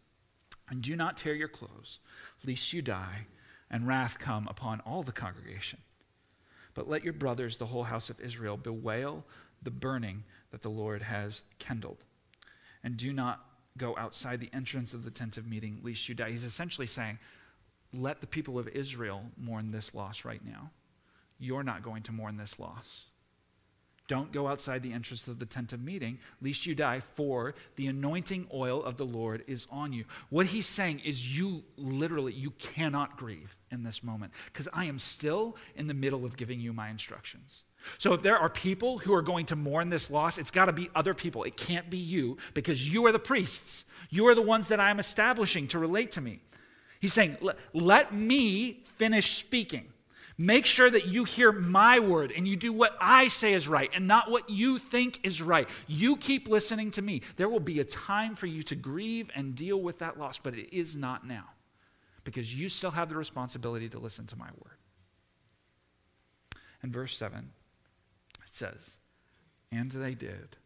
and 0.68 0.82
do 0.82 0.96
not 0.96 1.16
tear 1.16 1.34
your 1.34 1.48
clothes, 1.48 2.00
lest 2.44 2.72
you 2.72 2.82
die, 2.82 3.26
and 3.70 3.86
wrath 3.86 4.18
come 4.18 4.48
upon 4.48 4.80
all 4.80 5.02
the 5.02 5.12
congregation. 5.12 5.78
But 6.74 6.88
let 6.88 7.04
your 7.04 7.12
brothers, 7.12 7.58
the 7.58 7.66
whole 7.66 7.84
house 7.84 8.10
of 8.10 8.20
Israel, 8.20 8.56
bewail 8.56 9.24
the 9.62 9.70
burning 9.70 10.24
that 10.50 10.62
the 10.62 10.70
Lord 10.70 11.02
has 11.02 11.42
kindled. 11.58 12.04
And 12.82 12.96
do 12.96 13.12
not 13.12 13.44
go 13.78 13.94
outside 13.96 14.40
the 14.40 14.50
entrance 14.52 14.92
of 14.92 15.04
the 15.04 15.10
tent 15.10 15.36
of 15.36 15.46
meeting, 15.46 15.78
lest 15.82 16.08
you 16.08 16.14
die. 16.14 16.30
He's 16.30 16.44
essentially 16.44 16.86
saying, 16.86 17.18
let 17.92 18.20
the 18.20 18.26
people 18.26 18.58
of 18.58 18.68
Israel 18.68 19.24
mourn 19.36 19.70
this 19.70 19.94
loss 19.94 20.24
right 20.24 20.44
now. 20.44 20.70
You're 21.38 21.62
not 21.62 21.82
going 21.82 22.02
to 22.04 22.12
mourn 22.12 22.36
this 22.36 22.58
loss. 22.58 23.06
Don't 24.08 24.32
go 24.32 24.48
outside 24.48 24.82
the 24.82 24.92
entrance 24.92 25.28
of 25.28 25.38
the 25.38 25.46
tent 25.46 25.72
of 25.72 25.82
meeting, 25.82 26.18
lest 26.42 26.66
you 26.66 26.74
die, 26.74 27.00
for 27.00 27.54
the 27.76 27.86
anointing 27.86 28.46
oil 28.52 28.82
of 28.82 28.96
the 28.96 29.06
Lord 29.06 29.44
is 29.46 29.66
on 29.70 29.92
you. 29.92 30.04
What 30.28 30.46
he's 30.46 30.66
saying 30.66 31.00
is 31.00 31.38
you 31.38 31.62
literally, 31.76 32.32
you 32.32 32.50
cannot 32.50 33.16
grieve 33.16 33.56
in 33.70 33.84
this 33.84 34.02
moment, 34.02 34.32
because 34.46 34.68
I 34.72 34.84
am 34.86 34.98
still 34.98 35.56
in 35.76 35.86
the 35.86 35.94
middle 35.94 36.24
of 36.24 36.36
giving 36.36 36.60
you 36.60 36.72
my 36.72 36.90
instructions. 36.90 37.64
So 37.96 38.12
if 38.12 38.22
there 38.22 38.36
are 38.36 38.50
people 38.50 38.98
who 38.98 39.14
are 39.14 39.22
going 39.22 39.46
to 39.46 39.56
mourn 39.56 39.88
this 39.88 40.10
loss, 40.10 40.36
it's 40.36 40.50
got 40.50 40.66
to 40.66 40.72
be 40.72 40.90
other 40.94 41.14
people. 41.14 41.44
It 41.44 41.56
can't 41.56 41.88
be 41.88 41.98
you, 41.98 42.38
because 42.54 42.92
you 42.92 43.06
are 43.06 43.12
the 43.12 43.18
priests. 43.18 43.84
You 44.10 44.26
are 44.26 44.34
the 44.34 44.42
ones 44.42 44.68
that 44.68 44.80
I 44.80 44.90
am 44.90 44.98
establishing 44.98 45.68
to 45.68 45.78
relate 45.78 46.10
to 46.12 46.20
me. 46.20 46.40
He's 47.02 47.12
saying, 47.12 47.36
let 47.72 48.14
me 48.14 48.74
finish 48.84 49.32
speaking. 49.32 49.88
Make 50.38 50.66
sure 50.66 50.88
that 50.88 51.06
you 51.06 51.24
hear 51.24 51.50
my 51.50 51.98
word 51.98 52.30
and 52.30 52.46
you 52.46 52.54
do 52.54 52.72
what 52.72 52.96
I 53.00 53.26
say 53.26 53.54
is 53.54 53.66
right 53.66 53.90
and 53.92 54.06
not 54.06 54.30
what 54.30 54.48
you 54.48 54.78
think 54.78 55.18
is 55.24 55.42
right. 55.42 55.68
You 55.88 56.16
keep 56.16 56.46
listening 56.46 56.92
to 56.92 57.02
me. 57.02 57.22
There 57.34 57.48
will 57.48 57.58
be 57.58 57.80
a 57.80 57.84
time 57.84 58.36
for 58.36 58.46
you 58.46 58.62
to 58.62 58.76
grieve 58.76 59.32
and 59.34 59.56
deal 59.56 59.80
with 59.80 59.98
that 59.98 60.16
loss, 60.16 60.38
but 60.38 60.54
it 60.54 60.72
is 60.72 60.94
not 60.94 61.26
now 61.26 61.50
because 62.22 62.54
you 62.54 62.68
still 62.68 62.92
have 62.92 63.08
the 63.08 63.16
responsibility 63.16 63.88
to 63.88 63.98
listen 63.98 64.24
to 64.26 64.38
my 64.38 64.50
word. 64.64 64.78
And 66.82 66.92
verse 66.92 67.16
7, 67.16 67.50
it 68.46 68.54
says, 68.54 68.98
And 69.72 69.90
they 69.90 70.14
did 70.14 70.56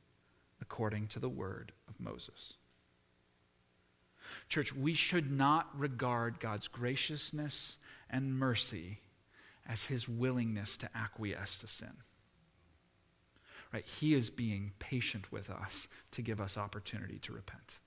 according 0.60 1.06
to 1.08 1.18
the 1.18 1.30
word 1.30 1.72
of 1.88 1.98
Moses. 1.98 2.58
Church, 4.48 4.74
we 4.74 4.94
should 4.94 5.30
not 5.30 5.68
regard 5.78 6.40
God's 6.40 6.68
graciousness 6.68 7.78
and 8.08 8.38
mercy 8.38 8.98
as 9.68 9.86
his 9.86 10.08
willingness 10.08 10.76
to 10.78 10.88
acquiesce 10.96 11.58
to 11.58 11.66
sin. 11.66 11.94
Right? 13.72 13.84
He 13.84 14.14
is 14.14 14.30
being 14.30 14.72
patient 14.78 15.32
with 15.32 15.50
us 15.50 15.88
to 16.12 16.22
give 16.22 16.40
us 16.40 16.56
opportunity 16.56 17.18
to 17.20 17.32
repent 17.32 17.78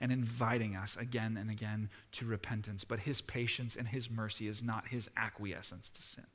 and 0.00 0.10
inviting 0.10 0.74
us 0.74 0.96
again 0.96 1.36
and 1.36 1.50
again 1.50 1.88
to 2.12 2.26
repentance. 2.26 2.84
But 2.84 3.00
his 3.00 3.20
patience 3.20 3.76
and 3.76 3.88
his 3.88 4.10
mercy 4.10 4.48
is 4.48 4.62
not 4.62 4.88
his 4.88 5.08
acquiescence 5.16 5.90
to 5.90 6.02
sin. 6.02 6.26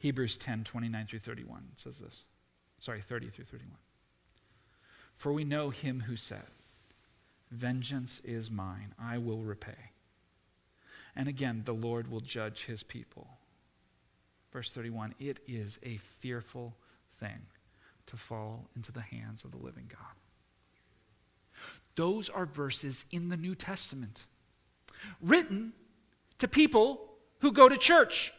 Hebrews 0.00 0.36
10 0.36 0.64
29 0.64 1.06
through 1.06 1.20
31 1.20 1.68
says 1.76 1.98
this. 1.98 2.24
Sorry, 2.78 3.00
30 3.00 3.30
through 3.30 3.46
31. 3.46 3.78
For 5.14 5.32
we 5.32 5.44
know 5.44 5.70
him 5.70 6.00
who 6.00 6.16
said, 6.16 6.44
Vengeance 7.54 8.20
is 8.24 8.50
mine, 8.50 8.94
I 9.00 9.16
will 9.18 9.42
repay. 9.42 9.92
And 11.14 11.28
again, 11.28 11.62
the 11.64 11.72
Lord 11.72 12.10
will 12.10 12.20
judge 12.20 12.64
his 12.64 12.82
people. 12.82 13.28
Verse 14.52 14.72
31 14.72 15.14
It 15.20 15.38
is 15.46 15.78
a 15.84 15.96
fearful 15.98 16.74
thing 17.08 17.46
to 18.06 18.16
fall 18.16 18.68
into 18.74 18.90
the 18.90 19.02
hands 19.02 19.44
of 19.44 19.52
the 19.52 19.58
living 19.58 19.88
God. 19.88 20.16
Those 21.94 22.28
are 22.28 22.44
verses 22.44 23.04
in 23.12 23.28
the 23.28 23.36
New 23.36 23.54
Testament 23.54 24.24
written 25.22 25.74
to 26.38 26.48
people 26.48 27.00
who 27.38 27.52
go 27.52 27.68
to 27.68 27.76
church, 27.76 28.32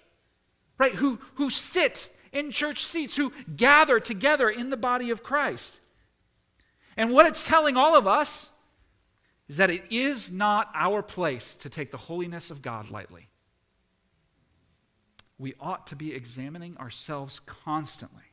right? 0.78 0.94
Who, 0.96 1.22
who 1.36 1.50
sit 1.50 2.10
in 2.34 2.52
church 2.52 2.84
seats, 2.84 3.16
who 3.16 3.32
gather 3.56 4.02
together 4.02 4.50
in 4.50 4.72
the 4.72 4.78
body 4.78 5.10
of 5.10 5.24
Christ. 5.24 5.80
And 6.98 7.12
what 7.12 7.26
it's 7.26 7.48
telling 7.48 7.78
all 7.78 7.96
of 7.96 8.08
us 8.08 8.52
is 9.48 9.58
that 9.58 9.70
it 9.70 9.84
is 9.90 10.32
not 10.32 10.70
our 10.74 11.02
place 11.02 11.56
to 11.58 11.70
take 11.70 11.92
the 11.92 11.98
holiness 11.98 12.50
of 12.50 12.62
God 12.62 12.90
lightly. 12.90 13.28
We 15.38 15.54
ought 15.60 15.86
to 15.88 15.96
be 15.96 16.14
examining 16.14 16.78
ourselves 16.78 17.40
constantly 17.40 18.24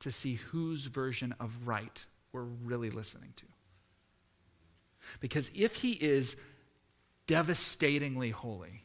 to 0.00 0.10
see 0.12 0.34
whose 0.34 0.86
version 0.86 1.34
of 1.40 1.66
right 1.66 2.04
we're 2.32 2.42
really 2.42 2.90
listening 2.90 3.32
to. 3.36 3.46
Because 5.20 5.50
if 5.54 5.76
he 5.76 5.92
is 5.92 6.36
devastatingly 7.26 8.30
holy, 8.30 8.82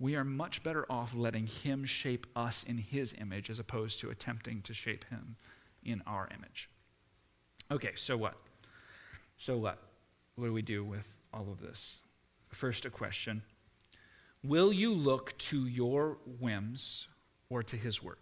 we 0.00 0.14
are 0.14 0.24
much 0.24 0.62
better 0.62 0.86
off 0.90 1.14
letting 1.14 1.46
him 1.46 1.84
shape 1.84 2.26
us 2.36 2.62
in 2.62 2.78
his 2.78 3.14
image 3.20 3.50
as 3.50 3.58
opposed 3.58 4.00
to 4.00 4.10
attempting 4.10 4.62
to 4.62 4.74
shape 4.74 5.04
him 5.10 5.36
in 5.84 6.02
our 6.06 6.28
image. 6.36 6.68
Okay, 7.70 7.92
so 7.94 8.16
what? 8.16 8.34
So 9.36 9.56
what? 9.58 9.78
What 10.38 10.46
do 10.46 10.52
we 10.52 10.62
do 10.62 10.84
with 10.84 11.18
all 11.34 11.48
of 11.50 11.60
this? 11.60 12.02
First, 12.50 12.86
a 12.86 12.90
question 12.90 13.42
Will 14.44 14.72
you 14.72 14.94
look 14.94 15.36
to 15.38 15.66
your 15.66 16.18
whims 16.38 17.08
or 17.50 17.64
to 17.64 17.76
his 17.76 18.02
word? 18.02 18.18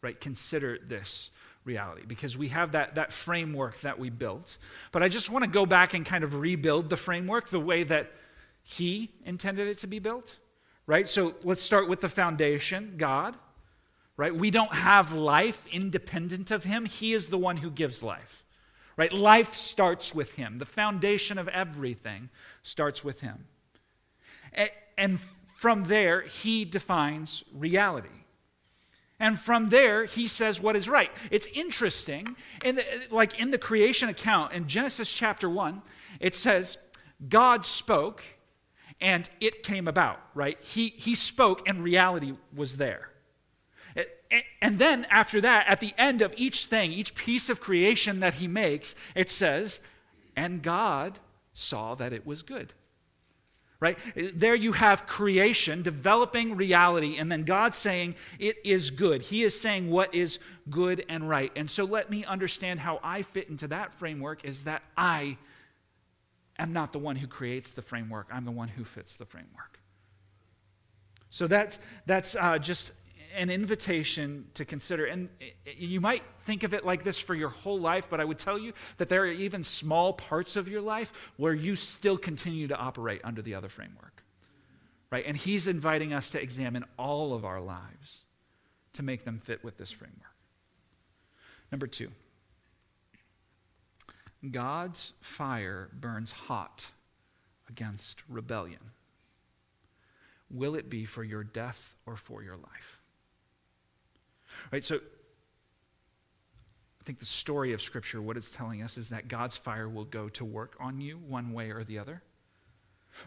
Right? 0.00 0.18
Consider 0.18 0.78
this 0.82 1.30
reality 1.64 2.04
because 2.06 2.38
we 2.38 2.48
have 2.48 2.72
that, 2.72 2.94
that 2.94 3.12
framework 3.12 3.80
that 3.80 3.98
we 3.98 4.08
built. 4.08 4.56
But 4.92 5.02
I 5.02 5.08
just 5.08 5.28
want 5.28 5.44
to 5.44 5.50
go 5.50 5.66
back 5.66 5.92
and 5.92 6.06
kind 6.06 6.24
of 6.24 6.36
rebuild 6.36 6.88
the 6.88 6.96
framework 6.96 7.48
the 7.48 7.60
way 7.60 7.82
that 7.82 8.12
he 8.62 9.10
intended 9.26 9.68
it 9.68 9.78
to 9.78 9.86
be 9.86 9.98
built. 9.98 10.38
Right? 10.86 11.06
So 11.06 11.34
let's 11.42 11.60
start 11.60 11.86
with 11.86 12.00
the 12.00 12.08
foundation 12.08 12.94
God. 12.96 13.36
Right? 14.16 14.34
We 14.34 14.50
don't 14.50 14.72
have 14.72 15.12
life 15.12 15.66
independent 15.70 16.50
of 16.50 16.64
him, 16.64 16.86
he 16.86 17.12
is 17.12 17.28
the 17.28 17.36
one 17.36 17.58
who 17.58 17.70
gives 17.70 18.02
life. 18.02 18.45
Right? 18.96 19.12
Life 19.12 19.52
starts 19.52 20.14
with 20.14 20.36
him. 20.36 20.56
The 20.56 20.66
foundation 20.66 21.38
of 21.38 21.48
everything 21.48 22.30
starts 22.62 23.04
with 23.04 23.20
him. 23.20 23.44
And 24.96 25.20
from 25.20 25.84
there, 25.84 26.22
he 26.22 26.64
defines 26.64 27.44
reality. 27.52 28.08
And 29.18 29.38
from 29.38 29.70
there, 29.70 30.04
he 30.04 30.28
says 30.28 30.60
what 30.60 30.76
is 30.76 30.88
right. 30.88 31.10
It's 31.30 31.46
interesting, 31.48 32.36
in 32.64 32.76
the, 32.76 32.84
like 33.10 33.38
in 33.40 33.50
the 33.50 33.58
creation 33.58 34.08
account 34.08 34.52
in 34.52 34.68
Genesis 34.68 35.12
chapter 35.12 35.48
1, 35.48 35.82
it 36.20 36.34
says, 36.34 36.78
God 37.28 37.64
spoke 37.64 38.22
and 39.00 39.28
it 39.40 39.62
came 39.62 39.88
about, 39.88 40.20
right? 40.34 40.62
He, 40.62 40.88
he 40.88 41.14
spoke 41.14 41.66
and 41.68 41.82
reality 41.82 42.34
was 42.54 42.76
there. 42.76 43.10
And 44.60 44.78
then 44.78 45.06
after 45.10 45.40
that, 45.40 45.66
at 45.68 45.80
the 45.80 45.94
end 45.96 46.22
of 46.22 46.34
each 46.36 46.66
thing, 46.66 46.92
each 46.92 47.14
piece 47.14 47.48
of 47.48 47.60
creation 47.60 48.20
that 48.20 48.34
he 48.34 48.48
makes, 48.48 48.94
it 49.14 49.30
says, 49.30 49.80
and 50.34 50.62
God 50.62 51.18
saw 51.52 51.94
that 51.94 52.12
it 52.12 52.26
was 52.26 52.42
good. 52.42 52.72
Right? 53.78 53.98
There 54.34 54.54
you 54.54 54.72
have 54.72 55.06
creation 55.06 55.82
developing 55.82 56.56
reality, 56.56 57.18
and 57.18 57.30
then 57.30 57.44
God 57.44 57.74
saying 57.74 58.14
it 58.38 58.56
is 58.64 58.90
good. 58.90 59.20
He 59.20 59.42
is 59.42 59.58
saying 59.58 59.90
what 59.90 60.14
is 60.14 60.38
good 60.70 61.04
and 61.10 61.28
right. 61.28 61.52
And 61.54 61.70
so 61.70 61.84
let 61.84 62.08
me 62.10 62.24
understand 62.24 62.80
how 62.80 63.00
I 63.02 63.20
fit 63.20 63.50
into 63.50 63.68
that 63.68 63.94
framework 63.94 64.46
is 64.46 64.64
that 64.64 64.82
I 64.96 65.36
am 66.58 66.72
not 66.72 66.92
the 66.92 66.98
one 66.98 67.16
who 67.16 67.26
creates 67.26 67.72
the 67.72 67.82
framework, 67.82 68.28
I'm 68.32 68.46
the 68.46 68.50
one 68.50 68.68
who 68.68 68.82
fits 68.82 69.14
the 69.14 69.26
framework. 69.26 69.78
So 71.28 71.46
that's, 71.46 71.78
that's 72.06 72.34
uh, 72.34 72.58
just 72.58 72.92
an 73.36 73.50
invitation 73.50 74.46
to 74.54 74.64
consider. 74.64 75.04
And 75.04 75.28
you 75.76 76.00
might 76.00 76.22
think 76.42 76.62
of 76.62 76.74
it 76.74 76.84
like 76.84 77.04
this 77.04 77.18
for 77.18 77.34
your 77.34 77.50
whole 77.50 77.78
life, 77.78 78.08
but 78.10 78.20
I 78.20 78.24
would 78.24 78.38
tell 78.38 78.58
you 78.58 78.72
that 78.96 79.08
there 79.08 79.22
are 79.22 79.26
even 79.26 79.62
small 79.62 80.14
parts 80.14 80.56
of 80.56 80.68
your 80.68 80.80
life 80.80 81.32
where 81.36 81.52
you 81.52 81.76
still 81.76 82.16
continue 82.16 82.66
to 82.68 82.76
operate 82.76 83.20
under 83.22 83.42
the 83.42 83.54
other 83.54 83.68
framework. 83.68 84.22
Right? 85.10 85.24
And 85.26 85.36
he's 85.36 85.68
inviting 85.68 86.12
us 86.12 86.30
to 86.30 86.42
examine 86.42 86.84
all 86.98 87.34
of 87.34 87.44
our 87.44 87.60
lives 87.60 88.22
to 88.94 89.02
make 89.02 89.24
them 89.24 89.38
fit 89.38 89.62
with 89.62 89.76
this 89.76 89.92
framework. 89.92 90.22
Number 91.70 91.86
two, 91.86 92.10
God's 94.50 95.12
fire 95.20 95.90
burns 95.92 96.32
hot 96.32 96.86
against 97.68 98.22
rebellion. 98.28 98.80
Will 100.50 100.74
it 100.74 100.88
be 100.88 101.04
for 101.04 101.24
your 101.24 101.44
death 101.44 101.96
or 102.06 102.16
for 102.16 102.42
your 102.42 102.56
life? 102.56 102.95
Right, 104.72 104.84
so 104.84 104.96
I 104.96 107.04
think 107.04 107.18
the 107.18 107.24
story 107.24 107.72
of 107.72 107.80
Scripture, 107.80 108.20
what 108.20 108.36
it's 108.36 108.50
telling 108.50 108.82
us 108.82 108.98
is 108.98 109.10
that 109.10 109.28
God's 109.28 109.56
fire 109.56 109.88
will 109.88 110.04
go 110.04 110.28
to 110.30 110.44
work 110.44 110.76
on 110.80 111.00
you 111.00 111.18
one 111.18 111.52
way 111.52 111.70
or 111.70 111.84
the 111.84 111.98
other. 111.98 112.22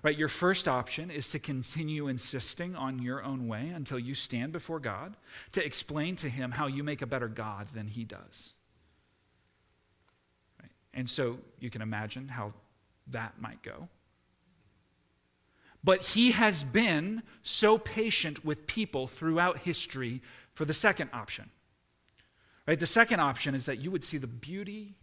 Right, 0.04 0.18
your 0.18 0.28
first 0.28 0.68
option 0.68 1.10
is 1.10 1.30
to 1.30 1.40
continue 1.40 2.08
insisting 2.08 2.76
on 2.76 3.02
your 3.02 3.24
own 3.24 3.48
way 3.48 3.70
until 3.70 4.00
you 4.00 4.16
stand 4.16 4.52
before 4.52 4.80
God 4.80 5.16
to 5.54 5.66
explain 5.66 6.16
to 6.18 6.30
Him 6.30 6.52
how 6.52 6.68
you 6.68 6.84
make 6.84 7.02
a 7.02 7.08
better 7.08 7.28
God 7.28 7.68
than 7.74 7.88
He 7.88 8.04
does. 8.04 8.54
Right? 10.62 10.72
And 10.94 11.10
so 11.10 11.40
you 11.60 11.70
can 11.70 11.82
imagine 11.82 12.28
how 12.28 12.54
that 13.08 13.42
might 13.42 13.64
go. 13.64 13.88
But 15.84 16.04
He 16.04 16.32
has 16.32 16.64
been 16.64 17.24
so 17.42 17.78
patient 17.78 18.46
with 18.46 18.68
people 18.68 19.08
throughout 19.08 19.60
history 19.60 20.22
for 20.60 20.66
the 20.66 20.74
second 20.74 21.10
option. 21.14 21.50
Right? 22.68 22.78
The 22.78 22.86
second 22.86 23.22
option 23.22 23.56
is 23.56 23.66
that 23.66 23.82
you 23.82 23.92
would 23.92 24.04
see 24.04 24.18
the 24.18 24.28
beauty 24.28 24.96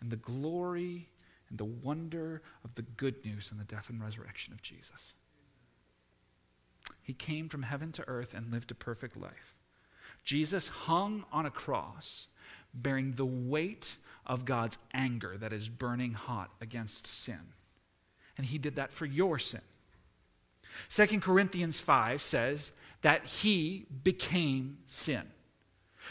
and 0.00 0.08
the 0.08 0.14
glory 0.14 1.08
and 1.48 1.58
the 1.58 1.64
wonder 1.64 2.42
of 2.62 2.76
the 2.76 2.82
good 2.82 3.24
news 3.24 3.50
and 3.50 3.58
the 3.58 3.64
death 3.64 3.90
and 3.90 4.00
resurrection 4.00 4.54
of 4.54 4.62
Jesus. 4.62 5.14
He 7.02 7.12
came 7.12 7.48
from 7.48 7.64
heaven 7.64 7.90
to 7.90 8.06
earth 8.06 8.34
and 8.34 8.52
lived 8.52 8.70
a 8.70 8.74
perfect 8.76 9.16
life. 9.16 9.56
Jesus 10.22 10.68
hung 10.68 11.24
on 11.32 11.44
a 11.44 11.50
cross, 11.50 12.28
bearing 12.72 13.10
the 13.10 13.26
weight 13.26 13.96
of 14.24 14.44
God's 14.44 14.78
anger 14.94 15.36
that 15.36 15.52
is 15.52 15.68
burning 15.68 16.12
hot 16.12 16.52
against 16.60 17.08
sin. 17.08 17.48
And 18.36 18.46
he 18.46 18.58
did 18.58 18.76
that 18.76 18.92
for 18.92 19.06
your 19.06 19.40
sin. 19.40 19.62
2 20.88 21.18
Corinthians 21.18 21.80
5 21.80 22.22
says 22.22 22.70
that 23.02 23.26
he 23.26 23.86
became 24.02 24.78
sin. 24.86 25.22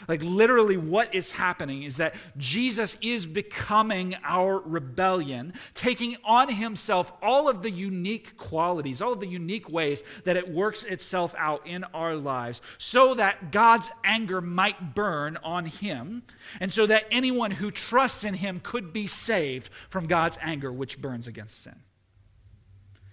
Like, 0.08 0.22
literally, 0.22 0.76
what 0.76 1.14
is 1.14 1.32
happening 1.32 1.82
is 1.82 1.98
that 1.98 2.14
Jesus 2.36 2.96
is 3.02 3.26
becoming 3.26 4.16
our 4.24 4.58
rebellion, 4.58 5.52
taking 5.74 6.16
on 6.24 6.48
himself 6.48 7.12
all 7.22 7.48
of 7.48 7.62
the 7.62 7.70
unique 7.70 8.36
qualities, 8.36 9.02
all 9.02 9.12
of 9.12 9.20
the 9.20 9.26
unique 9.26 9.68
ways 9.68 10.02
that 10.24 10.36
it 10.36 10.48
works 10.48 10.84
itself 10.84 11.34
out 11.36 11.66
in 11.66 11.84
our 11.92 12.16
lives, 12.16 12.62
so 12.78 13.14
that 13.14 13.52
God's 13.52 13.90
anger 14.02 14.40
might 14.40 14.94
burn 14.94 15.36
on 15.42 15.66
him, 15.66 16.22
and 16.60 16.72
so 16.72 16.86
that 16.86 17.04
anyone 17.10 17.50
who 17.50 17.70
trusts 17.70 18.24
in 18.24 18.34
him 18.34 18.60
could 18.62 18.92
be 18.92 19.06
saved 19.06 19.70
from 19.88 20.06
God's 20.06 20.38
anger, 20.40 20.72
which 20.72 21.00
burns 21.00 21.26
against 21.26 21.62
sin. 21.62 21.76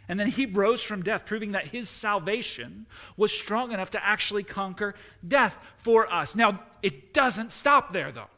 And 0.10 0.20
then 0.20 0.28
he 0.28 0.46
rose 0.46 0.82
from 0.82 1.04
death, 1.04 1.26
proving 1.26 1.52
that 1.52 1.68
his 1.68 1.90
salvation 1.90 2.86
was 3.18 3.32
strong 3.32 3.72
enough 3.72 3.90
to 3.92 4.06
actually 4.06 4.44
conquer 4.44 4.96
death 5.28 5.60
for 5.78 6.12
us. 6.12 6.36
Now, 6.36 6.62
it 6.82 7.14
doesn't 7.14 7.52
stop 7.52 7.92
there, 7.92 8.12
though. 8.12 8.30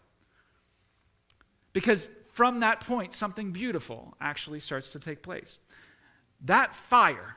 Because 1.72 2.10
from 2.32 2.62
that 2.62 2.80
point, 2.80 3.14
something 3.14 3.52
beautiful 3.52 4.16
actually 4.20 4.60
starts 4.60 4.92
to 4.94 5.00
take 5.00 5.22
place. 5.22 5.60
That 6.42 6.74
fire, 6.74 7.36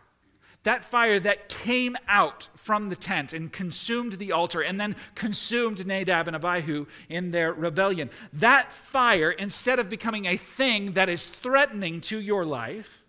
that 0.63 0.85
fire 0.85 1.19
that 1.21 1.49
came 1.49 1.97
out 2.09 2.49
from 2.55 2.89
the 2.89 2.97
tent 2.97 3.33
and 3.33 3.53
consumed 3.53 4.15
the 4.15 4.33
altar 4.33 4.63
and 4.63 4.81
then 4.81 4.97
consumed 5.15 5.85
Nadab 5.87 6.29
and 6.29 6.37
Abihu 6.37 6.87
in 7.09 7.33
their 7.33 7.53
rebellion, 7.53 8.11
that 8.33 8.73
fire, 8.73 9.31
instead 9.31 9.79
of 9.79 9.91
becoming 9.91 10.25
a 10.25 10.37
thing 10.37 10.93
that 10.93 11.09
is 11.09 11.31
threatening 11.31 12.01
to 12.03 12.19
your 12.19 12.47
life, 12.47 13.02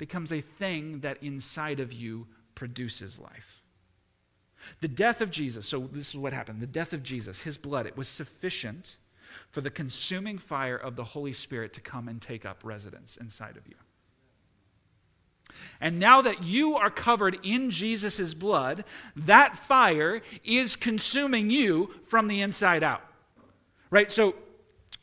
becomes 0.00 0.32
a 0.32 0.40
thing 0.40 1.00
that 1.00 1.22
inside 1.22 1.78
of 1.78 1.92
you 1.92 2.26
produces 2.54 3.20
life. 3.20 3.60
The 4.80 4.88
death 4.88 5.20
of 5.20 5.30
Jesus, 5.30 5.66
so 5.66 5.80
this 5.80 6.08
is 6.08 6.16
what 6.16 6.32
happened 6.32 6.62
the 6.62 6.66
death 6.66 6.94
of 6.94 7.02
Jesus, 7.02 7.42
his 7.42 7.58
blood, 7.58 7.84
it 7.84 7.98
was 7.98 8.08
sufficient 8.08 8.96
for 9.50 9.60
the 9.60 9.70
consuming 9.70 10.38
fire 10.38 10.76
of 10.76 10.96
the 10.96 11.04
Holy 11.04 11.34
Spirit 11.34 11.74
to 11.74 11.82
come 11.82 12.08
and 12.08 12.20
take 12.20 12.46
up 12.46 12.62
residence 12.64 13.18
inside 13.18 13.58
of 13.58 13.68
you. 13.68 13.74
And 15.82 16.00
now 16.00 16.22
that 16.22 16.44
you 16.44 16.76
are 16.76 16.90
covered 16.90 17.38
in 17.42 17.68
Jesus' 17.68 18.32
blood, 18.32 18.84
that 19.14 19.54
fire 19.54 20.22
is 20.44 20.76
consuming 20.76 21.50
you 21.50 21.90
from 22.04 22.26
the 22.26 22.40
inside 22.40 22.82
out. 22.82 23.02
Right? 23.90 24.10
So, 24.10 24.34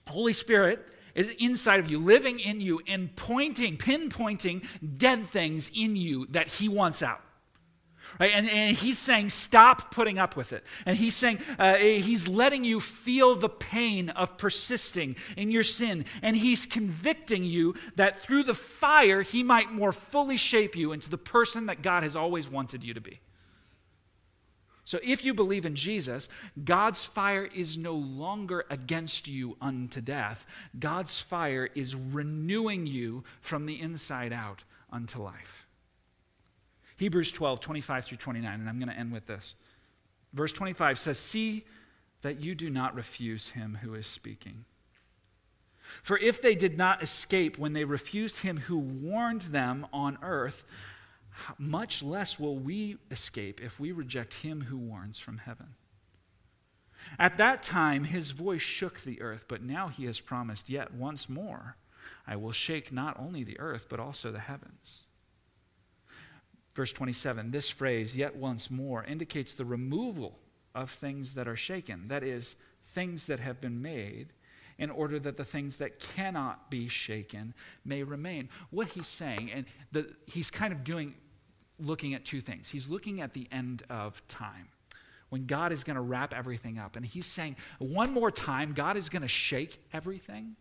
Holy 0.08 0.34
Spirit 0.34 0.88
is 1.18 1.30
inside 1.40 1.82
of 1.82 1.92
you, 1.92 2.00
living 2.00 2.40
in 2.40 2.62
you, 2.62 2.80
and 2.88 3.14
pointing, 3.18 3.76
pinpointing 3.76 4.64
dead 4.98 5.24
things 5.24 5.70
in 5.76 5.98
you 5.98 6.28
that 6.28 6.48
He 6.48 6.70
wants 6.70 7.04
out. 7.04 7.22
Right? 8.20 8.32
And, 8.34 8.50
and 8.50 8.76
he's 8.76 8.98
saying, 8.98 9.30
stop 9.30 9.92
putting 9.92 10.18
up 10.18 10.36
with 10.36 10.52
it. 10.54 10.64
And 10.86 10.98
he's 10.98 11.16
saying, 11.16 11.40
uh, 11.60 11.76
he's 11.76 12.28
letting 12.28 12.64
you 12.64 12.80
feel 12.80 13.36
the 13.36 13.50
pain 13.50 14.10
of 14.10 14.38
persisting 14.38 15.16
in 15.36 15.52
your 15.52 15.64
sin. 15.64 16.06
And 16.22 16.36
he's 16.36 16.66
convicting 16.66 17.44
you 17.44 17.76
that 17.96 18.16
through 18.16 18.44
the 18.44 18.56
fire, 18.56 19.22
he 19.22 19.44
might 19.44 19.72
more 19.72 19.92
fully 19.92 20.38
shape 20.38 20.76
you 20.76 20.94
into 20.94 21.10
the 21.10 21.18
person 21.18 21.68
that 21.68 21.82
God 21.82 22.04
has 22.04 22.16
always 22.16 22.50
wanted 22.50 22.84
you 22.84 22.94
to 22.96 23.02
be. 23.02 23.20
So 24.88 25.00
if 25.04 25.26
you 25.26 25.34
believe 25.34 25.66
in 25.66 25.76
Jesus, 25.76 26.30
God's 26.64 27.04
fire 27.04 27.44
is 27.44 27.78
no 27.78 27.92
longer 27.92 28.64
against 28.70 29.28
you 29.28 29.58
unto 29.60 30.00
death. 30.00 30.48
God's 30.80 31.20
fire 31.20 31.68
is 31.76 31.94
renewing 31.94 32.88
you 32.88 33.26
from 33.42 33.66
the 33.66 33.82
inside 33.82 34.32
out 34.32 34.64
unto 34.90 35.22
life. 35.22 35.68
Hebrews 36.96 37.34
12, 37.34 37.60
25 37.60 38.06
through 38.06 38.18
29, 38.18 38.62
and 38.62 38.70
I'm 38.70 38.80
going 38.80 38.88
to 38.88 38.98
end 38.98 39.12
with 39.12 39.26
this. 39.26 39.56
Verse 40.32 40.54
25 40.54 40.98
says, 40.98 41.20
See 41.20 41.66
that 42.22 42.40
you 42.40 42.56
do 42.56 42.70
not 42.70 42.96
refuse 42.96 43.50
him 43.50 43.80
who 43.82 43.94
is 43.94 44.08
speaking. 44.08 44.64
For 46.02 46.18
if 46.18 46.42
they 46.42 46.56
did 46.56 46.78
not 46.78 47.04
escape 47.04 47.58
when 47.58 47.74
they 47.74 47.84
refused 47.84 48.38
him 48.38 48.56
who 48.56 48.78
warned 48.78 49.42
them 49.42 49.86
on 49.92 50.18
earth, 50.22 50.64
much 51.58 52.02
less 52.04 52.40
will 52.40 52.58
we 52.58 52.98
escape 53.12 53.62
if 53.62 53.80
we 53.80 53.92
reject 53.92 54.36
him 54.36 54.62
who 54.62 54.78
warns 54.78 55.20
from 55.20 55.40
heaven. 55.40 55.68
At 57.20 57.38
that 57.38 57.64
time, 57.64 58.06
his 58.06 58.32
voice 58.32 58.62
shook 58.62 59.02
the 59.02 59.22
earth, 59.22 59.46
but 59.48 59.62
now 59.62 59.88
he 59.88 60.06
has 60.06 60.20
promised, 60.20 60.70
Yet 60.70 60.94
once 60.94 61.30
more, 61.30 61.78
I 62.26 62.36
will 62.36 62.52
shake 62.52 62.92
not 62.92 63.20
only 63.20 63.44
the 63.44 63.60
earth, 63.60 63.88
but 63.90 64.00
also 64.00 64.32
the 64.32 64.40
heavens. 64.40 65.08
Verse 66.74 66.94
27, 66.94 67.52
this 67.52 67.70
phrase, 67.70 68.16
yet 68.16 68.36
once 68.36 68.70
more, 68.70 69.04
indicates 69.04 69.56
the 69.56 69.66
removal 69.66 70.38
of 70.76 70.92
things 70.92 71.34
that 71.34 71.48
are 71.48 71.56
shaken. 71.56 72.08
That 72.08 72.24
is, 72.24 72.56
things 72.86 73.28
that 73.28 73.40
have 73.40 73.60
been 73.60 73.82
made 73.82 74.34
in 74.78 74.92
order 74.92 75.18
that 75.18 75.38
the 75.38 75.44
things 75.44 75.78
that 75.78 76.00
cannot 76.00 76.70
be 76.70 76.88
shaken 76.88 77.54
may 77.84 78.04
remain. 78.04 78.50
What 78.70 78.90
he's 78.90 79.08
saying, 79.08 79.52
and 79.52 79.66
the, 79.92 80.14
he's 80.28 80.52
kind 80.52 80.72
of 80.72 80.84
doing 80.84 81.16
looking 81.80 82.14
at 82.14 82.26
two 82.26 82.42
things. 82.42 82.70
He's 82.70 82.90
looking 82.90 83.22
at 83.22 83.34
the 83.34 83.48
end 83.52 83.84
of 83.90 84.26
time 84.28 84.70
when 85.30 85.46
God 85.46 85.72
is 85.72 85.84
going 85.84 85.96
to 85.96 86.02
wrap 86.02 86.34
everything 86.34 86.80
up. 86.80 86.96
And 86.96 87.06
he's 87.06 87.26
saying, 87.26 87.58
one 87.80 88.14
more 88.14 88.32
time, 88.32 88.74
God 88.74 88.98
is 88.98 89.10
going 89.10 89.22
to 89.22 89.28
shake 89.28 89.80
everything. 89.94 90.56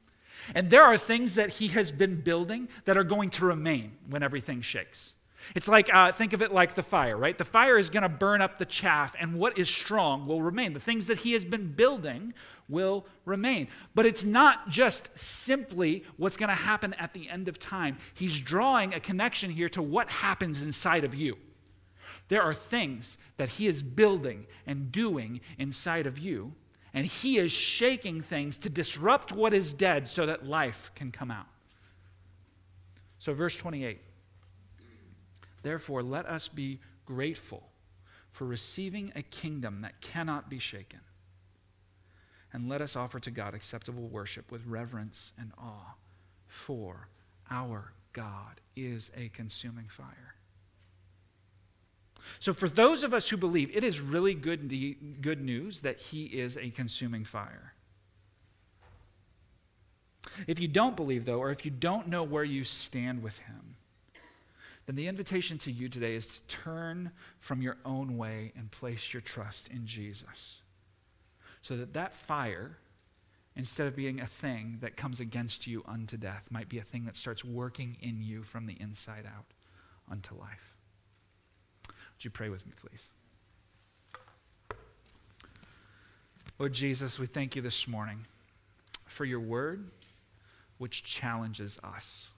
And 0.54 0.70
there 0.70 0.82
are 0.82 0.98
things 0.98 1.34
that 1.36 1.50
he 1.50 1.68
has 1.68 1.90
been 1.90 2.20
building 2.20 2.68
that 2.84 2.96
are 2.96 3.04
going 3.04 3.30
to 3.30 3.46
remain 3.46 3.92
when 4.08 4.22
everything 4.22 4.60
shakes. 4.60 5.14
It's 5.54 5.68
like, 5.68 5.88
uh, 5.94 6.12
think 6.12 6.32
of 6.32 6.42
it 6.42 6.52
like 6.52 6.74
the 6.74 6.82
fire, 6.82 7.16
right? 7.16 7.36
The 7.36 7.44
fire 7.44 7.78
is 7.78 7.90
going 7.90 8.02
to 8.02 8.08
burn 8.08 8.40
up 8.40 8.58
the 8.58 8.64
chaff, 8.64 9.14
and 9.20 9.38
what 9.38 9.56
is 9.56 9.68
strong 9.68 10.26
will 10.26 10.42
remain. 10.42 10.72
The 10.72 10.80
things 10.80 11.06
that 11.06 11.18
he 11.18 11.34
has 11.34 11.44
been 11.44 11.72
building 11.72 12.34
will 12.68 13.06
remain. 13.24 13.68
But 13.94 14.06
it's 14.06 14.24
not 14.24 14.68
just 14.68 15.16
simply 15.18 16.04
what's 16.16 16.36
going 16.36 16.48
to 16.48 16.54
happen 16.54 16.94
at 16.94 17.14
the 17.14 17.28
end 17.28 17.48
of 17.48 17.58
time. 17.58 17.98
He's 18.14 18.40
drawing 18.40 18.94
a 18.94 19.00
connection 19.00 19.50
here 19.50 19.68
to 19.70 19.82
what 19.82 20.08
happens 20.08 20.62
inside 20.62 21.04
of 21.04 21.14
you. 21.14 21.36
There 22.28 22.42
are 22.42 22.54
things 22.54 23.18
that 23.36 23.50
he 23.50 23.66
is 23.66 23.82
building 23.82 24.46
and 24.66 24.90
doing 24.90 25.40
inside 25.58 26.06
of 26.06 26.18
you, 26.18 26.54
and 26.92 27.06
he 27.06 27.38
is 27.38 27.52
shaking 27.52 28.20
things 28.20 28.58
to 28.58 28.70
disrupt 28.70 29.32
what 29.32 29.54
is 29.54 29.72
dead 29.72 30.08
so 30.08 30.26
that 30.26 30.46
life 30.46 30.90
can 30.94 31.12
come 31.12 31.30
out. 31.30 31.46
So, 33.18 33.32
verse 33.32 33.56
28 33.56 34.00
Therefore, 35.62 36.02
let 36.02 36.26
us 36.26 36.48
be 36.48 36.80
grateful 37.04 37.70
for 38.30 38.44
receiving 38.44 39.12
a 39.16 39.22
kingdom 39.22 39.80
that 39.80 40.00
cannot 40.00 40.48
be 40.50 40.58
shaken. 40.58 41.00
And 42.56 42.70
let 42.70 42.80
us 42.80 42.96
offer 42.96 43.20
to 43.20 43.30
God 43.30 43.52
acceptable 43.52 44.08
worship 44.08 44.50
with 44.50 44.64
reverence 44.64 45.34
and 45.38 45.52
awe, 45.58 45.92
for 46.48 47.08
our 47.50 47.92
God 48.14 48.62
is 48.74 49.10
a 49.14 49.28
consuming 49.28 49.84
fire. 49.84 50.36
So, 52.40 52.54
for 52.54 52.66
those 52.66 53.04
of 53.04 53.12
us 53.12 53.28
who 53.28 53.36
believe, 53.36 53.76
it 53.76 53.84
is 53.84 54.00
really 54.00 54.32
good, 54.32 54.72
good 55.20 55.42
news 55.42 55.82
that 55.82 56.00
He 56.00 56.24
is 56.24 56.56
a 56.56 56.70
consuming 56.70 57.24
fire. 57.24 57.74
If 60.46 60.58
you 60.58 60.66
don't 60.66 60.96
believe, 60.96 61.26
though, 61.26 61.40
or 61.40 61.50
if 61.50 61.66
you 61.66 61.70
don't 61.70 62.08
know 62.08 62.22
where 62.22 62.42
you 62.42 62.64
stand 62.64 63.22
with 63.22 63.36
Him, 63.40 63.74
then 64.86 64.96
the 64.96 65.08
invitation 65.08 65.58
to 65.58 65.70
you 65.70 65.90
today 65.90 66.14
is 66.14 66.40
to 66.40 66.46
turn 66.46 67.10
from 67.38 67.60
your 67.60 67.76
own 67.84 68.16
way 68.16 68.52
and 68.56 68.70
place 68.70 69.12
your 69.12 69.20
trust 69.20 69.68
in 69.68 69.84
Jesus. 69.84 70.62
So 71.66 71.76
that 71.78 71.94
that 71.94 72.14
fire, 72.14 72.78
instead 73.56 73.88
of 73.88 73.96
being 73.96 74.20
a 74.20 74.26
thing 74.26 74.78
that 74.82 74.96
comes 74.96 75.18
against 75.18 75.66
you 75.66 75.82
unto 75.84 76.16
death, 76.16 76.46
might 76.48 76.68
be 76.68 76.78
a 76.78 76.84
thing 76.84 77.06
that 77.06 77.16
starts 77.16 77.44
working 77.44 77.96
in 78.00 78.22
you 78.22 78.44
from 78.44 78.66
the 78.66 78.76
inside 78.78 79.26
out 79.26 79.46
unto 80.08 80.36
life. 80.36 80.76
Would 81.88 82.24
you 82.24 82.30
pray 82.30 82.50
with 82.50 82.64
me, 82.66 82.72
please? 82.80 83.08
Lord 86.56 86.72
Jesus, 86.72 87.18
we 87.18 87.26
thank 87.26 87.56
you 87.56 87.62
this 87.62 87.88
morning 87.88 88.20
for 89.04 89.24
your 89.24 89.40
word, 89.40 89.90
which 90.78 91.02
challenges 91.02 91.80
us 91.82 92.28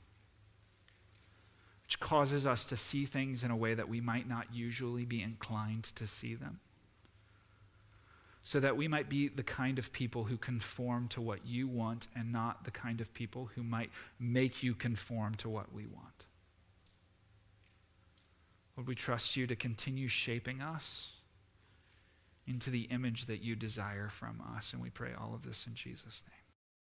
which 1.84 2.00
causes 2.00 2.46
us 2.46 2.66
to 2.66 2.76
see 2.76 3.06
things 3.06 3.42
in 3.42 3.50
a 3.50 3.56
way 3.56 3.72
that 3.72 3.88
we 3.88 3.98
might 3.98 4.28
not 4.28 4.46
usually 4.52 5.06
be 5.06 5.22
inclined 5.22 5.84
to 5.84 6.06
see 6.06 6.34
them. 6.34 6.60
So 8.48 8.60
that 8.60 8.78
we 8.78 8.88
might 8.88 9.10
be 9.10 9.28
the 9.28 9.42
kind 9.42 9.78
of 9.78 9.92
people 9.92 10.24
who 10.24 10.38
conform 10.38 11.06
to 11.08 11.20
what 11.20 11.46
you 11.46 11.68
want 11.68 12.08
and 12.16 12.32
not 12.32 12.64
the 12.64 12.70
kind 12.70 13.02
of 13.02 13.12
people 13.12 13.50
who 13.54 13.62
might 13.62 13.90
make 14.18 14.62
you 14.62 14.74
conform 14.74 15.34
to 15.34 15.50
what 15.50 15.70
we 15.70 15.84
want. 15.84 16.24
Lord, 18.74 18.88
we 18.88 18.94
trust 18.94 19.36
you 19.36 19.46
to 19.46 19.54
continue 19.54 20.08
shaping 20.08 20.62
us 20.62 21.20
into 22.46 22.70
the 22.70 22.84
image 22.84 23.26
that 23.26 23.42
you 23.42 23.54
desire 23.54 24.08
from 24.08 24.42
us. 24.56 24.72
And 24.72 24.80
we 24.80 24.88
pray 24.88 25.10
all 25.12 25.34
of 25.34 25.44
this 25.44 25.66
in 25.66 25.74
Jesus' 25.74 26.24
name. 26.26 26.37